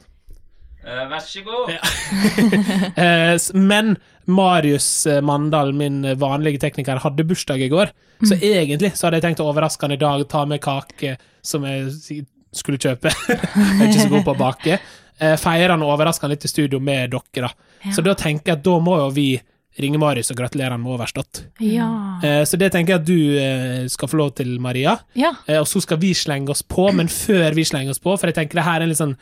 Uh, 0.87 1.03
vær 1.11 1.19
så 1.19 1.41
god. 1.43 1.73
Ja. 1.75 3.39
Men 3.71 3.97
Marius 4.27 5.07
eh, 5.07 5.21
Mandal, 5.21 5.73
min 5.73 6.05
eh, 6.05 6.15
vanlige 6.19 6.59
tekniker, 6.59 6.99
hadde 7.03 7.23
bursdag 7.27 7.61
i 7.63 7.69
går. 7.71 7.91
Så 8.27 8.35
egentlig 8.35 8.91
så 8.95 9.07
hadde 9.07 9.21
jeg 9.21 9.27
tenkt 9.27 9.43
å 9.43 9.47
overraske 9.51 9.85
han 9.85 9.95
i 9.95 9.99
dag, 10.01 10.23
ta 10.27 10.41
med 10.49 10.59
kake 10.63 11.15
som 11.45 11.63
jeg 11.67 12.23
skulle 12.55 12.79
kjøpe. 12.81 13.11
jeg 13.27 13.37
er 13.37 13.85
ikke 13.87 14.07
så 14.07 14.11
god 14.11 14.25
på 14.25 14.33
å 14.33 14.39
bake. 14.39 14.79
Eh, 15.19 15.35
Feire 15.41 15.71
han 15.73 15.81
og 15.85 15.95
overrasker 15.95 16.27
han 16.27 16.35
litt 16.35 16.45
i 16.45 16.51
studio 16.51 16.79
med 16.79 17.11
dere, 17.15 17.47
da. 17.47 17.91
Så 17.93 18.03
da 18.05 18.13
tenker 18.17 18.51
jeg 18.51 18.59
at 18.59 18.65
da 18.65 18.75
må 18.83 18.97
jo 18.99 19.07
vi 19.15 19.29
ringe 19.77 19.99
Marius 20.01 20.31
og 20.33 20.37
gratulere 20.39 20.73
han 20.73 20.81
med 20.81 20.95
overstått. 20.95 21.43
Ja. 21.61 21.87
Eh, 22.25 22.43
Så 22.49 22.57
det 22.57 22.71
tenker 22.73 22.95
jeg 22.95 23.01
at 23.01 23.05
du 23.05 23.37
eh, 23.37 23.87
skal 23.93 24.09
få 24.09 24.17
lov 24.17 24.31
til, 24.35 24.55
Maria. 24.59 24.97
ja. 25.13 25.33
Og 25.59 25.67
så 25.69 25.81
skal 25.81 25.97
vi 26.01 26.13
slenge 26.17 26.49
oss 26.49 26.63
på, 26.63 26.91
men 26.93 27.07
før 27.07 27.53
vi 27.53 27.63
slenger 27.65 27.91
oss 27.93 27.99
på, 28.01 28.15
for 28.17 28.27
jeg 28.29 28.35
tenker 28.39 28.57
det 28.61 28.65
her 28.65 28.81
er 28.81 28.87
litt 28.89 28.97
sånn 29.01 29.17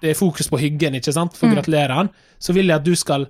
Det 0.00 0.10
er 0.12 0.14
fokus 0.14 0.46
på 0.48 0.58
hyggen, 0.62 0.94
ikke 0.94 1.12
sant, 1.12 1.34
for 1.36 1.48
å 1.48 1.54
gratulere 1.56 1.92
han, 1.92 2.08
så 2.38 2.52
vil 2.54 2.68
jeg 2.70 2.76
at 2.78 2.84
du 2.86 2.94
skal 2.94 3.24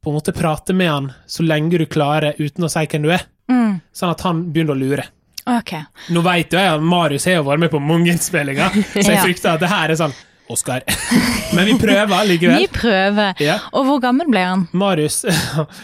på 0.00 0.12
en 0.12 0.14
måte 0.14 0.32
prate 0.36 0.72
med 0.76 0.86
han 0.88 1.08
så 1.26 1.42
lenge 1.42 1.78
du 1.80 1.86
klarer, 1.90 2.36
uten 2.38 2.62
å 2.64 2.68
si 2.70 2.84
hvem 2.86 3.02
du 3.02 3.10
er. 3.10 3.24
Mm. 3.50 3.80
Sånn 3.92 4.12
at 4.12 4.20
han 4.22 4.44
begynner 4.52 4.76
å 4.76 4.78
lure. 4.78 5.04
Okay. 5.44 5.82
Nå 6.14 6.22
vet 6.22 6.52
jo 6.54 6.60
jeg 6.62 6.70
at 6.76 6.80
Marius 6.86 7.26
har 7.26 7.34
jo 7.40 7.42
vært 7.48 7.64
med 7.64 7.72
på 7.72 7.80
mange 7.82 8.12
innspillinger, 8.14 8.78
så 8.94 9.08
jeg 9.10 9.24
frykter 9.26 9.56
at 9.56 9.60
det 9.64 9.72
her 9.74 9.90
er 9.90 9.98
sånn 9.98 10.14
Oskar. 10.50 10.82
Men 11.56 11.66
vi 11.66 11.76
prøver 11.80 12.14
Vi 12.60 12.66
prøver. 12.72 13.32
Ja. 13.40 13.58
Og 13.72 13.86
hvor 13.88 14.00
gammel 14.02 14.28
ble 14.30 14.42
han? 14.44 14.66
Marius 14.72 15.24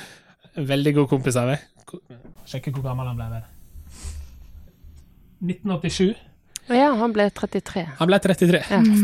veldig 0.73 0.94
god 1.01 1.09
kompis 1.12 1.38
av 1.40 1.53
meg. 1.53 1.64
Sjekke 2.51 2.73
hvor 2.75 2.85
gammel 2.85 3.09
han 3.09 3.16
ble. 3.16 3.40
1987. 5.40 6.12
Ja, 6.70 6.90
han 7.00 7.14
ble 7.14 7.26
33. 7.35 7.87
Han 7.98 8.11
ble 8.11 8.18
33. 8.22 8.61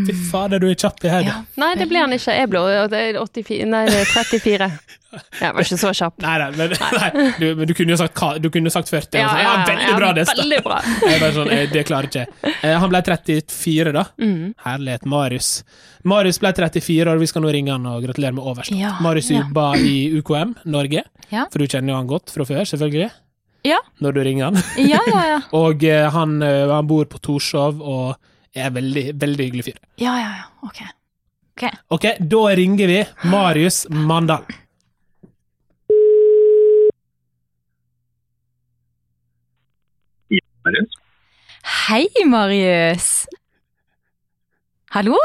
Fy 0.06 0.14
fader, 0.30 0.62
du 0.62 0.68
er 0.70 0.78
kjapp 0.78 1.02
i 1.04 1.10
hodet. 1.10 1.32
Ja. 1.32 1.40
Nei, 1.58 1.72
det 1.80 1.88
ble 1.90 2.04
han 2.04 2.14
ikke. 2.14 2.36
Jeg 2.36 2.50
ble 2.52 2.62
er 2.76 3.18
84 3.18 3.66
Nei, 3.66 3.82
det 3.90 3.98
er 4.04 4.12
34. 4.12 4.70
Jeg 5.40 5.54
var 5.54 5.64
ikke 5.64 5.78
så 5.80 5.90
kjapp. 5.96 6.16
Nei, 6.20 6.34
nei, 6.42 6.48
men, 6.58 6.72
nei 6.76 7.26
du, 7.40 7.46
men 7.56 7.68
du 7.70 7.72
kunne 7.76 7.94
jo 7.94 7.98
sagt, 8.00 8.22
du 8.42 8.48
kunne 8.52 8.72
sagt 8.72 8.90
40. 8.92 9.18
Ja, 9.20 9.30
ja, 9.40 9.52
veldig 9.68 9.88
ja, 9.88 9.96
bra, 9.96 10.12
det. 10.16 10.26
Veldig 10.30 10.60
bra. 10.66 10.78
Jeg 11.06 11.20
bare 11.22 11.32
sånn, 11.36 11.52
jeg, 11.54 11.68
det 11.72 11.84
klarer 11.88 12.10
ikke 12.10 12.24
jeg. 12.24 12.54
Eh, 12.60 12.74
Han 12.82 12.90
ble 12.92 13.00
34, 13.06 13.94
da. 13.96 14.04
Mm. 14.20 14.54
Herlighet. 14.66 15.06
Marius. 15.08 15.50
Marius 16.06 16.40
ble 16.42 16.52
34 16.56 17.14
og 17.14 17.22
vi 17.22 17.28
skal 17.30 17.44
nå 17.44 17.52
ringe 17.54 17.72
han 17.74 17.86
og 17.90 18.04
gratulere 18.04 18.36
med 18.36 18.46
overstått. 18.46 18.78
Ja, 18.80 18.96
Marius 19.04 19.30
ja. 19.32 19.42
jobba 19.42 19.70
i 19.80 19.94
UKM 20.20 20.56
Norge, 20.70 21.06
Ja. 21.32 21.46
for 21.50 21.62
du 21.62 21.66
kjenner 21.66 21.94
jo 21.94 22.00
han 22.00 22.10
godt 22.10 22.34
fra 22.34 22.46
før, 22.46 22.66
selvfølgelig, 22.68 23.10
Ja, 23.66 23.80
når 24.04 24.16
du 24.16 24.20
ringer 24.26 24.50
han. 24.50 24.60
ja, 24.92 25.00
ja. 25.10 25.22
ja. 25.32 25.40
Og 25.62 25.84
eh, 25.86 26.06
han, 26.14 26.38
eh, 26.44 26.66
han 26.70 26.86
bor 26.90 27.08
på 27.10 27.20
Torshov 27.22 27.82
og 27.82 28.14
er 28.56 28.70
en 28.70 28.76
veldig, 28.78 29.08
veldig 29.20 29.48
hyggelig 29.48 29.66
fyr. 29.70 29.80
Ja, 30.00 30.14
ja, 30.20 30.30
ja. 30.42 30.46
Ok. 30.66 30.84
Ok, 31.88 32.04
da 32.20 32.42
ringer 32.58 32.90
vi 32.90 33.00
Marius 33.32 33.86
Mandal. 33.88 34.44
Hei, 41.86 42.04
Marius. 42.26 43.26
Hallo? 44.92 45.16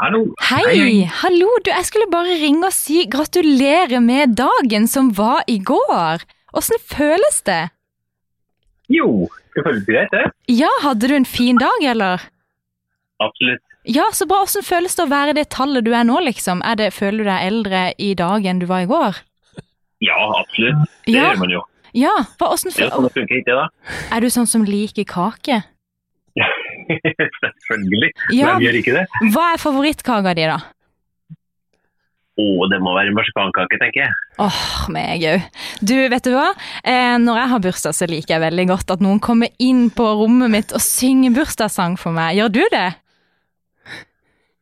Hallo. 0.00 0.22
Hei, 0.48 0.62
hei. 0.72 0.96
Hallo. 1.22 1.48
Du, 1.64 1.70
jeg 1.70 1.86
skulle 1.88 2.08
bare 2.12 2.36
ringe 2.40 2.68
og 2.68 2.74
si 2.74 3.04
gratulerer 3.12 4.02
med 4.04 4.34
dagen 4.36 4.88
som 4.90 5.12
var 5.16 5.44
i 5.48 5.58
går. 5.60 6.24
Åssen 6.56 6.80
føles 6.88 7.42
det? 7.46 7.60
Jo, 8.92 9.28
det 9.56 9.64
føles 9.66 9.84
greit, 9.88 10.12
det. 10.14 10.24
Ja, 10.52 10.70
hadde 10.84 11.08
du 11.10 11.14
en 11.16 11.26
fin 11.28 11.58
dag, 11.60 11.82
eller? 11.92 12.22
Absolutt. 13.22 13.62
Ja, 13.86 14.08
så 14.14 14.26
bra. 14.26 14.42
Åssen 14.46 14.64
føles 14.66 14.96
det 14.98 15.04
å 15.06 15.10
være 15.10 15.34
det 15.36 15.46
tallet 15.54 15.84
du 15.86 15.92
er 15.94 16.04
nå, 16.06 16.18
liksom? 16.26 16.62
Er 16.66 16.78
det, 16.80 16.88
føler 16.96 17.22
du 17.24 17.30
deg 17.30 17.46
eldre 17.50 17.82
i 18.02 18.12
dag 18.18 18.46
enn 18.50 18.58
du 18.62 18.66
var 18.70 18.82
i 18.86 18.88
går? 18.90 19.20
Ja, 20.04 20.16
absolutt. 20.40 20.88
Det 21.06 21.14
Ja. 21.14 21.30
gjør 21.30 21.38
man 21.44 21.50
jo. 21.54 21.62
Ja, 21.96 22.14
hva, 22.38 22.50
åssen 22.52 22.70
Det 22.74 22.84
er 22.84 22.90
sånn 22.90 23.06
det 23.14 23.38
ikke 23.40 23.54
da? 23.56 23.68
Er 24.12 24.20
du 24.20 24.26
sånn 24.28 24.46
som 24.50 24.64
liker 24.68 25.04
kake? 25.08 25.62
Selvfølgelig. 27.66 28.10
Ja. 28.36 28.52
Hvem 28.56 28.64
gjør 28.66 28.78
ikke 28.82 28.94
det? 28.98 29.04
Hva 29.32 29.46
er 29.54 29.62
favorittkaka 29.62 30.34
di, 30.36 30.44
da? 30.50 30.58
Å, 32.36 32.44
det 32.68 32.76
må 32.84 32.92
være 32.92 33.14
marsipankake, 33.16 33.78
tenker 33.80 34.02
jeg. 34.02 34.16
Åh, 34.44 34.58
meg 34.92 35.22
òg. 35.24 35.44
Du, 35.80 35.94
vet 36.12 36.26
du 36.26 36.34
hva? 36.34 36.50
Eh, 36.84 37.14
når 37.22 37.38
jeg 37.40 37.50
har 37.54 37.62
bursdag, 37.64 37.96
så 37.96 38.08
liker 38.10 38.34
jeg 38.36 38.42
veldig 38.44 38.66
godt 38.74 38.92
at 38.92 39.04
noen 39.04 39.20
kommer 39.24 39.48
inn 39.62 39.86
på 39.96 40.04
rommet 40.20 40.52
mitt 40.52 40.74
og 40.76 40.82
synger 40.84 41.32
bursdagssang 41.38 41.96
for 42.00 42.12
meg. 42.16 42.36
Gjør 42.36 42.52
du 42.58 42.60
det? 42.74 42.86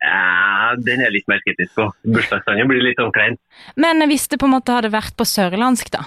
Ja, 0.05 0.75
den 0.85 1.01
er 1.01 1.09
jeg 1.09 1.15
litt 1.17 1.31
mer 1.33 1.41
skeptisk 1.43 1.75
på. 1.79 1.89
Bursdagssangen 2.15 2.69
blir 2.71 2.83
litt 2.85 3.01
omkrent. 3.03 3.41
Men 3.81 4.05
hvis 4.11 4.29
det 4.31 4.39
på 4.43 4.47
en 4.47 4.55
måte 4.55 4.75
hadde 4.77 4.93
vært 4.95 5.17
på 5.19 5.27
sørlandsk, 5.27 5.91
da? 5.97 6.05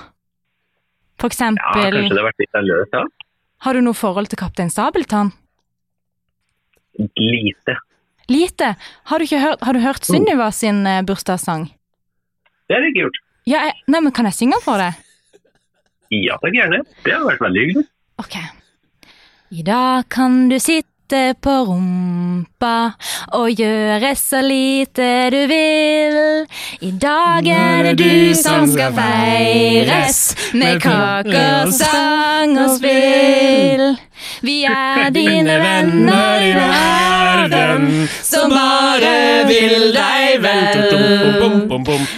For 1.17 1.31
eksempel 1.33 1.65
Ja, 1.65 1.89
kanskje 1.89 1.97
det 1.97 2.11
hadde 2.13 2.27
vært 2.29 2.43
litt 2.43 2.57
annerledes 2.59 2.91
da. 2.93 3.03
har 3.65 3.73
du 3.73 3.81
noe 3.81 3.97
forhold 3.97 4.29
til 4.29 4.37
Kaptein 4.39 4.69
Sabeltann? 4.71 5.31
Lite. 7.17 7.75
Lite. 8.27 8.75
Har 9.11 9.19
du, 9.19 9.25
hørt, 9.31 9.61
har 9.63 9.73
du 9.73 9.79
hørt 9.79 10.05
Sunniva 10.05 10.51
sin 10.51 10.85
eh, 10.87 11.01
bursdagssang? 11.07 11.69
Det 12.67 12.75
har 12.75 12.83
jeg 12.83 12.93
ikke 12.93 13.05
gjort. 13.05 13.19
Ja, 13.47 13.61
jeg, 13.69 13.77
nei, 13.87 14.01
men 14.03 14.11
kan 14.15 14.27
jeg 14.27 14.35
synge 14.35 14.59
for 14.63 14.81
deg? 14.81 14.97
Ja, 16.11 16.35
takk 16.41 16.55
gjerne. 16.55 16.81
Det 17.05 17.13
har 17.15 17.23
vært 17.27 17.43
veldig 17.45 17.63
hyggelig. 17.63 17.85
Ok. 18.19 18.35
I 19.55 19.63
dag 19.63 20.09
kan 20.11 20.49
du 20.51 20.57
sitte 21.07 21.35
på 21.41 21.49
rumpa 21.49 22.91
og 23.31 23.49
gjøre 23.55 24.15
så 24.15 24.41
lite 24.43 25.29
du 25.31 25.47
vil. 25.47 26.17
I 26.81 26.91
dag 26.91 27.47
er 27.47 27.83
det 27.83 27.93
du 27.97 28.35
som 28.35 28.67
skal 28.67 28.91
feires 28.93 30.35
med 30.53 30.81
kaker, 30.81 31.71
sang 31.71 32.57
og 32.59 32.75
spill. 32.75 33.95
Vi 34.43 34.65
er 34.65 35.09
dine 35.15 35.59
venner 35.63 36.43
i 36.43 36.51
verden 36.57 38.07
som 38.23 38.51
bare 38.51 39.47
vil 39.47 39.93
deg 39.95 40.43
vel. 40.43 41.39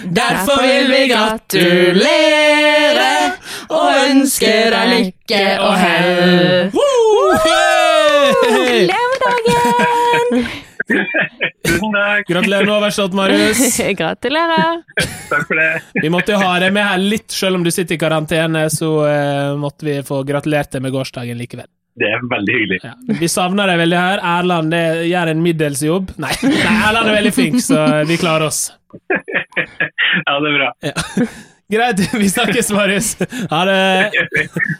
Derfor 0.09 0.65
vil 0.65 0.89
vi 0.95 1.05
gratulere 1.13 3.11
og 3.69 3.91
ønske 4.09 4.55
deg 4.73 4.95
lykke 4.95 5.45
og 5.61 5.77
hell. 5.77 7.68
Gratulerer 8.49 9.07
med 9.13 9.19
dagen! 9.27 10.49
Tusen 11.67 11.91
takk. 11.93 12.27
Gratulerer 12.27 12.65
med 12.65 12.75
overstått, 12.75 13.13
Marius. 13.13 13.77
Gratulerer. 14.01 14.81
Takk 15.29 15.47
for 15.47 15.59
det. 15.59 15.67
Vi 16.01 16.09
måtte 16.09 16.33
jo 16.33 16.39
ha 16.41 16.55
deg 16.61 16.73
med 16.75 16.87
her 16.87 17.01
litt, 17.01 17.29
selv 17.33 17.59
om 17.59 17.65
du 17.65 17.71
sitter 17.73 17.97
i 17.97 18.01
karantene, 18.01 18.65
så 18.73 18.89
uh, 19.05 19.57
måtte 19.59 19.85
vi 19.87 19.99
få 20.05 20.23
gratulert 20.27 20.73
deg 20.73 20.85
med 20.85 20.95
gårsdagen 20.95 21.37
likevel. 21.39 21.69
Det 21.99 22.07
er 22.07 22.23
veldig 22.31 22.55
hyggelig. 22.55 22.79
Ja. 22.85 22.93
Vi 23.19 23.27
savner 23.27 23.69
deg 23.69 23.81
veldig 23.81 23.99
her. 23.99 24.23
Erland 24.39 24.73
det 24.73 24.83
gjør 25.09 25.33
en 25.33 25.43
middels 25.43 25.83
jobb. 25.83 26.13
Nei, 26.21 26.31
nei, 26.47 26.75
Erland 26.87 27.11
er 27.11 27.19
veldig 27.19 27.35
flink, 27.35 27.61
så 27.65 27.85
vi 28.09 28.17
klarer 28.21 28.47
oss. 28.49 28.65
Ja, 28.89 30.39
det 30.39 30.49
er 30.49 30.57
bra. 30.57 30.71
Greit, 31.69 32.01
vi 32.17 32.31
snakkes, 32.31 32.71
Marius. 32.73 33.13
Ha 33.51 33.61
det. 33.69 33.79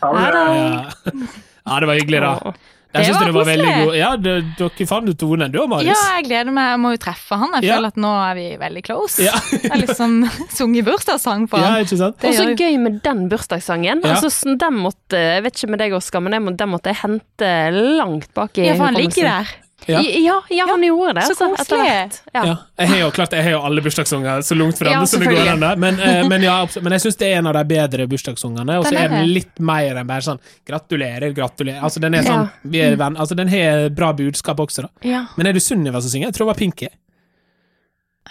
Ha 0.01 0.25
det. 0.33 0.45
Ja, 0.49 1.11
ja 1.13 1.79
det 1.83 1.89
var 1.91 1.99
hyggelig, 1.99 2.23
da. 2.25 2.53
Jeg 2.89 3.03
Det 3.03 3.05
synes 3.05 3.19
var 3.19 3.27
du 3.29 3.33
var 3.37 3.45
veldig 3.45 3.73
god. 3.85 3.95
Ja, 3.99 4.07
det, 4.17 4.31
dere 4.57 4.85
fant 4.89 5.09
ut 5.11 5.17
tonen, 5.21 5.51
du 5.53 5.59
og 5.61 5.73
Ja, 5.85 5.93
jeg 6.17 6.23
gleder 6.25 6.49
meg. 6.55 6.71
Jeg 6.73 6.79
må 6.81 6.93
jo 6.95 6.97
treffe 7.03 7.37
han. 7.37 7.51
Jeg 7.59 7.67
Ja. 7.67 7.75
føler 7.77 7.87
at 7.93 7.99
nå 8.01 8.13
er 8.31 8.33
vi 8.39 8.45
veldig 8.57 8.83
close. 8.87 9.21
Ja. 9.21 9.35
Jeg 9.61 9.69
har 9.69 9.77
liksom 9.83 10.15
sunget 10.57 10.85
bursdagssang 10.89 11.45
for 11.51 11.61
Ja, 11.61 11.75
han. 11.75 11.85
ikke 11.85 11.99
sant? 12.01 12.17
Og 12.25 12.33
så 12.33 12.47
gjør 12.49 12.57
gøy 12.57 12.79
med 12.81 12.97
den 13.05 13.29
bursdagssangen. 13.29 14.01
Ja. 14.01 14.15
Altså, 14.15 14.31
sånn, 14.33 14.57
den 14.57 14.73
måtte, 14.81 15.21
jeg 15.21 15.43
vet 15.45 15.53
ikke 15.61 15.69
med 15.75 15.79
deg, 15.85 15.93
Oskar, 15.99 16.19
men 16.25 16.33
den 16.57 16.69
måtte 16.73 16.89
jeg 16.89 16.97
hente 17.03 17.51
langt 17.99 18.33
bak 18.33 18.57
i 18.57 18.65
Ja, 18.65 18.73
for 18.73 18.89
han 18.89 18.97
ligger 18.97 19.29
der. 19.35 19.53
Ja. 19.89 20.01
Ja, 20.05 20.35
ja, 20.53 20.65
han 20.69 20.83
gjorde 20.85 21.15
det. 21.17 21.23
Så 21.27 21.33
altså, 21.33 21.47
koselig. 21.75 22.21
Ja. 22.33 22.43
Ja. 22.45 22.55
Jeg 22.77 22.87
har 22.91 22.99
jo 23.01 23.09
klart, 23.15 23.33
jeg 23.33 23.43
har 23.47 23.55
jo 23.55 23.61
alle 23.65 23.81
bursdagssanger 23.81 24.43
så 24.45 24.57
langt 24.59 24.77
framme 24.77 24.99
Ja, 24.99 25.05
som 25.09 25.19
det 25.25 25.31
går 25.33 25.49
an. 25.55 25.65
Men, 25.81 25.99
eh, 25.99 26.21
men, 26.29 26.45
ja, 26.45 26.59
men 26.81 26.93
jeg 26.93 27.01
syns 27.07 27.17
det 27.17 27.31
er 27.31 27.37
en 27.41 27.47
av 27.49 27.57
de 27.57 27.63
bedre 27.73 28.05
bursdagssangene. 28.11 28.77
Og 28.79 28.85
så 28.85 28.95
er 29.01 29.09
den 29.15 29.33
litt 29.33 29.59
mer 29.59 29.97
enn 30.03 30.07
bare 30.07 30.21
sånn 30.29 30.39
gratulerer, 30.69 31.33
gratulerer. 31.33 31.81
Altså, 31.81 31.99
den 31.99 32.13
er 32.15 32.23
sånn, 32.27 32.45
Ja. 32.47 32.69
vi 32.69 32.81
er 32.85 32.95
venn, 33.01 33.17
altså, 33.17 33.35
den 33.35 33.47
har 33.49 33.89
bra 33.89 34.13
budskap 34.13 34.57
også, 34.59 34.85
da. 34.85 34.89
Ja. 35.01 35.25
Men 35.37 35.47
er 35.47 35.53
det 35.53 35.61
Sunniva 35.65 36.01
som 36.01 36.09
synger? 36.13 36.27
Jeg 36.29 36.33
tror 36.37 36.45
det 36.45 36.53
var 36.53 36.59
Pinky. 36.61 36.87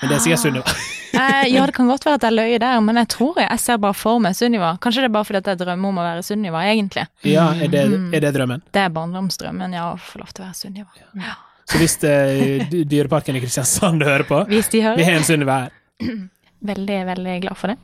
Men 0.00 0.10
det 0.12 0.20
sier 0.22 0.36
Sunniva. 0.38 0.62
Eh, 1.18 1.48
ja, 1.50 1.64
det 1.66 1.74
kan 1.74 1.88
godt 1.88 2.04
være 2.04 2.14
at 2.20 2.24
jeg 2.28 2.34
løy 2.36 2.58
der, 2.60 2.80
men 2.84 2.94
jeg 3.00 3.08
tror 3.08 3.34
jeg, 3.40 3.48
jeg 3.50 3.58
ser 3.64 3.78
bare 3.82 3.96
for 3.96 4.20
meg 4.22 4.36
Sunniva. 4.38 4.76
Kanskje 4.78 5.02
det 5.02 5.08
er 5.08 5.14
bare 5.16 5.24
fordi 5.26 5.38
at 5.40 5.46
jeg 5.50 5.58
drømmer 5.64 5.88
om 5.88 5.98
å 5.98 6.04
være 6.04 6.22
Sunniva, 6.22 6.60
egentlig. 6.68 7.06
Ja, 7.26 7.48
er 7.56 7.66
det, 7.72 7.86
Mm. 7.90 8.14
er 8.14 8.20
det 8.20 8.34
drømmen? 8.36 8.62
Det 8.70 8.82
er 8.84 8.88
barndomsdrømmen, 8.94 9.72
ja, 9.74 9.88
å 9.94 9.98
få 9.98 10.18
lov 10.20 10.30
til 10.34 10.44
å 10.44 10.48
være 10.48 10.54
Sunniva. 10.54 10.86
Ja. 11.16 11.34
Så 11.68 11.78
hvis 11.82 11.96
Dy- 12.00 12.84
Dyreparken 12.88 13.36
i 13.36 13.40
Kristiansand 13.42 14.02
hører 14.06 14.24
på 14.28 14.38
Hvis 14.48 14.70
de 14.72 14.80
Vi 14.96 15.04
har 15.04 15.18
en 15.18 15.26
Sunniva 15.26 15.58
her. 15.66 15.74
Veldig, 16.64 16.96
veldig 17.06 17.34
glad 17.44 17.56
for 17.60 17.68
det. 17.74 17.76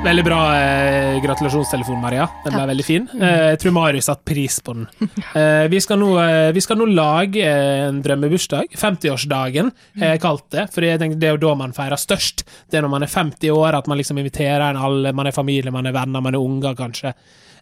Veldig 0.00 0.22
bra 0.24 0.36
eh, 0.56 1.18
gratulasjonstelefon, 1.20 1.98
Maria. 2.00 2.24
Den 2.46 2.54
ble 2.56 2.62
veldig 2.70 2.84
fin. 2.86 3.08
Eh, 3.20 3.50
jeg 3.52 3.58
tror 3.60 3.74
Mari 3.76 4.00
satte 4.00 4.24
pris 4.24 4.56
på 4.64 4.72
den. 4.78 4.86
Eh, 5.30 5.66
vi, 5.70 5.78
skal 5.78 6.00
nå, 6.00 6.08
eh, 6.18 6.48
vi 6.56 6.62
skal 6.64 6.78
nå 6.80 6.86
lage 6.90 7.44
eh, 7.44 7.84
en 7.84 8.00
drømmebursdag. 8.02 8.72
50-årsdagen 8.80 9.68
har 10.00 10.14
jeg 10.14 10.22
kalt 10.24 10.46
det. 10.56 10.64
For 10.72 10.86
jeg 10.86 10.98
tenkte 10.98 11.20
det 11.20 11.28
er 11.28 11.36
jo 11.36 11.42
da 11.44 11.52
man 11.60 11.74
feirer 11.76 12.00
størst. 12.00 12.42
Det 12.66 12.80
er 12.80 12.86
når 12.86 12.94
man 12.96 13.04
er 13.06 13.12
50 13.12 13.52
år, 13.54 13.76
at 13.78 13.90
man 13.92 14.00
liksom 14.00 14.18
inviterer 14.18 14.64
en 14.70 14.80
alle. 14.80 15.12
Man 15.14 15.28
er 15.28 15.36
familie, 15.36 15.70
man 15.74 15.86
er 15.86 15.94
venner, 15.94 16.24
man 16.24 16.34
er 16.34 16.42
unger, 16.42 16.74
kanskje. 16.80 17.12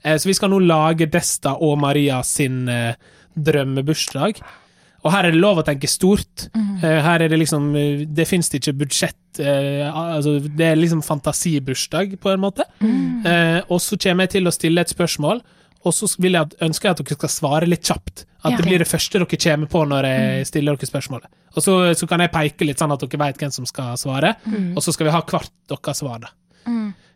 Eh, 0.00 0.16
så 0.16 0.30
vi 0.30 0.38
skal 0.38 0.54
nå 0.54 0.62
lage 0.64 1.10
Desta 1.10 1.56
og 1.58 1.76
Maria 1.82 2.22
sin 2.24 2.62
eh, 2.72 2.94
drømmebursdag. 3.34 4.40
Og 5.06 5.12
her 5.14 5.28
er 5.28 5.34
det 5.34 5.38
lov 5.40 5.60
å 5.60 5.64
tenke 5.66 5.86
stort. 5.88 6.48
Mm. 6.54 6.78
her 6.82 7.22
er 7.22 7.28
det 7.30 7.38
liksom 7.38 7.68
eh, 7.78 8.00
Det 8.06 8.26
fins 8.26 8.48
ikke 8.54 8.72
budsjett 8.80 9.38
eh, 9.38 9.86
altså 9.86 10.38
Det 10.42 10.66
er 10.72 10.76
liksom 10.76 11.02
fantasibursdag, 11.06 12.16
på 12.20 12.32
en 12.32 12.40
måte. 12.42 12.66
Eh, 12.82 13.60
og 13.68 13.80
så 13.80 13.96
kommer 13.96 14.26
jeg 14.26 14.36
til 14.38 14.50
å 14.50 14.54
stille 14.54 14.80
et 14.82 14.90
spørsmål, 14.90 15.42
og 15.86 15.94
så 15.94 16.08
vil 16.18 16.34
jeg 16.34 16.48
at, 16.48 16.56
ønsker 16.66 16.88
jeg 16.88 16.96
at 16.96 17.02
dere 17.04 17.18
skal 17.20 17.28
svare 17.36 17.68
litt 17.70 17.86
kjapt. 17.86 18.24
At 18.44 18.52
Ja. 18.52 18.56
det 18.58 18.66
blir 18.66 18.78
det 18.78 18.88
første 18.90 19.18
dere 19.18 19.26
kommer 19.44 19.66
på 19.70 19.84
når 19.88 20.04
jeg 20.06 20.46
stiller 20.46 20.76
dere 20.76 20.90
spørsmålet. 20.90 21.26
Og 21.56 21.62
så, 21.62 21.94
så 21.98 22.06
kan 22.06 22.20
jeg 22.20 22.30
peke 22.34 22.66
litt 22.66 22.78
sånn 22.78 22.92
at 22.94 23.00
dere 23.00 23.18
vet 23.24 23.38
hvem 23.38 23.50
som 23.54 23.66
skal 23.66 23.96
svare, 23.98 24.34
og 24.76 24.82
så 24.82 24.92
skal 24.94 25.06
vi 25.08 25.12
ha 25.14 25.22
hvert 25.22 25.50
deres 25.70 25.98
svar. 26.02 26.18
da. 26.26 26.28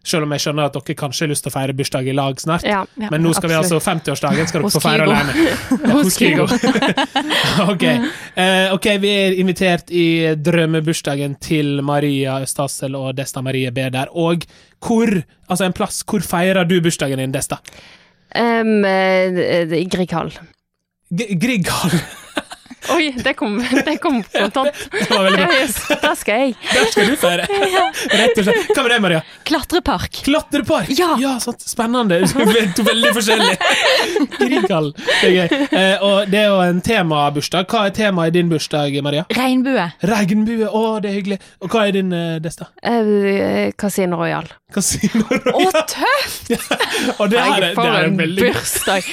Selv 0.02 0.26
om 0.26 0.32
jeg 0.34 0.42
skjønner 0.42 0.66
at 0.66 0.76
dere 0.76 0.96
kanskje 0.98 1.24
har 1.24 1.30
lyst 1.30 1.44
til 1.46 1.52
å 1.52 1.54
feire 1.54 1.74
bursdag 1.78 2.08
i 2.10 2.14
lag 2.16 2.40
snart. 2.42 2.66
Ja. 2.66 2.80
Ja, 2.98 3.10
Men 3.12 3.22
nå 3.22 3.32
skal 3.38 3.52
vi 3.52 3.58
altså 3.58 3.78
50-årsdagen 3.82 4.50
skal 4.50 4.64
dere 4.64 4.72
få 4.74 4.82
feire 4.82 5.06
alene. 5.06 5.54
Hos 5.94 6.18
Kygo. 6.18 6.48
ok. 7.72 7.86
Uh, 8.34 8.74
ok, 8.74 8.88
vi 9.02 9.12
er 9.14 9.38
invitert 9.42 9.92
i 9.94 10.06
drømmebursdagen 10.36 11.36
til 11.42 11.78
Maria 11.86 12.40
Østhassel 12.42 12.98
og 12.98 13.14
Desta 13.18 13.44
Marie 13.46 13.70
Beder. 13.74 14.10
Og 14.10 14.46
hvor, 14.82 15.14
altså 15.48 15.68
en 15.68 15.76
plass, 15.76 16.02
hvor 16.08 16.24
feirer 16.26 16.66
du 16.66 16.80
bursdagen 16.82 17.22
din, 17.22 17.34
Desta? 17.34 17.62
Um, 18.34 18.82
eh, 18.88 19.78
Grieghallen. 19.92 20.50
G 21.12 21.36
Grieghall. 21.36 22.02
Oi, 22.90 23.12
det 23.22 23.34
kom, 23.38 23.58
det 23.86 23.94
kom 24.02 24.16
kontant. 24.24 24.74
Det 24.90 25.06
var 25.10 25.24
veldig 25.28 25.38
Ja, 25.38 25.46
bra. 25.46 25.58
yes, 25.62 25.76
der 26.02 26.14
skal 26.18 26.40
jeg. 26.42 26.54
Der 26.72 26.88
skal 26.90 27.06
du 27.12 27.16
feire. 27.20 27.46
Rett 28.18 28.38
og 28.40 28.46
slett. 28.48 28.72
Hva 28.74 28.82
med 28.82 28.90
deg, 28.94 29.02
Maria? 29.04 29.20
Klatrepark. 29.46 30.18
Klatrepark! 30.26 30.90
Ja. 30.98 31.36
sant. 31.42 31.62
Spennende. 31.62 32.18
To 32.76 32.86
veldig 32.88 33.12
forskjellige. 33.14 33.56
Grieghall. 34.40 34.90
Det 34.98 35.30
er 35.30 35.36
gøy. 35.36 35.60
Eh, 35.78 36.02
og 36.02 36.32
det 36.32 36.40
er 36.42 36.48
jo 36.50 36.58
en 36.66 36.80
temabursdag. 36.84 37.68
Hva 37.70 37.84
er 37.88 37.94
temaet 37.96 38.32
i 38.34 38.38
din 38.40 38.50
bursdag, 38.50 38.98
Maria? 39.06 39.24
Regnbue. 39.36 39.86
Regnbue. 40.10 40.66
Å, 40.68 40.82
det 41.04 41.12
er 41.12 41.18
hyggelig. 41.20 41.38
Og 41.62 41.70
hva 41.72 41.86
er 41.88 41.96
din, 42.00 42.10
eh, 42.16 42.36
Desta? 42.42 42.70
Eh, 42.82 43.70
Casino 43.78 44.18
Royal. 44.20 44.50
Kasino 44.72 45.26
Å, 45.28 45.66
tøft! 45.84 46.52
Og 47.20 47.26
det 47.28 47.38
her 47.42 47.58
er, 47.60 47.74
det 47.76 47.82
her 47.84 48.06
er 48.06 48.14
veldig 48.16 48.46
bursdag. 48.54 49.04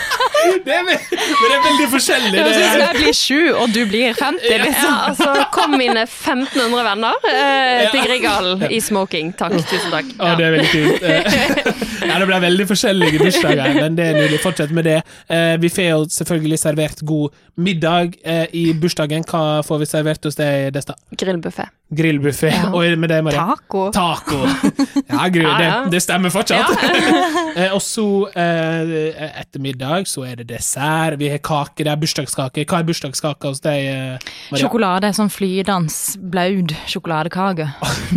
det 0.66 0.76
er, 0.76 0.84
ve- 0.86 0.98
Men 1.10 1.48
det 1.50 1.56
er 1.56 1.64
veldig 1.66 1.88
forskjellig. 1.90 2.30
Det 2.36 2.52
er, 2.68 2.84
blir 3.02 3.16
sju, 3.16 3.40
og 3.58 3.72
du 3.74 3.82
blir 3.90 4.14
50, 4.18 4.48
Ja, 4.48 4.58
liksom. 4.64 4.96
altså, 5.10 5.46
kom 5.54 5.76
mine 5.78 6.04
1500 6.06 6.84
venner 6.88 7.28
eh, 7.28 7.84
til 7.92 8.06
Grieghallen 8.06 8.66
i 8.72 8.80
smoking. 8.82 9.32
Takk, 9.38 9.58
tusen 9.68 9.90
takk. 9.92 10.12
å, 10.18 10.32
det 10.38 10.48
er 10.48 10.56
veldig 10.58 10.72
kult. 10.72 11.02
Eh, 11.02 11.80
Ja, 12.02 12.16
det 12.18 12.26
ble 12.26 12.38
veldig 12.42 12.64
forskjellige 12.66 13.20
bursdager, 13.22 13.76
men 13.78 13.94
det 13.94 14.08
er 14.10 14.16
nydelig. 14.18 14.40
Fortsett 14.42 14.72
med 14.74 14.88
det. 14.88 14.96
Eh, 15.30 15.52
Vi 15.62 15.68
får 15.70 15.84
jo 15.86 16.00
selvfølgelig 16.10 16.58
servert 16.58 17.02
god 17.06 17.36
middag 17.62 18.16
eh, 18.26 18.48
i 18.58 18.64
bursdagen. 18.74 19.22
Hva 19.28 19.60
får 19.66 19.78
vi 19.84 19.86
servert 19.86 20.26
hos 20.26 20.34
deg, 20.38 20.72
Desta? 20.74 20.96
Grillbuffé. 21.14 21.68
Grillbuffé. 21.92 22.50
Og 22.72 22.98
med 22.98 23.12
deg, 23.12 23.22
Maria? 23.26 23.44
Taco. 23.54 23.84
Taco. 23.94 24.40
Ja, 25.12 25.26
gru, 25.28 25.42
Ja, 25.44 25.54
ja. 25.60 25.72
Det, 25.84 25.92
det 25.94 26.02
stemmer 26.06 26.32
fortsatt. 26.34 26.72
Eh, 27.52 27.68
og 27.76 27.82
så, 27.84 28.02
eh, 28.32 29.12
etter 29.42 29.60
middag, 29.60 30.06
så 30.08 30.22
er 30.24 30.38
det 30.40 30.46
dessert. 30.54 31.18
Vi 31.20 31.28
har 31.28 31.40
kake. 31.44 31.84
Det 31.84 31.90
er 31.92 31.98
bursdagskake. 32.00 32.64
Hva 32.64 32.78
er 32.80 32.86
bursdagskake 32.92 33.48
hos 33.48 33.60
deg, 33.64 33.86
eh, 33.88 34.32
Maria? 34.52 34.60
Sjokolade. 34.66 35.10
Sånn 35.16 35.30
flydans, 35.32 35.96
blaud 36.20 36.74
sjokoladekake. 36.90 37.68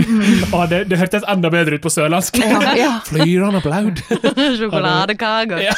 Å, 0.55 0.65
det, 0.71 0.83
det 0.91 0.99
hørtes 0.99 1.25
enda 1.31 1.51
bedre 1.53 1.79
ut 1.79 1.85
på 1.85 1.91
sørlandsk. 1.93 2.39
Ja. 2.77 2.99
Flyrende 3.09 3.61
blaud. 3.63 4.03
Sjokoladekake. 4.59 5.61
Ja. 5.63 5.75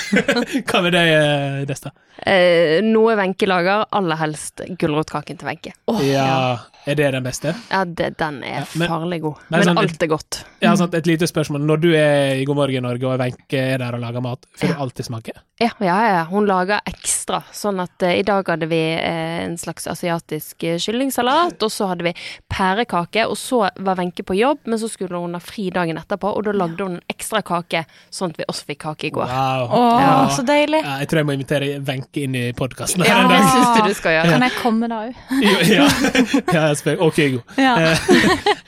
Hva 0.67 0.83
med 0.85 0.97
deg, 0.97 1.13
eh, 1.13 1.61
Desta? 1.69 1.93
Eh, 2.17 2.79
noe 2.81 3.13
Wenche 3.19 3.45
lager, 3.45 3.85
aller 3.93 4.17
helst 4.17 4.63
gulrotkaken 4.81 5.37
til 5.37 5.51
Wenche. 5.51 5.73
ja, 6.07 6.57
er 6.87 6.95
det 6.97 7.11
den 7.13 7.25
beste? 7.25 7.51
Ja, 7.69 7.83
det, 7.85 8.13
den 8.17 8.39
er 8.47 8.65
men- 8.79 8.89
farlig 8.89 9.19
god. 9.21 9.43
men 9.51 9.59
Men, 9.59 9.67
sånn- 9.69 9.81
alt 9.83 10.01
er 10.03 10.09
godt. 10.09 10.39
Ja, 10.63 10.71
sant, 10.79 10.95
et 10.97 11.05
lite 11.05 11.27
spørsmål. 11.29 11.61
Når 11.67 11.81
du 11.83 11.91
er 11.93 12.39
i 12.41 12.45
God 12.49 12.57
morgen 12.57 12.87
Norge 12.87 13.05
og 13.11 13.19
Wenche 13.21 13.59
er 13.75 13.77
der 13.83 13.93
og 13.93 14.01
lager 14.01 14.23
mat, 14.25 14.47
får 14.57 14.73
du 14.73 14.81
alltid 14.81 15.05
smake? 15.11 15.35
Ja, 15.61 15.69
ja, 15.81 15.97
ja. 16.09 16.23
Hun 16.31 16.47
lager 16.49 16.81
ekstra. 16.89 17.43
Sånn 17.53 17.79
at 17.83 18.01
uh, 18.05 18.09
i 18.17 18.23
dag 18.25 18.47
hadde 18.49 18.65
vi 18.71 18.81
en 18.95 19.57
slags 19.57 19.87
asiatisk 19.87 20.63
eh, 20.63 20.77
kyllingsalat, 20.81 21.63
og 21.63 21.71
så 21.73 21.89
hadde 21.91 22.07
vi 22.07 22.13
pærekake, 22.51 23.25
og 23.27 23.37
så 23.37 23.63
var 23.75 23.99
Wenche 23.99 24.23
på 24.23 24.35
jobb, 24.37 24.59
men 24.65 24.79
så 24.79 24.89
skulle 24.91 25.17
hun 25.19 25.35
ha 25.37 25.41
fri 25.43 25.69
dagen 25.73 25.97
etterpå, 25.99 26.31
og 26.37 26.45
da 26.47 26.53
lagde 26.55 26.83
hun 26.83 26.97
en 26.97 27.01
ekstra 27.11 27.41
kake, 27.45 27.83
sånn 28.13 28.33
at 28.33 28.41
vi 28.41 28.47
også 28.51 28.69
fikk 28.71 28.81
kake 28.85 29.09
i 29.09 29.13
går. 29.17 29.27
Wow. 29.31 29.67
Åh, 29.71 30.01
Ja. 30.01 30.13
så 30.35 30.43
deilig. 30.47 30.81
Ja, 30.83 30.97
jeg 31.01 31.09
tror 31.11 31.21
jeg 31.23 31.29
må 31.29 31.35
invitere 31.37 31.71
Wenche 31.87 32.23
inn 32.27 32.35
i 32.35 32.45
podkasten. 32.57 33.03
Ja, 33.07 33.23
det 33.31 33.41
syns 33.51 33.73
du 33.77 33.89
du 33.89 33.97
skal 33.97 34.17
gjøre. 34.19 34.31
Kan 34.37 34.47
jeg 34.47 34.55
komme 34.61 34.87
da 34.91 35.01
òg? 35.07 35.25
Ja, 35.41 35.89
ja 36.55 36.67
jeg 36.71 36.77
spør. 36.83 37.01
Ok, 37.07 37.19
god. 37.37 37.57
Ja. 37.57 37.75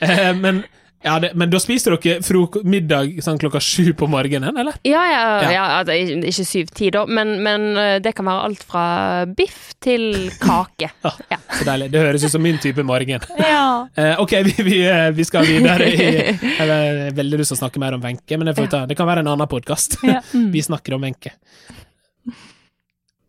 Eh, 0.00 0.34
men, 0.44 0.62
ja, 1.02 1.14
det, 1.20 1.30
men 1.34 1.48
da 1.48 1.56
spiser 1.62 1.94
dere 1.96 2.20
frok 2.20 2.58
middag 2.68 3.22
sånn 3.24 3.38
klokka 3.40 3.60
sju 3.64 3.94
på 3.96 4.04
morgenen, 4.10 4.52
eller? 4.60 4.76
Ja, 4.84 5.00
ja, 5.08 5.22
Ja. 5.40 5.52
ja 5.54 5.62
altså, 5.78 5.96
ikke 5.96 6.44
syv-ti, 6.44 6.90
da, 6.92 7.06
men, 7.08 7.38
men 7.44 7.64
eh, 7.80 7.94
det 8.04 8.12
kan 8.18 8.28
være 8.28 8.50
alt 8.50 8.66
fra 8.68 8.84
biff 9.24 9.72
til 9.80 10.28
kake. 10.42 10.90
Ja, 11.06 11.14
Ja. 11.32 11.40
Så 11.56 11.64
deilig. 11.64 11.88
Det 11.94 12.04
høres 12.04 12.24
ut 12.26 12.34
som 12.34 12.44
min 12.44 12.60
type 12.60 12.84
morgen. 12.84 13.24
Ja. 13.40 13.88
Uh, 13.96 14.20
ok, 14.20 14.36
vi, 14.50 14.54
vi, 14.66 14.76
eh, 14.92 15.08
vi 15.16 15.24
skal 15.24 15.48
videre. 15.48 15.88
I, 15.88 16.36
jeg 16.60 16.68
har 16.68 17.16
veldig 17.16 17.40
lyst 17.40 17.54
til 17.54 17.58
å 17.58 17.62
snakke 17.64 17.80
mer 17.80 17.96
om 17.96 18.04
Wenche, 18.04 18.36
men 18.36 18.52
ta. 18.68 18.84
det 18.86 18.98
kan 18.98 19.08
være 19.08 19.24
en 19.24 19.32
annen 19.32 19.48
podkast. 19.48 19.96
Mm. 20.04 20.50
Vi 20.52 20.62
snakker 20.68 20.98
om 20.98 21.08
Wenche. 21.08 21.32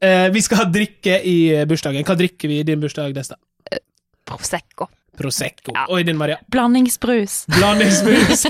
Uh, 0.01 0.27
vi 0.33 0.43
skal 0.43 0.65
ha 0.65 0.67
drikke 0.67 1.21
i 1.23 1.37
bursdagen. 1.69 2.03
Hva 2.03 2.19
drikker 2.19 2.51
vi 2.51 2.59
i 2.59 2.67
din 2.67 2.83
bursdag, 2.83 3.15
Desta? 3.15 3.39
Prosecco. 4.27 4.91
Prosecco. 5.17 5.73
Ja. 5.75 5.85
Oi, 5.91 6.03
din, 6.07 6.17
Maria? 6.17 6.37
Blandingsbrus. 6.47 7.45
Blandingsbrus! 7.51 8.45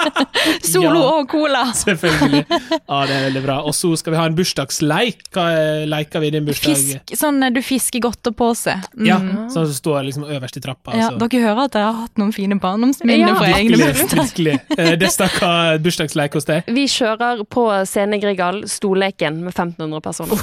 Solo 0.72 1.00
Ja. 1.00 1.06
og 1.16 1.28
cola. 1.32 1.62
Selvfølgelig. 1.84 2.44
Ja, 2.50 2.98
det 3.08 3.14
er 3.16 3.22
veldig 3.30 3.42
bra. 3.46 3.56
Og 3.64 3.72
så 3.74 3.90
skal 3.96 4.12
vi 4.14 4.18
ha 4.20 4.26
en 4.28 4.36
bursdagsleik. 4.36 5.22
Hva 5.34 5.46
leker 5.88 6.20
vi 6.22 6.28
i 6.28 6.34
din 6.36 6.44
bursdag? 6.46 6.76
Fisk, 6.76 7.14
sånn 7.18 7.40
eh, 7.46 7.50
du 7.56 7.60
fisker 7.64 8.04
godtepose. 8.04 8.76
Mm. 8.94 9.06
Ja, 9.08 9.18
sånn 9.54 9.64
som 9.70 9.74
står 9.78 10.04
liksom 10.10 10.28
øverst 10.28 10.60
i 10.60 10.64
trappa. 10.64 10.92
Ja, 10.94 11.08
altså. 11.08 11.24
dere 11.24 11.42
hører 11.48 11.64
at 11.64 11.74
dere 11.78 11.88
har 11.88 11.98
hatt 12.04 12.20
noen 12.20 12.34
fine 12.36 12.60
barndomsminner 12.62 13.24
Ja, 13.24 13.34
fra 13.40 13.50
egne 13.56 13.80
bursdager. 13.80 14.22
virkelig. 14.22 14.58
Eh, 14.76 14.92
Desta, 15.00 15.30
hva 15.40 15.52
bursdagsleik 15.82 16.36
hos 16.38 16.46
deg? 16.52 16.68
Vi 16.68 16.84
kjører 16.90 17.42
på 17.48 17.66
Scenegrigal, 17.88 18.62
stolleken 18.70 19.40
med 19.48 19.54
1500 19.56 20.04
personer. 20.04 20.38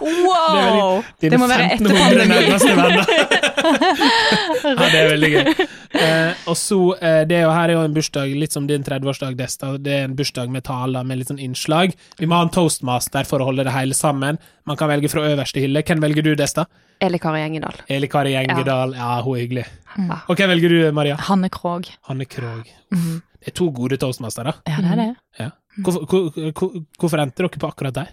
Wow! 0.00 1.00
Dine 1.20 1.32
Det 1.34 1.38
må 1.40 1.48
være 1.50 1.66
1500 1.80 2.28
nærmeste 2.30 2.76
venner. 2.76 3.04
ja, 4.74 4.88
det 4.92 5.00
er 5.00 5.10
veldig 5.14 5.32
gøy. 5.34 5.50
Eh, 5.96 6.40
og 6.50 6.58
så, 6.60 6.76
eh, 7.00 7.22
det 7.24 7.38
er 7.38 7.46
jo, 7.46 7.52
Her 7.54 7.70
er 7.70 7.78
jo 7.78 7.82
en 7.86 7.94
bursdag, 7.94 8.32
litt 8.36 8.52
som 8.52 8.66
din 8.68 8.82
30-årsdag, 8.84 9.36
Desta. 9.38 9.70
Det 9.80 9.94
er 9.94 10.02
en 10.04 10.16
bursdag 10.18 10.50
med 10.52 10.66
taler 10.66 11.06
med 11.08 11.22
litt 11.22 11.30
sånn 11.30 11.40
innslag. 11.40 11.94
Vi 12.20 12.28
må 12.28 12.36
ha 12.36 12.44
en 12.44 12.52
toastmaster 12.52 13.24
for 13.24 13.40
å 13.40 13.46
holde 13.48 13.64
det 13.64 13.72
hele 13.72 13.96
sammen. 13.96 14.36
Man 14.68 14.76
kan 14.76 14.90
velge 14.92 15.08
fra 15.08 15.24
øverste 15.24 15.62
hylle. 15.62 15.80
Hvem 15.86 16.02
velger 16.04 16.26
du, 16.26 16.34
Desta? 16.36 16.66
Eli 17.00 17.20
Kari 17.22 17.40
Gjengedal. 17.40 17.80
Eli 17.96 18.10
Kari 18.12 18.34
Gjengedal. 18.34 18.92
Ja, 18.98 19.14
hun 19.24 19.38
er 19.38 19.46
hyggelig. 19.46 19.64
Mm. 19.94 20.12
Og 20.18 20.34
hvem 20.36 20.52
velger 20.52 20.74
du, 20.74 20.78
Maria? 20.98 21.16
Hanne 21.30 21.48
Krogh. 21.54 21.94
Hanne 22.10 22.28
Krogh. 22.28 22.68
Det 22.92 23.54
er 23.54 23.56
to 23.56 23.70
gode 23.72 23.96
toastmastere. 24.02 24.52
Ja, 24.68 24.82
det 24.84 24.92
er 24.92 25.00
det. 25.00 25.10
Ja. 25.40 25.50
Hvorfor, 25.80 26.04
hvor, 26.10 26.52
hvor, 26.52 26.76
hvorfor 27.00 27.24
endte 27.24 27.46
dere 27.46 27.62
på 27.62 27.72
akkurat 27.72 28.02
deg? 28.02 28.12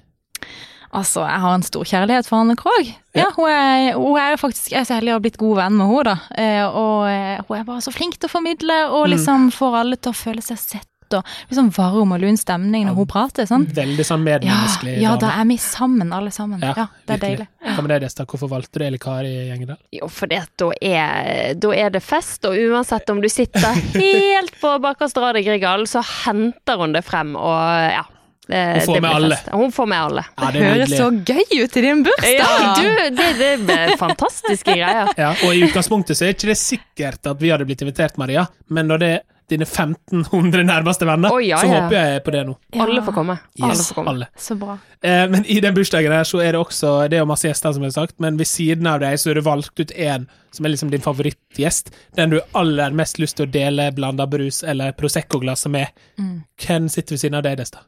Altså, 0.94 1.24
jeg 1.26 1.42
har 1.42 1.58
en 1.58 1.66
stor 1.66 1.90
kjærlighet 1.90 2.30
for 2.30 2.44
Anne 2.44 2.56
Krogh. 2.60 2.94
Ja, 3.18 3.28
hun 3.36 3.50
er, 3.50 3.94
hun 3.98 4.18
er 4.18 4.40
faktisk 4.42 4.72
Jeg 4.74 4.80
er 4.82 4.88
så 4.90 4.98
heldig 4.98 5.14
å 5.14 5.18
ha 5.20 5.22
blitt 5.26 5.38
god 5.42 5.60
venn 5.60 5.78
med 5.78 5.90
henne, 5.90 6.14
da. 6.14 6.16
Eh, 6.38 6.64
og 6.70 7.10
eh, 7.10 7.44
hun 7.48 7.60
er 7.60 7.68
bare 7.68 7.86
så 7.86 7.94
flink 7.94 8.18
til 8.20 8.30
å 8.30 8.34
formidle, 8.34 8.80
og 8.94 9.10
liksom 9.14 9.50
får 9.54 9.80
alle 9.84 9.98
til 9.98 10.14
å 10.14 10.18
føle 10.18 10.46
seg 10.46 10.62
sett. 10.62 10.90
Og 11.14 11.34
liksom 11.50 11.70
varm 11.76 12.14
og 12.16 12.22
lun 12.24 12.38
stemning 12.40 12.88
når 12.88 12.96
hun 12.98 13.10
prater. 13.10 13.46
Sant? 13.50 13.74
Veldig 13.76 14.06
sånn 14.08 14.24
medmenneskelig 14.26 14.96
ja, 15.04 15.12
da 15.22 15.34
er 15.38 15.46
vi 15.50 15.60
sammen, 15.62 16.14
alle 16.16 16.32
sammen. 16.34 16.64
Ja, 16.64 16.74
det 16.74 17.18
er 17.18 17.22
virkelig. 17.22 17.48
deilig. 17.60 17.76
Hva 17.76 17.86
med 17.86 17.94
deg, 17.94 18.06
Desta? 18.08 18.26
Hvorfor 18.30 18.50
valgte 18.52 18.82
du 18.82 18.88
Eli 18.88 19.02
Kari 19.02 19.34
Gjengedal? 19.52 19.78
Jo, 19.94 20.10
for 20.14 20.32
det, 20.32 20.42
da, 20.62 20.72
er, 20.82 21.54
da 21.60 21.76
er 21.78 21.94
det 21.94 22.02
fest, 22.06 22.48
og 22.50 22.58
uansett 22.58 23.14
om 23.14 23.22
du 23.22 23.30
sitter 23.32 23.78
helt 24.00 24.58
på 24.62 24.74
bakerste 24.84 25.22
rad 25.24 25.38
i 25.42 25.46
Grieghallen, 25.46 25.90
så 25.90 26.02
henter 26.26 26.82
hun 26.82 26.98
det 26.98 27.06
frem, 27.06 27.38
og 27.38 27.94
ja. 27.94 28.06
Hun 28.48 28.82
får 28.86 28.94
det 28.98 29.02
med 29.02 29.10
alle. 29.16 29.36
fest. 29.36 29.52
Hun 29.54 29.72
får 29.72 29.86
med 29.88 30.02
alle. 30.04 30.24
Ja, 30.36 30.48
det 30.52 30.60
det 30.60 30.72
Høres 30.72 30.96
så 30.98 31.10
gøy 31.12 31.64
ut 31.64 31.78
i 31.78 31.84
din 31.86 32.02
bursdag! 32.04 32.34
Ja, 32.40 32.74
du, 32.78 33.18
det, 33.18 33.52
det 33.68 33.78
er 33.78 33.94
fantastiske 33.98 34.76
greier. 34.76 35.14
Ja, 35.18 35.34
og 35.46 35.54
i 35.56 35.64
utgangspunktet 35.68 36.20
så 36.20 36.28
er 36.28 36.36
ikke 36.36 36.52
det 36.52 36.58
sikkert 36.60 37.30
at 37.32 37.40
vi 37.40 37.54
hadde 37.54 37.68
blitt 37.70 37.86
invitert, 37.86 38.18
Maria, 38.20 38.48
men 38.68 38.92
når 38.92 39.04
det 39.04 39.12
er 39.18 39.22
dine 39.52 39.66
1500 39.68 40.64
nærmeste 40.64 41.06
venner, 41.06 41.32
oh, 41.34 41.42
ja, 41.44 41.58
så 41.60 41.68
håper 41.68 41.96
jeg 41.98 42.22
på 42.26 42.32
det 42.34 42.44
nå. 42.48 42.56
Ja. 42.74 42.86
Alle 42.86 43.04
får 43.06 43.16
komme. 43.16 43.36
Alle 43.62 43.76
får 43.84 43.98
komme. 43.98 44.14
alle. 44.14 44.28
Så 44.40 44.56
bra. 44.60 44.78
Eh, 45.04 45.24
men 45.30 45.46
i 45.46 45.60
den 45.64 45.76
bursdagen 45.76 46.16
her 46.16 46.24
så 46.28 46.40
er 46.42 46.56
det 46.56 46.62
også 46.62 46.94
Det 47.12 47.18
er 47.20 47.24
jo 47.26 47.28
masse 47.30 47.48
gjester, 47.50 47.76
som 47.76 47.84
jeg 47.84 47.92
har 47.92 47.98
sagt, 48.08 48.16
men 48.24 48.40
ved 48.40 48.50
siden 48.50 48.88
av 48.88 49.02
deg 49.04 49.20
så 49.20 49.34
er 49.34 49.40
det 49.40 49.46
valgt 49.46 49.80
ut 49.80 49.92
én 49.92 50.28
som 50.54 50.66
er 50.66 50.74
liksom 50.74 50.92
din 50.94 51.04
favorittgjest. 51.04 51.92
Den 52.16 52.36
du 52.36 52.40
aller 52.58 52.94
mest 52.96 53.20
lyst 53.20 53.38
til 53.40 53.48
å 53.48 53.52
dele 53.52 53.90
blanda 53.96 54.28
brus 54.30 54.64
eller 54.64 54.94
Prosecco-glasset 54.98 55.74
med. 55.74 56.06
Hvem 56.64 56.90
sitter 56.94 57.18
ved 57.18 57.24
siden 57.26 57.40
av 57.40 57.44
deg, 57.48 57.58
Desta? 57.60 57.84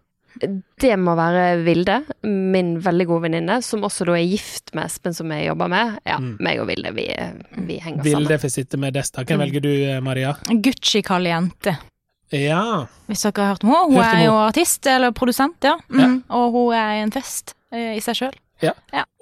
Det 0.81 0.91
må 0.99 1.15
være 1.15 1.43
Vilde, 1.63 2.01
min 2.27 2.75
veldig 2.83 3.07
gode 3.07 3.25
venninne, 3.29 3.59
som 3.63 3.86
også 3.88 4.07
da 4.09 4.17
er 4.17 4.27
gift 4.27 4.73
med 4.75 4.89
Espen, 4.89 5.15
som 5.15 5.31
jeg 5.31 5.47
jobber 5.47 5.71
med. 5.71 5.97
Ja, 6.07 6.19
meg 6.19 6.61
og 6.61 6.69
Vilde, 6.69 6.91
vi, 6.97 7.07
vi 7.67 7.79
henger 7.79 8.03
sammen. 8.03 8.09
Vilde 8.09 8.39
får 8.43 8.53
sitte 8.57 8.79
med 8.81 8.97
Desta. 8.97 9.23
Hvem 9.23 9.43
velger 9.45 9.63
du, 9.63 9.71
eh, 9.73 9.99
Maria? 10.03 10.36
Gucci 10.51 11.03
kaller 11.05 11.38
jente. 11.38 11.77
Ja. 12.33 12.86
Hvis 13.07 13.21
dere 13.23 13.43
har 13.43 13.53
hørt 13.53 13.63
om 13.63 13.71
henne. 13.71 13.83
Hun 13.86 13.99
Hørt 14.01 14.15
er 14.17 14.25
jo 14.25 14.39
artist, 14.41 14.88
eller 14.89 15.13
produsent, 15.15 15.57
ja. 15.63 15.77
Mm. 15.89 16.23
Og 16.36 16.57
hun 16.57 16.73
er 16.75 17.03
en 17.03 17.13
fest 17.15 17.55
eh, 17.71 17.95
i 17.95 18.03
seg 18.03 18.19
sjøl. 18.19 18.36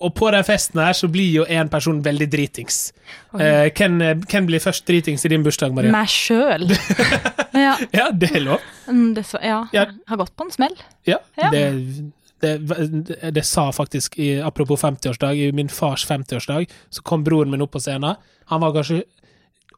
Og 0.04 0.12
på 0.16 0.30
den 0.36 0.44
festen 0.44 0.82
her 0.84 0.94
så 0.98 1.08
blir 1.12 1.30
jo 1.40 1.44
en 1.50 1.70
person 1.72 2.02
veldig 2.06 2.28
dritings. 2.32 2.92
Eh, 3.40 3.70
hvem, 3.74 4.00
hvem 4.30 4.46
blir 4.50 4.60
først 4.62 4.86
dritings 4.88 5.24
i 5.26 5.32
din 5.32 5.44
bursdag, 5.46 5.74
Maria? 5.74 5.92
Meg 5.96 6.12
sjøl. 6.12 6.68
ja. 7.66 7.78
Ja, 7.96 8.10
det 8.12 8.30
er 8.36 8.44
lov. 8.46 8.60
Mm, 8.88 9.14
Det, 9.16 9.24
så- 9.26 9.42
ja. 9.44 9.62
Ja. 9.74 9.86
Har 10.08 10.18
gått 10.22 10.36
på 10.36 10.46
en 10.46 10.52
smell. 10.52 10.76
Ja, 11.08 11.18
Ja. 11.40 11.50
Det, 11.50 12.12
det, 12.44 13.32
det 13.34 13.46
sa 13.48 13.70
faktisk, 13.72 14.18
i, 14.20 14.34
apropos 14.44 14.82
50-årsdag, 14.84 15.34
i 15.48 15.52
min 15.56 15.70
fars 15.72 16.04
50-årsdag, 16.10 16.68
så 16.92 17.02
kom 17.02 17.24
broren 17.24 17.50
min 17.54 17.62
opp 17.64 17.72
på 17.72 17.80
scenen. 17.80 18.18
Han 18.52 18.62
var 18.62 18.74
kanskje 18.76 19.04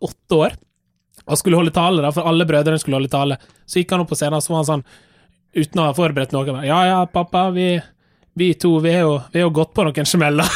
åtte 0.02 0.36
år 0.36 0.56
og 1.26 1.38
skulle 1.38 1.58
holde 1.62 1.72
tale, 1.74 2.02
da, 2.02 2.10
for 2.12 2.26
alle 2.28 2.46
brødrene 2.46 2.80
skulle 2.82 2.98
holde 2.98 3.10
tale. 3.14 3.38
Så 3.70 3.80
gikk 3.80 3.94
han 3.94 4.02
opp 4.04 4.10
på 4.10 4.18
scenen, 4.18 4.40
og 4.40 4.44
så 4.44 4.52
var 4.56 4.64
han 4.64 4.70
sånn, 4.72 4.86
uten 5.56 5.80
å 5.82 5.86
ha 5.88 5.94
forberedt 5.96 6.34
noe 6.36 6.66
Ja, 6.66 6.82
ja, 6.90 7.00
pappa, 7.06 7.48
vi, 7.56 7.70
vi 8.38 8.54
to, 8.54 8.80
vi 8.80 8.94
har 8.94 9.00
jo, 9.00 9.22
vi 9.32 9.40
har 9.40 9.46
jo 9.48 9.52
gått 9.56 9.74
på 9.74 9.84
noen 9.88 10.08
smeller. 10.08 10.44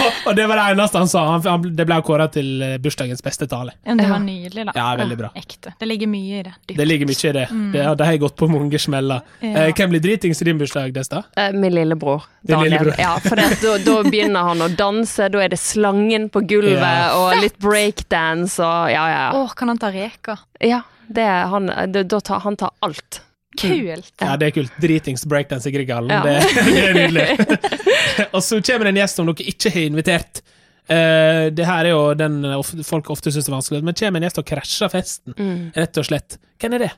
og, 0.00 0.30
og 0.30 0.36
det 0.36 0.46
var 0.48 0.56
det 0.56 0.64
eneste 0.72 1.02
han 1.02 1.10
sa. 1.12 1.24
Han, 1.28 1.42
han, 1.44 1.66
det 1.76 1.84
ble 1.88 1.98
kåra 2.06 2.26
til 2.32 2.62
eh, 2.64 2.76
bursdagens 2.80 3.20
beste 3.24 3.48
tale. 3.50 3.74
Ja, 3.84 3.96
det 3.98 4.06
var 4.08 4.22
nydelig, 4.24 4.64
da. 4.70 4.74
Ja, 4.74 4.86
veldig 4.96 5.18
bra. 5.18 5.30
Ekte. 5.36 5.74
Det 5.78 5.88
ligger 5.90 6.08
mye 6.08 6.38
i 6.38 6.44
det. 6.46 6.54
Dypt. 6.62 6.76
Det 6.78 6.86
ligger 6.88 7.10
mye 7.10 7.18
i 7.20 7.32
det. 7.36 7.46
Det, 7.74 7.82
det 8.00 8.08
har 8.08 8.16
jeg 8.16 8.22
gått 8.22 8.36
på 8.40 8.48
mange 8.48 8.80
smeller. 8.80 9.26
Mm. 9.42 9.50
Ja. 9.50 9.66
Eh, 9.66 9.74
hvem 9.76 9.92
blir 9.92 10.04
dritings 10.06 10.40
i 10.40 10.48
din 10.48 10.62
bursdag, 10.62 10.94
Desta? 10.96 11.20
Eh, 11.36 11.50
Min 11.52 11.74
lillebror. 11.76 12.24
Din 12.40 12.56
Daniel. 12.56 12.72
lillebror. 12.78 12.96
Ja, 13.00 13.12
for 13.24 13.36
det, 13.36 13.50
da, 13.60 13.74
da 13.84 13.98
begynner 14.08 14.48
han 14.48 14.64
å 14.64 14.70
danse, 14.72 15.28
da 15.28 15.44
er 15.44 15.52
det 15.52 15.60
slangen 15.60 16.30
på 16.32 16.46
gulvet 16.48 16.80
yeah. 16.80 17.12
og 17.18 17.36
litt 17.44 17.60
breakdance 17.60 18.56
og 18.64 18.88
ja, 18.88 19.04
ja. 19.12 19.26
Å, 19.36 19.44
kan 19.56 19.74
han 19.74 19.82
ta 19.82 19.92
reker? 19.92 20.48
ja 20.64 20.80
det 21.10 21.26
er 21.26 21.50
han, 21.50 21.70
det, 21.92 22.04
da 22.10 22.20
tar, 22.20 22.40
han 22.44 22.56
tar 22.56 22.70
alt. 22.86 23.22
Kult. 23.60 24.12
Ja, 24.20 24.36
det 24.40 24.48
er 24.48 24.54
kult. 24.56 24.72
Dritings 24.82 25.26
breakdance 25.28 25.68
i 25.68 25.74
Grieghallen. 25.74 26.10
Ja. 26.10 26.22
Det, 26.24 26.38
det 26.70 26.86
er 26.88 26.96
nydelig. 26.96 27.60
og 28.34 28.40
så 28.46 28.60
kommer 28.64 28.88
det 28.88 28.94
en 28.94 29.00
gjest 29.02 29.20
som 29.20 29.28
dere 29.30 29.46
ikke 29.52 29.72
har 29.74 29.86
invitert. 29.90 30.42
Uh, 30.90 31.46
det 31.54 31.66
her 31.68 31.86
er 31.86 31.92
jo 31.92 32.00
den 32.18 32.40
folk 32.86 33.10
ofte 33.14 33.30
syns 33.30 33.46
er 33.50 33.54
vanskelig, 33.54 33.84
men 33.86 33.94
kommer 33.98 34.18
en 34.18 34.26
gjest 34.26 34.40
og 34.42 34.48
krasjer 34.48 34.90
festen, 34.90 35.36
Mm. 35.38 35.60
rett 35.76 36.00
og 36.02 36.08
slett. 36.08 36.38
Hvem 36.60 36.74
er 36.78 36.86
det? 36.88 36.90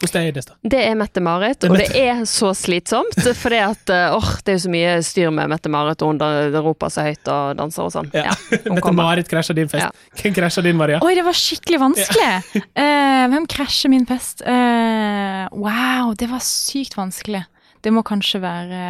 Hos 0.00 0.14
deg, 0.14 0.30
Desta? 0.32 0.54
Det 0.64 0.78
er 0.80 0.94
Mette-Marit, 0.96 1.60
er 1.66 1.72
og 1.72 1.76
det 1.76 1.88
er 1.98 2.22
så 2.28 2.54
slitsomt. 2.56 3.18
For 3.40 3.52
det 3.52 3.60
at, 3.66 3.92
eh, 3.92 4.30
det 4.46 4.54
er 4.54 4.56
jo 4.56 4.62
så 4.64 4.72
mye 4.72 4.94
styr 5.04 5.34
med 5.34 5.50
Mette-Marit, 5.52 6.00
og 6.06 6.14
hun 6.14 6.54
roper 6.64 6.92
så 6.92 7.04
høyt 7.04 7.28
og 7.28 7.58
danser 7.58 7.84
og 7.84 7.92
sånn. 7.92 8.08
Ja. 8.16 8.30
Ja. 8.30 8.36
Mette-Marit 8.76 9.28
krasjer 9.28 9.58
din 9.60 9.68
fest. 9.68 9.90
Ja. 9.90 10.16
Hvem 10.22 10.36
krasjer 10.38 10.64
din, 10.64 10.78
Maria? 10.80 11.02
Oi, 11.04 11.12
det 11.18 11.26
var 11.26 11.36
skikkelig 11.36 11.82
vanskelig! 11.84 12.32
Eh, 12.80 13.24
hvem 13.28 13.44
krasjer 13.50 13.90
min 13.92 14.06
fest? 14.08 14.40
Uh, 14.46 15.44
wow, 15.52 16.12
det 16.16 16.28
var 16.30 16.40
sykt 16.44 16.94
vanskelig. 16.96 17.42
Det 17.84 17.92
må 17.92 18.02
kanskje 18.06 18.40
være 18.42 18.80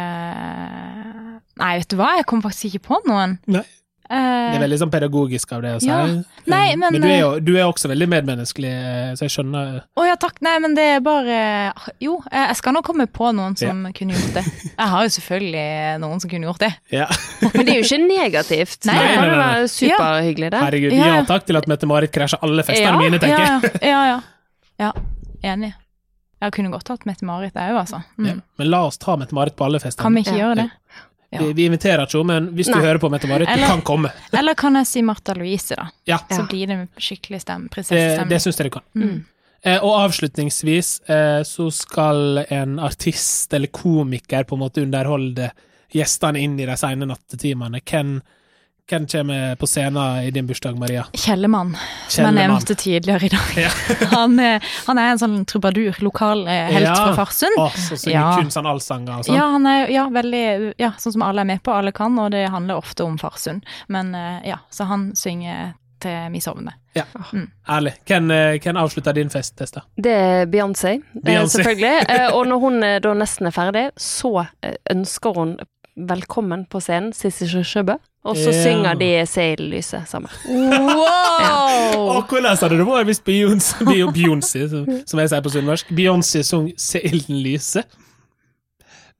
Nei, 1.59 1.71
vet 1.81 1.91
du 1.91 1.97
hva, 1.99 2.13
jeg 2.19 2.27
kom 2.29 2.43
faktisk 2.43 2.69
ikke 2.69 2.85
på 2.87 2.99
noen. 3.09 3.35
Nei. 3.51 3.63
Det 4.11 4.17
Eh, 4.19 4.55
er 4.57 4.59
veldig 4.59 4.77
sånn 4.81 4.89
pedagogisk 4.91 5.51
av 5.55 5.61
det 5.63 5.69
å 5.77 5.79
si. 5.79 5.87
Ja. 5.87 5.99
Nei, 6.51 6.75
men- 6.75 6.97
du, 6.99 7.05
er 7.07 7.19
jo, 7.21 7.29
du 7.39 7.51
er 7.55 7.63
også 7.63 7.87
veldig 7.87 8.07
medmenneskelig, 8.11 8.71
eh, 8.71 9.11
så 9.15 9.23
jeg 9.23 9.31
skjønner 9.37 9.83
Å 9.95 10.05
ja, 10.05 10.15
takk. 10.19 10.41
Nei, 10.43 10.57
men 10.59 10.75
det 10.75 10.83
er 10.97 10.99
bare 11.05 11.71
Jo, 12.03 12.17
eh, 12.31 12.47
jeg 12.49 12.57
skal 12.59 12.73
nå 12.75 12.81
komme 12.83 13.05
på 13.07 13.29
noen 13.33 13.55
som 13.57 13.85
kunne 13.95 14.11
gjort 14.17 14.33
det. 14.35 14.43
Jeg 14.75 14.87
har 14.91 15.03
jo 15.07 15.13
selvfølgelig 15.15 15.99
noen 16.03 16.19
som 16.19 16.29
kunne 16.29 16.49
gjort 16.49 16.59
det. 16.65 16.73
ja. 16.91 17.07
Men 17.53 17.65
det 17.65 17.73
er 17.73 17.79
jo 17.81 17.87
ikke 17.87 18.07
negativt. 18.07 18.85
Nei, 18.85 18.97
det 18.99 19.05
nei, 19.05 19.13
jo 19.15 19.21
nei, 19.21 19.29
nei. 19.29 19.45
være 19.47 19.69
superhyggelig, 19.77 20.49
det. 20.51 20.59
Herregud, 20.65 20.91
Ja, 20.97 21.05
ja 21.05 21.15
ja. 21.21 21.23
takk 21.31 21.45
til 21.47 21.57
at 21.61 21.67
Mette-Marit 21.71 22.11
krasjer 22.11 22.39
alle 22.43 22.63
festene 22.67 22.91
Ja, 22.91 22.97
mine, 22.99 23.19
tenker 23.19 23.45
jeg. 23.45 23.71
Ja, 23.81 23.87
ja. 23.87 23.87
ja, 23.87 24.19
ja. 24.83 24.91
ja 25.43 25.53
enig. 25.53 25.71
Jeg 26.41 26.51
kunne 26.57 26.71
godt 26.73 26.87
hatt 26.89 27.03
Mette-Marit, 27.05 27.53
jeg 27.55 27.71
òg, 27.73 27.79
altså. 27.85 28.03
Ja. 28.17 28.33
Mm. 28.35 28.41
Men 28.57 28.69
la 28.73 28.83
oss 28.87 28.97
ta 28.97 29.15
Mette-Marit 29.15 29.55
på 29.55 29.65
alle 29.69 29.79
festene. 29.79 30.01
Kan 30.03 30.15
vi 30.17 30.23
ikke 30.25 30.35
Ja. 30.35 30.43
gjøre 30.49 30.55
det? 30.63 30.69
Ja. 31.31 31.39
Vi, 31.39 31.53
vi 31.55 31.65
inviterer 31.69 32.03
ikke 32.03 32.19
henne, 32.19 32.33
men 32.33 32.47
hvis 32.57 32.67
du 32.67 32.75
hører 32.75 32.99
på 32.99 33.07
Mette-Marit, 33.11 33.47
du 33.47 33.63
kan 33.63 33.83
komme. 33.87 34.09
Eller 34.35 34.57
kan 34.59 34.75
jeg 34.75 34.89
si 34.89 35.03
Martha 35.07 35.35
Louise, 35.37 35.77
da? 35.79 35.85
Ja, 36.09 36.17
Så 36.27 36.43
blir 36.51 36.67
det 36.67 36.79
skikkelig 36.99 37.39
stemme, 37.45 37.71
det, 37.71 38.01
det 38.27 38.39
syns 38.43 38.59
jeg 38.59 38.67
du 38.67 38.75
kan. 38.75 38.83
Mm. 38.99 39.21
Eh, 39.63 39.77
og 39.77 39.93
avslutningsvis 40.01 40.89
eh, 41.07 41.39
så 41.47 41.69
skal 41.71 42.43
en 42.49 42.79
artist 42.83 43.53
eller 43.53 43.71
komiker 43.71 44.43
på 44.49 44.57
en 44.57 44.63
måte 44.63 44.83
underholde 44.83 45.51
gjestene 45.93 46.41
inn 46.41 46.59
i 46.59 46.65
de 46.65 46.75
sene 46.79 47.07
nattetimene. 47.07 47.79
Hvem, 47.85 48.15
hvem 48.89 49.05
kommer 49.07 49.55
på 49.55 49.67
scenen 49.67 50.23
i 50.25 50.31
din 50.31 50.47
bursdag, 50.47 50.77
Maria? 50.79 51.05
Kjellemann, 51.13 51.75
som 52.11 52.25
jeg 52.25 52.33
nevnte 52.35 52.75
tidligere 52.75 53.25
i 53.25 53.29
dag. 53.29 53.51
Ja. 53.57 53.69
Han, 54.15 54.39
er- 54.39 54.63
han 54.87 54.97
er 54.99 55.11
en 55.13 55.19
sånn 55.21 55.45
trubadur, 55.45 55.95
lokal 56.03 56.45
eh, 56.47 56.71
helt 56.73 56.85
Ja. 56.89 56.95
fra 56.95 57.13
Farsund. 57.25 57.57
Å, 57.59 57.69
så 57.75 57.97
synger 57.97 58.17
Ja. 58.19 58.37
kun 58.39 58.51
sånn 58.51 58.67
allsanger 58.67 59.17
og 59.19 59.25
sånn. 59.25 59.35
Ja, 59.37 59.45
han 59.51 59.65
er 59.67 59.87
ja, 59.91 60.07
veldig 60.09 60.73
Ja, 60.81 60.91
sånn 60.99 61.13
som 61.13 61.21
alle 61.27 61.41
er 61.41 61.45
med 61.53 61.63
på, 61.63 61.71
alle 61.73 61.91
kan, 61.95 62.17
og 62.19 62.31
det 62.31 62.47
handler 62.49 62.75
ofte 62.81 63.03
om 63.05 63.17
Farsund. 63.21 63.63
Men 63.87 64.13
eh, 64.15 64.41
ja, 64.49 64.57
så 64.69 64.83
han 64.89 65.11
synger 65.15 65.73
til 66.01 66.31
vi 66.33 66.39
sovner. 66.41 66.73
Ærlig. 67.69 67.93
Hvem, 68.09 68.31
eh, 68.33 68.55
hvem 68.59 68.77
avslutter 68.81 69.13
din 69.13 69.29
fest, 69.29 69.53
Testa? 69.59 69.83
Det 69.95 70.11
er 70.11 70.45
Beyoncé, 70.51 70.95
eh, 71.23 71.43
selvfølgelig. 71.45 72.05
Eh, 72.09 72.27
Og 72.33 72.47
når 72.49 72.59
hun 72.59 72.83
eh, 72.83 72.99
da 72.99 73.13
nesten 73.13 73.47
er 73.47 73.53
ferdig, 73.55 73.83
så 74.01 74.47
eh, 74.63 74.75
ønsker 74.91 75.37
hun 75.37 75.53
velkommen 75.95 76.65
på 76.71 76.81
scenen, 76.81 77.11
Sissy 77.13 77.45
Kyrkjebø. 77.51 77.97
Og 78.21 78.37
så 78.37 78.51
yeah. 78.51 78.63
synger 78.63 78.93
de 78.99 79.25
Seillyset 79.25 80.09
sammen. 80.09 80.29
Wow! 80.45 81.97
Og 81.97 82.23
hvordan 82.29 82.53
hadde 82.53 82.77
det 82.77 82.85
vært 82.85 83.05
hvis 83.09 83.23
Beyoncé, 83.25 83.75
Beyoncé 84.17 84.67
som, 84.69 85.19
jeg 85.19 85.29
sier 85.31 85.41
på 85.41 85.53
sunnmørsk, 85.55 85.89
Beyoncé 85.97 86.39
sang 86.45 86.69
'Seilen 86.77 87.41
Lyset 87.41 87.85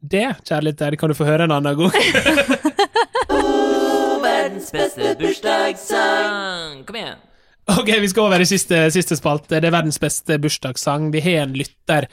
Det, 0.02 0.28
kjære 0.46 0.64
lytter, 0.70 0.96
kan 1.02 1.10
du 1.10 1.16
få 1.18 1.26
høre 1.26 1.44
en 1.50 1.58
annen 1.58 1.78
gang. 1.78 1.94
Verdens 4.22 4.72
beste 4.74 5.16
bursdagssang. 5.18 6.86
Kom 6.86 6.96
igjen. 7.02 7.20
Ok, 7.70 7.90
vi 8.02 8.10
skal 8.10 8.26
over 8.26 8.42
i 8.42 8.48
siste, 8.50 8.78
siste 8.94 9.16
spalte. 9.18 9.60
Det 9.62 9.70
er 9.70 9.74
verdens 9.74 10.00
beste 10.02 10.38
bursdagssang. 10.42 11.12
Vi 11.14 11.22
har 11.22 11.46
en 11.46 11.54
lytter 11.58 12.08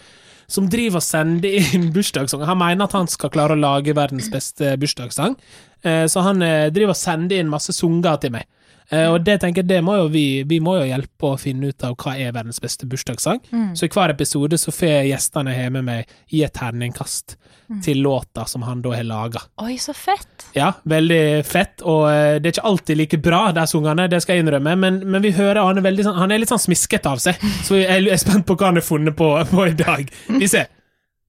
som 0.49 0.69
driver 0.73 1.03
og 1.03 1.05
sender 1.05 1.59
inn 1.77 1.91
bursdagssanger. 1.93 2.49
Han 2.49 2.61
mener 2.63 2.89
at 2.89 2.97
han 2.97 3.11
skal 3.11 3.33
klare 3.35 3.57
å 3.57 3.61
lage 3.61 3.97
verdens 3.97 4.31
beste 4.33 4.77
bursdagssang, 4.81 5.37
Eh, 5.83 6.07
så 6.07 6.23
han 6.27 6.43
eh, 6.43 6.69
driver 6.75 6.95
og 6.95 6.99
sender 6.99 7.39
inn 7.39 7.51
masse 7.51 7.75
sanger 7.77 8.19
til 8.23 8.35
meg. 8.35 8.49
Eh, 8.91 9.05
Og 9.13 9.21
det 9.25 9.41
tenker 9.43 9.61
jeg, 9.63 9.69
det 9.69 9.83
må 9.85 9.97
jo 9.99 10.07
vi, 10.09 10.43
vi 10.49 10.59
må 10.65 10.79
jo 10.79 10.87
hjelpe 10.89 11.33
å 11.35 11.39
finne 11.41 11.69
ut 11.73 11.85
av 11.85 11.93
hva 12.01 12.15
er 12.17 12.33
verdens 12.33 12.61
beste 12.65 12.87
bursdagssang. 12.89 13.41
Så 13.77 13.85
i 13.85 13.93
hver 13.93 14.15
episode 14.15 14.57
så 14.59 14.73
får 14.73 15.05
gjestene 15.11 15.53
ha 15.57 15.67
med 15.75 15.85
meg 15.85 16.07
i 16.33 16.43
et 16.47 16.55
terningkast 16.57 17.37
til 17.85 17.99
låta 18.01 18.47
som 18.49 18.63
han 18.65 18.81
da 18.81 18.95
har 18.97 19.05
laga. 19.05 19.43
Oi, 19.61 19.75
så 19.77 19.93
fett! 19.93 20.47
Ja, 20.57 20.71
veldig 20.89 21.45
fett, 21.45 21.83
og 21.85 22.07
eh, 22.09 22.39
det 22.41 22.49
er 22.49 22.55
ikke 22.57 22.69
alltid 22.71 22.97
like 22.97 23.19
bra, 23.21 23.43
de 23.53 23.67
sangene, 23.69 24.07
det 24.09 24.23
skal 24.25 24.39
jeg 24.39 24.47
innrømme, 24.47 24.73
men, 24.81 25.03
men 25.05 25.21
vi 25.21 25.35
hører 25.37 25.61
han 25.61 25.77
er, 25.77 25.85
veldig 25.85 26.07
sånn, 26.07 26.17
han 26.17 26.33
er 26.33 26.41
litt 26.41 26.49
sånn 26.49 26.63
smisket 26.65 27.05
av 27.11 27.21
seg, 27.21 27.37
så 27.69 27.77
jeg 27.77 28.09
er 28.09 28.17
spent 28.25 28.47
på 28.49 28.57
hva 28.57 28.71
han 28.71 28.81
har 28.81 28.87
funnet 28.89 29.13
på, 29.19 29.29
på 29.53 29.67
i 29.69 29.77
dag. 29.77 30.09
Vi 30.41 30.49
ser. 30.49 30.73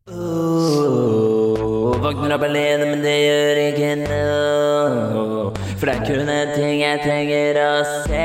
Oh, 0.09 1.99
våkner 2.01 2.33
opp 2.37 2.43
alene, 2.47 2.87
men 2.93 3.03
det 3.03 3.17
gjør 3.19 3.59
ikke 3.67 3.91
noe. 4.05 5.51
For 5.79 5.85
det 5.85 5.95
er 5.95 6.05
kun 6.05 6.29
en 6.29 6.49
ting 6.51 6.81
jeg 6.81 6.99
trenger 7.05 7.57
å 7.63 7.75
se. 8.03 8.23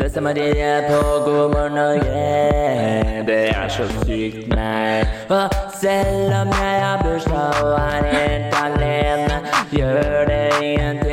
Beste 0.00 0.22
Marie 0.24 0.70
på 0.86 1.00
God 1.26 1.50
morgen 1.52 1.76
Norge. 1.76 3.24
Det 3.28 3.36
er 3.50 3.68
så 3.68 3.84
sykt 4.06 4.48
meg. 4.54 5.04
Og 5.28 5.52
selv 5.76 6.32
om 6.38 6.54
jeg 6.56 6.80
har 6.80 7.04
bursdag 7.04 7.60
og 7.60 7.76
er 7.76 8.08
helt 8.14 8.56
alene, 8.62 9.36
gjør 9.76 10.24
det 10.30 10.40
ingenting, 10.62 11.05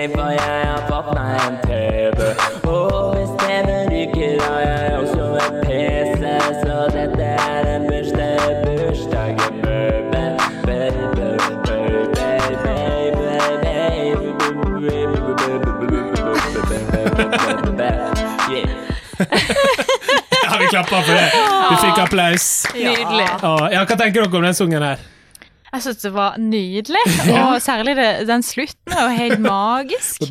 Ja, 20.43 20.57
vi 20.59 20.67
klapper 20.67 21.01
for 21.01 21.15
det. 21.15 21.29
Du 21.71 21.75
fikk 21.79 21.99
applaus. 22.03 22.47
Nydelig. 22.75 23.25
Ja, 23.25 23.83
hva 23.87 23.95
tenker 23.95 24.19
dere 24.19 24.27
om 24.27 24.45
den 24.45 24.57
sungen 24.57 24.83
her? 24.85 25.01
Jeg 25.73 25.81
syns 25.87 26.03
det 26.03 26.11
var 26.13 26.35
nydelig, 26.37 27.01
og 27.33 27.55
særlig 27.63 27.95
det, 27.97 28.09
den 28.29 28.43
slutten 28.45 28.93
er 28.93 29.07
jo 29.07 29.13
helt 29.17 29.41
magisk. 29.41 30.27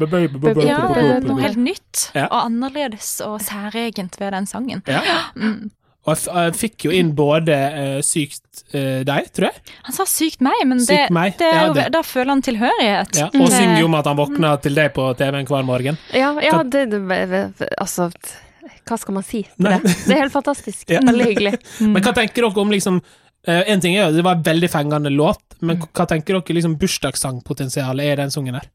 Ja, 0.62 0.78
noe 1.24 1.38
helt 1.42 1.58
nytt 1.58 2.04
og 2.28 2.36
annerledes 2.44 3.16
og 3.26 3.40
særegent 3.42 4.20
ved 4.20 4.36
den 4.36 4.46
sangen. 4.46 4.84
Ja. 4.86 5.02
Og 6.02 6.18
jeg, 6.18 6.54
fikk 6.58 6.88
jo 6.88 6.94
inn 6.98 7.12
både 7.14 7.54
uh, 7.54 7.98
Sykt 8.02 8.64
uh, 8.74 9.04
deg, 9.06 9.28
tror 9.30 9.52
jeg, 9.52 9.60
Han 9.86 9.94
sa 9.94 10.06
sykt 10.10 10.40
meg, 10.42 10.64
men 10.66 10.80
det, 10.80 10.88
Sykt 10.88 11.14
meg, 11.14 11.36
det 11.38 11.46
er 11.46 11.60
ja, 11.60 11.68
det. 11.76 11.84
da 11.94 12.00
føler 12.02 12.32
han 12.32 12.42
tilhørighet. 12.42 13.20
ja. 13.20 13.28
og 13.30 13.52
synger 13.54 13.78
jo 13.78 13.86
om 13.86 13.94
at 14.00 14.08
han 14.10 14.18
våkner 14.18 14.58
til 14.64 14.74
deg 14.80 14.90
på 14.96 15.04
TV-en 15.20 15.46
hver 15.46 15.68
morgen. 15.68 16.00
Ja, 16.10 16.32
ja 16.42 16.64
det, 16.66 16.88
det, 16.90 17.02
Altså, 17.78 18.10
hva 18.88 18.98
skal 19.00 19.16
man 19.18 19.26
si 19.26 19.42
til 19.46 19.66
Nei. 19.68 19.78
det? 19.82 19.94
Det 20.06 20.14
er 20.16 20.22
helt 20.24 20.34
fantastisk. 20.34 20.84
Ja. 20.94 21.00
Veldig 21.06 21.26
hyggelig. 21.30 21.54
Men 21.94 22.02
hva 22.04 22.12
tenker 22.16 22.44
dere 22.46 22.62
om 22.62 22.72
liksom 22.74 23.00
eh, 23.46 23.62
En 23.72 23.80
ting 23.82 23.96
er 23.96 24.06
jo 24.10 24.18
det 24.18 24.24
var 24.26 24.38
en 24.38 24.46
veldig 24.46 24.70
fengende 24.72 25.12
låt, 25.14 25.42
men 25.62 25.78
hva 25.78 26.06
tenker 26.10 26.38
dere 26.40 26.56
liksom 26.58 26.76
bursdagssangpotensialet 26.80 28.04
er 28.06 28.16
i 28.16 28.22
den 28.24 28.32
sungen 28.34 28.58
her? 28.58 28.66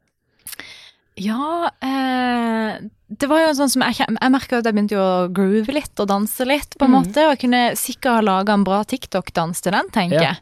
Ja, 1.17 1.69
eh, 1.81 2.77
det 3.07 3.27
var 3.31 3.41
jo 3.41 3.53
sånn 3.57 3.71
som 3.73 3.83
jeg, 3.87 3.97
jeg 4.05 4.31
merka 4.33 4.59
at 4.59 4.67
jeg 4.67 4.75
begynte 4.75 4.97
jo 4.97 5.01
å 5.01 5.29
groove 5.33 5.73
litt 5.73 6.03
og 6.03 6.09
danse 6.11 6.45
litt, 6.45 6.75
på 6.77 6.85
en 6.85 6.93
måte. 6.93 7.23
Og 7.25 7.33
jeg 7.33 7.41
kunne 7.45 7.61
sikkert 7.79 8.19
ha 8.19 8.25
laga 8.27 8.53
en 8.53 8.65
bra 8.67 8.83
TikTok-dans 8.85 9.63
til 9.65 9.73
den, 9.73 9.89
tenker 9.95 10.27
Ja. 10.27 10.35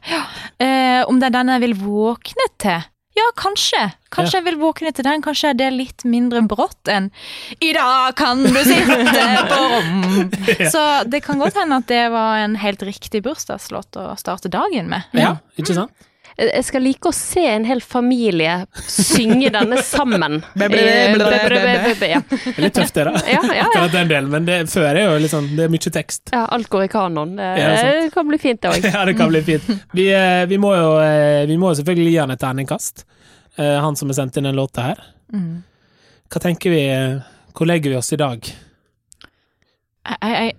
Eh, 0.59 1.01
om 1.07 1.21
det 1.21 1.29
er 1.29 1.35
den 1.37 1.53
jeg 1.53 1.63
vil 1.63 1.77
våkne 1.79 2.49
til? 2.61 2.83
Ja, 3.15 3.25
kanskje. 3.39 3.79
Kanskje 4.11 4.39
jeg 4.41 4.45
vil 4.49 4.57
våkne 4.59 4.91
til 4.95 5.05
den. 5.07 5.21
Kanskje 5.23 5.53
det 5.55 5.69
er 5.69 5.75
litt 5.75 6.03
mindre 6.07 6.41
brått 6.47 6.89
enn 6.91 7.07
I 7.63 7.71
dag 7.75 8.15
kan 8.19 8.43
du 8.43 8.59
sitte 8.67 9.27
på 9.51 9.59
rom. 9.71 10.33
Så 10.73 10.81
det 11.07 11.23
kan 11.23 11.39
godt 11.39 11.55
hende 11.59 11.79
at 11.79 11.87
det 11.91 12.03
var 12.11 12.41
en 12.43 12.57
helt 12.59 12.83
riktig 12.83 13.23
bursdagslåt 13.23 13.95
å 14.01 14.09
starte 14.19 14.51
dagen 14.51 14.91
med. 14.91 15.07
Ja, 15.15 15.37
ikke 15.55 15.77
sant? 15.79 15.95
Jeg 16.35 16.65
skal 16.67 16.83
like 16.83 17.07
å 17.07 17.13
se 17.15 17.45
en 17.47 17.63
hel 17.63 17.79
familie 17.79 18.65
synge 18.91 19.47
denne 19.55 19.77
sammen. 19.87 20.41
Eh, 20.59 21.13
litt 22.59 22.75
tøft, 22.75 22.93
det, 22.97 23.05
da. 23.07 23.13
ja, 23.33 23.39
ja. 23.39 23.53
ja. 23.55 23.67
Akkurat 23.69 23.93
den 23.95 24.11
delen, 24.11 24.27
men 24.33 24.47
det, 24.47 24.57
før 24.71 24.89
er 24.91 25.05
jo 25.05 25.13
liksom 25.23 25.47
Det 25.55 25.63
er 25.67 25.71
mye 25.71 25.93
tekst. 25.95 26.33
ja 26.35 26.43
alt 26.51 26.67
går 26.71 26.87
i 26.87 26.89
kanon. 26.91 27.35
Det 27.39 27.51
Ja, 27.61 27.69
det 28.01 28.11
kan 28.13 28.27
bli 28.27 28.39
fint, 28.41 28.61
det 28.61 28.73
òg. 28.73 28.89
Ja, 28.95 29.05
det 29.07 29.15
kan 29.15 29.31
bli 29.31 29.41
fint. 29.47 29.69
Vi, 29.95 30.09
eh, 30.11 30.43
vi, 30.51 30.59
må, 30.59 30.73
jo, 30.75 30.91
eh, 31.03 31.45
vi 31.47 31.57
må 31.61 31.71
jo 31.71 31.79
selvfølgelig 31.79 32.11
gi 32.11 32.19
han 32.19 32.35
et 32.35 32.43
terningkast. 32.43 33.05
Eh, 33.55 33.77
Han 33.85 33.95
som 33.95 34.11
har 34.11 34.19
sendt 34.19 34.37
inn 34.37 34.49
den 34.49 34.59
låta 34.59 34.89
her. 34.89 34.99
Mm. 35.33 35.63
Hva 36.31 36.41
tenker 36.43 36.69
vi 36.73 36.83
eh, 36.91 37.23
Hvor 37.55 37.67
legger 37.69 37.95
vi 37.95 37.97
oss 37.97 38.11
i 38.13 38.19
dag? 38.19 38.43
Jeg, 40.05 40.17
jeg, 40.21 40.53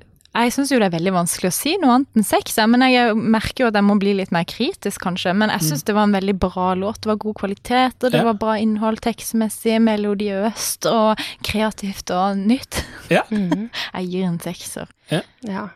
jeg 0.45 0.53
syns 0.53 0.70
jo 0.72 0.78
det 0.78 0.87
er 0.89 0.95
veldig 0.99 1.12
vanskelig 1.14 1.49
å 1.49 1.55
si 1.57 1.76
noe 1.80 1.95
annet 1.97 2.09
enn 2.20 2.24
sex, 2.26 2.57
men 2.68 2.80
jeg 2.91 3.14
merker 3.16 3.64
jo 3.64 3.68
at 3.68 3.74
jeg 3.78 3.84
må 3.87 3.97
bli 3.99 4.12
litt 4.18 4.32
mer 4.34 4.45
kritisk, 4.45 5.01
kanskje. 5.01 5.32
Men 5.34 5.51
jeg 5.55 5.61
syns 5.68 5.84
det 5.84 5.95
var 5.95 6.05
en 6.09 6.12
veldig 6.16 6.34
bra 6.39 6.74
låt. 6.74 7.01
Det 7.03 7.11
var 7.12 7.16
god 7.22 7.34
kvalitet, 7.41 8.05
og 8.05 8.11
det 8.12 8.20
Ja. 8.20 8.24
var 8.24 8.34
bra 8.34 8.57
innhold 8.61 9.01
tekstmessig, 9.01 9.80
melodiøst 9.80 10.87
og 10.91 11.18
kreativt 11.43 12.11
og 12.11 12.37
nytt. 12.37 12.84
Ja. 13.11 13.22
Mhm. 13.30 13.70
Jeg 13.95 14.09
gir 14.11 14.24
en 14.26 14.39
sekser. 14.41 14.89
Ja. 15.11 15.20
Ja, 15.43 15.68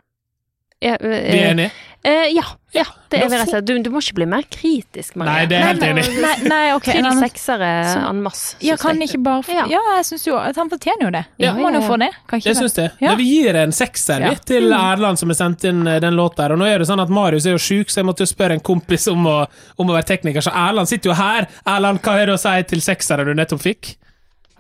eh, 0.81 0.97
Vi 1.01 1.39
er 1.39 1.51
enige? 1.53 1.71
eh, 2.03 2.31
ja, 2.33 2.43
ja, 2.73 2.85
det 3.11 3.19
er 3.19 3.29
vi 3.29 3.37
rett 3.37 3.49
og 3.49 3.51
slett. 3.51 3.67
Du, 3.67 3.73
du 3.83 3.91
må 3.91 3.99
ikke 4.01 4.15
bli 4.21 4.27
mer 4.31 4.45
kritisk, 4.49 5.17
Marie. 5.19 5.33
Nei, 5.33 5.47
det 5.51 5.57
er 5.59 5.65
helt 5.67 5.83
enig. 5.85 6.05
Nei, 6.23 6.35
nei 6.49 6.61
ok. 6.77 6.87
Til 6.97 7.09
seksere 7.19 7.71
en 8.09 8.23
masse. 8.25 8.55
Ja, 8.65 8.77
kan 8.81 9.01
ikke 9.03 9.19
bare 9.25 9.43
Ja. 9.57 9.67
Ja, 9.73 9.81
jeg 9.99 10.07
syns 10.09 10.27
jo 10.29 10.37
at 10.39 10.57
han 10.57 10.71
fortjener 10.73 11.09
jo 11.09 11.11
det. 11.17 11.25
Ja. 11.43 11.53
Må 11.59 11.67
han 11.69 11.77
jo 11.77 11.81
Ja, 11.81 11.87
ja, 11.87 11.91
få 11.91 11.99
det? 12.05 12.11
Kan 12.31 12.41
ikke 12.43 12.49
Jeg 12.53 12.61
syns 12.63 12.77
det. 12.79 12.87
Ja. 13.03 13.15
Vi 13.19 13.27
gir 13.29 13.59
en 13.65 13.73
sekser 13.77 14.21
Ja. 14.29 14.35
til 14.47 14.71
Erland 14.73 15.19
som 15.19 15.29
har 15.35 15.41
sendt 15.43 15.65
inn 15.69 15.83
eh, 15.87 15.99
den 16.01 16.15
låta 16.17 16.47
her. 16.47 16.55
Og 16.57 16.63
nå 16.63 16.69
er 16.71 16.79
det 16.79 16.89
sånn 16.89 17.03
at 17.03 17.11
Marius 17.11 17.47
er 17.51 17.59
jo 17.59 17.63
sjuk, 17.63 17.91
så 17.91 18.01
jeg 18.01 18.09
måtte 18.09 18.25
jo 18.25 18.31
spørre 18.33 18.57
en 18.57 18.65
kompis 18.65 19.09
om 19.13 19.27
å, 19.27 19.39
om 19.77 19.91
å 19.91 19.99
være 19.99 20.09
tekniker. 20.15 20.41
Så 20.47 20.55
Erland 20.55 20.89
sitter 20.89 21.11
jo 21.13 21.19
her. 21.19 21.51
Erland, 21.67 22.01
hva 22.07 22.17
har 22.21 22.31
du 22.31 22.37
å 22.39 22.41
si 22.41 22.57
til 22.71 22.81
sekseren 22.81 23.27
du 23.27 23.35
nettopp 23.35 23.61
fikk? 23.67 23.97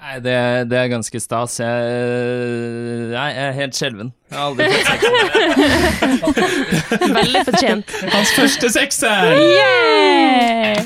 Nei, 0.01 0.15
det, 0.25 0.35
det 0.71 0.79
er 0.81 0.87
ganske 0.89 1.21
stas. 1.21 1.59
Jeg, 1.61 3.11
jeg 3.13 3.35
er 3.45 3.53
helt 3.59 3.77
skjelven. 3.77 4.13
Jeg 4.31 4.39
har 4.39 4.47
aldri 4.49 4.65
fått 4.73 4.89
sex. 4.89 5.03
Veldig 7.21 7.43
fortjent. 7.51 7.97
Hans 8.15 8.33
første 8.39 8.73
sekser! 8.73 9.37
Yeah! 9.37 10.81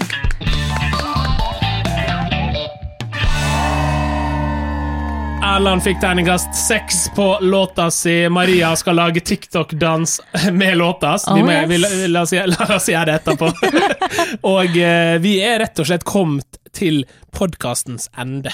Erland 5.45 5.85
fikk 5.85 6.01
terningkast 6.03 6.55
seks 6.59 7.05
på 7.15 7.27
låta 7.47 7.87
si. 7.95 8.29
Maria 8.29 8.73
skal 8.77 8.97
lage 8.99 9.21
TikTok-dans 9.21 10.21
med 10.53 10.77
låta. 10.81 11.13
Oh, 11.31 11.39
må, 11.39 11.53
yes. 11.53 11.69
vi, 11.71 11.79
la, 11.79 11.89
la, 12.09 12.23
oss, 12.27 12.33
gjøre- 12.35 12.51
la 12.57 12.67
oss 12.75 12.89
gjøre 12.91 13.13
det 13.13 13.15
etterpå. 13.21 13.51
og 14.55 14.79
eh, 14.81 15.15
vi 15.23 15.37
er 15.45 15.61
rett 15.63 15.79
og 15.79 15.87
slett 15.87 16.07
kommet 16.09 16.59
til 16.75 17.05
podkastens 17.37 18.09
ende. 18.19 18.51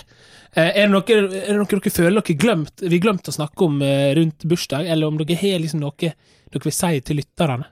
Eh, 0.57 0.70
er, 0.82 0.86
det 0.86 0.90
noe, 0.90 1.05
er 1.07 1.28
det 1.53 1.59
noe 1.61 1.70
dere 1.70 1.92
føler 1.94 2.16
dere 2.20 2.38
glemt, 2.42 2.82
vi 2.82 2.98
glemt 3.03 3.28
å 3.30 3.34
snakke 3.34 3.66
om 3.68 3.82
eh, 3.86 4.11
rundt 4.18 4.46
bursdag, 4.51 4.88
eller 4.90 5.07
om 5.07 5.20
dere 5.20 5.38
har 5.38 5.61
liksom 5.62 5.82
noe 5.84 5.94
dere 6.01 6.64
vil 6.66 6.74
si 6.74 7.01
til 7.07 7.20
lytterne? 7.22 7.68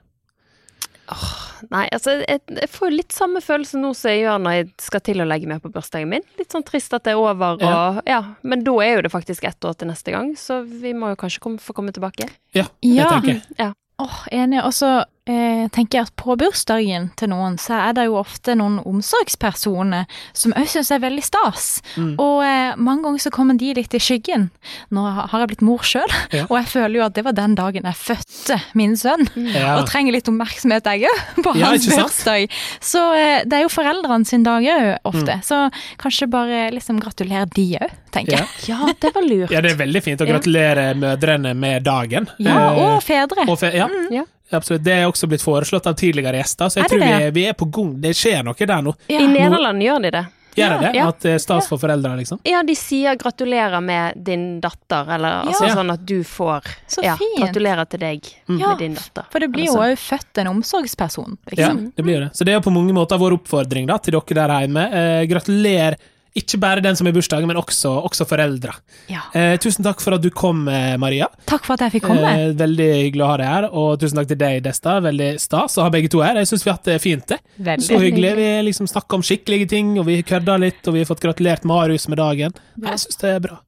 Nei, 1.73 1.87
altså, 1.91 2.19
jeg, 2.21 2.41
jeg 2.53 2.69
får 2.71 2.93
litt 2.93 3.15
samme 3.15 3.41
følelse 3.41 3.79
nå 3.81 3.89
som 3.97 4.11
jeg 4.13 4.21
gjør 4.21 4.37
når 4.43 4.55
jeg 4.59 4.67
skal 4.85 5.01
til 5.09 5.23
å 5.23 5.25
legge 5.27 5.49
meg 5.49 5.61
på 5.63 5.71
bursdagen 5.73 6.11
min. 6.11 6.23
Litt 6.37 6.53
sånn 6.53 6.63
trist 6.67 6.93
at 6.95 7.07
det 7.07 7.15
er 7.15 7.19
over, 7.21 7.57
og 7.57 7.99
ja. 8.07 8.19
Men 8.45 8.61
da 8.63 8.75
er 8.85 8.93
jo 8.99 9.05
det 9.07 9.11
faktisk 9.13 9.47
ett 9.49 9.65
år 9.67 9.75
til 9.79 9.89
neste 9.89 10.13
gang, 10.13 10.31
så 10.39 10.61
vi 10.63 10.93
må 10.95 11.11
jo 11.11 11.19
kanskje 11.19 11.41
komme, 11.43 11.59
få 11.63 11.73
komme 11.75 11.91
tilbake. 11.95 12.29
Ja, 12.55 12.67
det 12.79 12.93
Ja. 12.93 13.09
tenker 13.09 13.41
jeg. 13.57 13.73
Åh, 13.99 14.19
enig. 14.31 14.61
Og 14.63 14.71
så 14.77 14.93
eh, 15.29 15.67
tenker 15.71 15.99
jeg 15.99 16.07
at 16.09 16.15
på 16.19 16.35
bursdagen 16.41 17.09
til 17.19 17.29
noen, 17.31 17.55
så 17.61 17.77
er 17.89 17.93
det 17.97 18.07
jo 18.09 18.17
ofte 18.19 18.55
noen 18.57 18.79
omsorgspersoner 18.87 20.07
som 20.35 20.53
òg 20.57 20.67
syns 20.71 20.89
er 20.95 21.01
veldig 21.03 21.23
stas. 21.25 21.67
Mm. 21.95 22.15
Og 22.19 22.41
eh, 22.45 22.73
mange 22.81 23.05
ganger 23.05 23.23
så 23.27 23.31
kommer 23.33 23.57
de 23.59 23.71
litt 23.77 23.93
i 23.95 24.01
skyggen. 24.01 24.49
Nå 24.95 25.03
har 25.05 25.43
jeg 25.43 25.51
blitt 25.53 25.65
mor 25.65 25.85
sjøl, 25.85 26.09
Ja. 26.33 26.45
og 26.49 26.55
jeg 26.59 26.69
føler 26.73 26.99
jo 26.99 27.05
at 27.07 27.15
det 27.17 27.25
var 27.27 27.37
den 27.37 27.55
dagen 27.59 27.87
jeg 27.89 27.99
fødte 27.99 28.59
min 28.79 28.95
sønn. 28.99 29.27
Ja. 29.53 29.77
Og 29.79 29.87
trenger 29.89 30.15
litt 30.17 30.29
oppmerksomhet, 30.31 30.89
jeg 30.89 31.09
òg, 31.09 31.23
på 31.45 31.55
Ja, 31.59 31.71
hans 31.73 31.87
bursdag. 31.89 32.49
Så 32.81 33.03
eh, 33.17 33.43
det 33.45 33.59
er 33.59 33.65
jo 33.67 33.73
foreldrene 33.73 34.25
sin 34.29 34.43
dag 34.47 34.65
òg, 34.65 34.89
ofte. 35.09 35.39
Mm. 35.39 35.45
Så 35.45 35.61
kanskje 36.01 36.29
bare 36.31 36.65
liksom 36.75 36.99
gratulere 37.03 37.45
de 37.55 37.67
òg, 37.79 37.93
tenker 38.15 38.39
jeg. 38.39 38.49
Ja, 38.71 38.89
det 38.99 39.13
var 39.15 39.25
lurt. 39.27 39.51
ja, 39.55 39.61
det 39.65 39.75
er 39.75 39.79
veldig 39.83 40.03
fint 40.05 40.21
å 40.25 40.27
gratulere 40.29 40.89
mødrene 40.99 41.53
med 41.57 41.85
dagen. 41.87 42.29
Ja, 42.39 42.57
Eh, 42.69 42.77
og 42.79 42.99
fedre. 43.05 43.45
og 43.49 43.55
fe 43.61 43.69
ja. 43.75 43.85
Ja. 44.13 44.23
Absolutt. 44.51 44.83
Det 44.83 44.93
er 44.93 45.05
også 45.09 45.27
blitt 45.29 45.41
foreslått 45.45 45.85
av 45.87 45.93
tidligere 45.99 46.37
gjester, 46.41 46.69
så 46.69 46.81
jeg 46.81 46.89
tror 46.89 46.99
vi 47.03 47.11
er, 47.27 47.31
vi 47.31 47.43
er 47.49 47.53
på 47.53 47.65
gang. 47.71 47.93
Det 48.01 48.15
skjer 48.17 48.43
noe 48.43 48.55
der 48.57 48.81
nå. 48.81 48.95
Ja. 49.07 49.19
I 49.21 49.27
Nederland 49.27 49.81
gjør 49.81 50.01
de 50.01 50.11
det. 50.11 50.25
Gjør 50.57 50.69
de 50.73 50.79
det? 50.87 50.95
Ja. 50.97 51.07
At 51.07 51.19
det 51.23 51.31
er 51.35 51.37
stas 51.39 51.67
for 51.69 51.77
foreldre, 51.79 52.15
liksom? 52.17 52.39
Ja, 52.43 52.63
de 52.65 52.73
sier 52.75 53.15
'gratulerer 53.15 53.79
med 53.85 54.17
din 54.25 54.59
datter', 54.59 55.07
eller 55.15 55.45
altså 55.45 55.67
Ja. 55.67 55.75
sånn 55.75 55.93
at 55.93 56.03
du 56.05 56.23
får 56.23 56.63
Så 56.87 57.03
ja, 57.03 57.15
fint. 57.15 57.37
'gratulerer 57.39 57.85
til 57.87 57.99
deg 57.99 58.21
Mm. 58.49 58.57
Med 58.57 58.77
din 58.79 58.95
datter'. 58.95 59.25
For 59.31 59.39
det 59.39 59.51
blir 59.51 59.65
jo 59.67 59.75
òg 59.75 59.95
født 59.97 60.37
en 60.41 60.47
omsorgsperson. 60.47 61.37
Ja, 61.55 61.69
Liksom. 61.69 61.93
det 61.95 62.03
blir 62.03 62.19
det. 62.19 62.31
Så 62.33 62.43
det 62.43 62.53
er 62.55 62.59
på 62.61 62.71
mange 62.73 62.91
måter 62.93 63.17
vår 63.19 63.37
oppfordring 63.39 63.85
da, 63.87 63.97
til 63.99 64.13
dere 64.13 64.47
der 64.47 64.67
hjemme. 64.67 64.91
Eh, 64.91 65.25
gratulerer 65.27 65.95
ikke 66.37 66.59
bare 66.61 66.81
den 66.83 66.95
som 66.95 67.07
har 67.09 67.13
bursdag, 67.15 67.45
men 67.49 67.57
også, 67.57 67.89
også 68.05 68.25
foreldre. 68.29 68.73
Ja. 69.09 69.23
Eh, 69.33 69.55
tusen 69.61 69.85
takk 69.85 70.01
for 70.03 70.13
at 70.17 70.21
du 70.21 70.29
kom, 70.29 70.67
eh, 70.69 70.95
Maria. 71.01 71.27
Takk 71.49 71.65
for 71.65 71.73
at 71.73 71.87
jeg 71.87 71.95
fikk 71.97 72.05
komme. 72.11 72.29
Eh, 72.29 72.53
veldig 72.59 72.89
hyggelig 73.05 73.23
å 73.25 73.29
ha 73.31 73.37
deg 73.41 73.49
her. 73.49 73.69
Og 73.73 73.99
tusen 74.01 74.19
takk 74.19 74.29
til 74.29 74.39
deg, 74.41 74.61
Desta. 74.65 74.99
Veldig 75.01 75.31
stas 75.41 75.77
å 75.79 75.85
ha 75.87 75.89
begge 75.93 76.11
to 76.13 76.21
her. 76.21 76.35
Jeg 76.37 76.51
syns 76.51 76.65
vi 76.65 76.69
har 76.71 76.77
hatt 76.77 76.91
det 76.91 76.99
fint. 77.01 77.25
det. 77.27 77.39
Veldig. 77.57 77.87
Så 77.87 77.99
hyggelig. 77.99 78.35
Vi 78.37 78.49
liksom 78.69 78.87
snakker 78.91 79.19
om 79.19 79.25
skikkelige 79.25 79.69
ting, 79.69 79.97
og 79.99 80.05
vi 80.05 80.21
kødda 80.21 80.59
litt, 80.61 80.81
og 80.87 80.93
vi 80.93 80.99
har 81.03 81.09
fått 81.09 81.25
gratulert 81.25 81.65
Marius 81.65 82.07
med 82.07 82.17
dagen. 82.21 82.53
Jeg 82.77 83.03
syns 83.05 83.17
det 83.23 83.35
er 83.35 83.39
bra. 83.39 83.59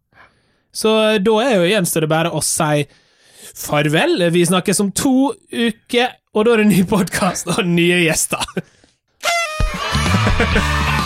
Så 0.72 0.93
da 1.20 1.38
er 1.43 1.55
jo 1.57 1.68
gjenstår 1.68 2.05
det 2.05 2.09
bare 2.14 2.32
å 2.32 2.41
si 2.45 2.86
farvel. 3.57 4.32
Vi 4.32 4.45
snakkes 4.47 4.80
om 4.86 4.91
to 4.95 5.34
uker, 5.51 6.14
og 6.34 6.45
da 6.45 6.53
er 6.53 6.64
det 6.64 6.70
ny 6.72 6.84
podkast 6.88 7.49
og 7.51 7.66
nye 7.68 8.05
gjester. 8.05 8.45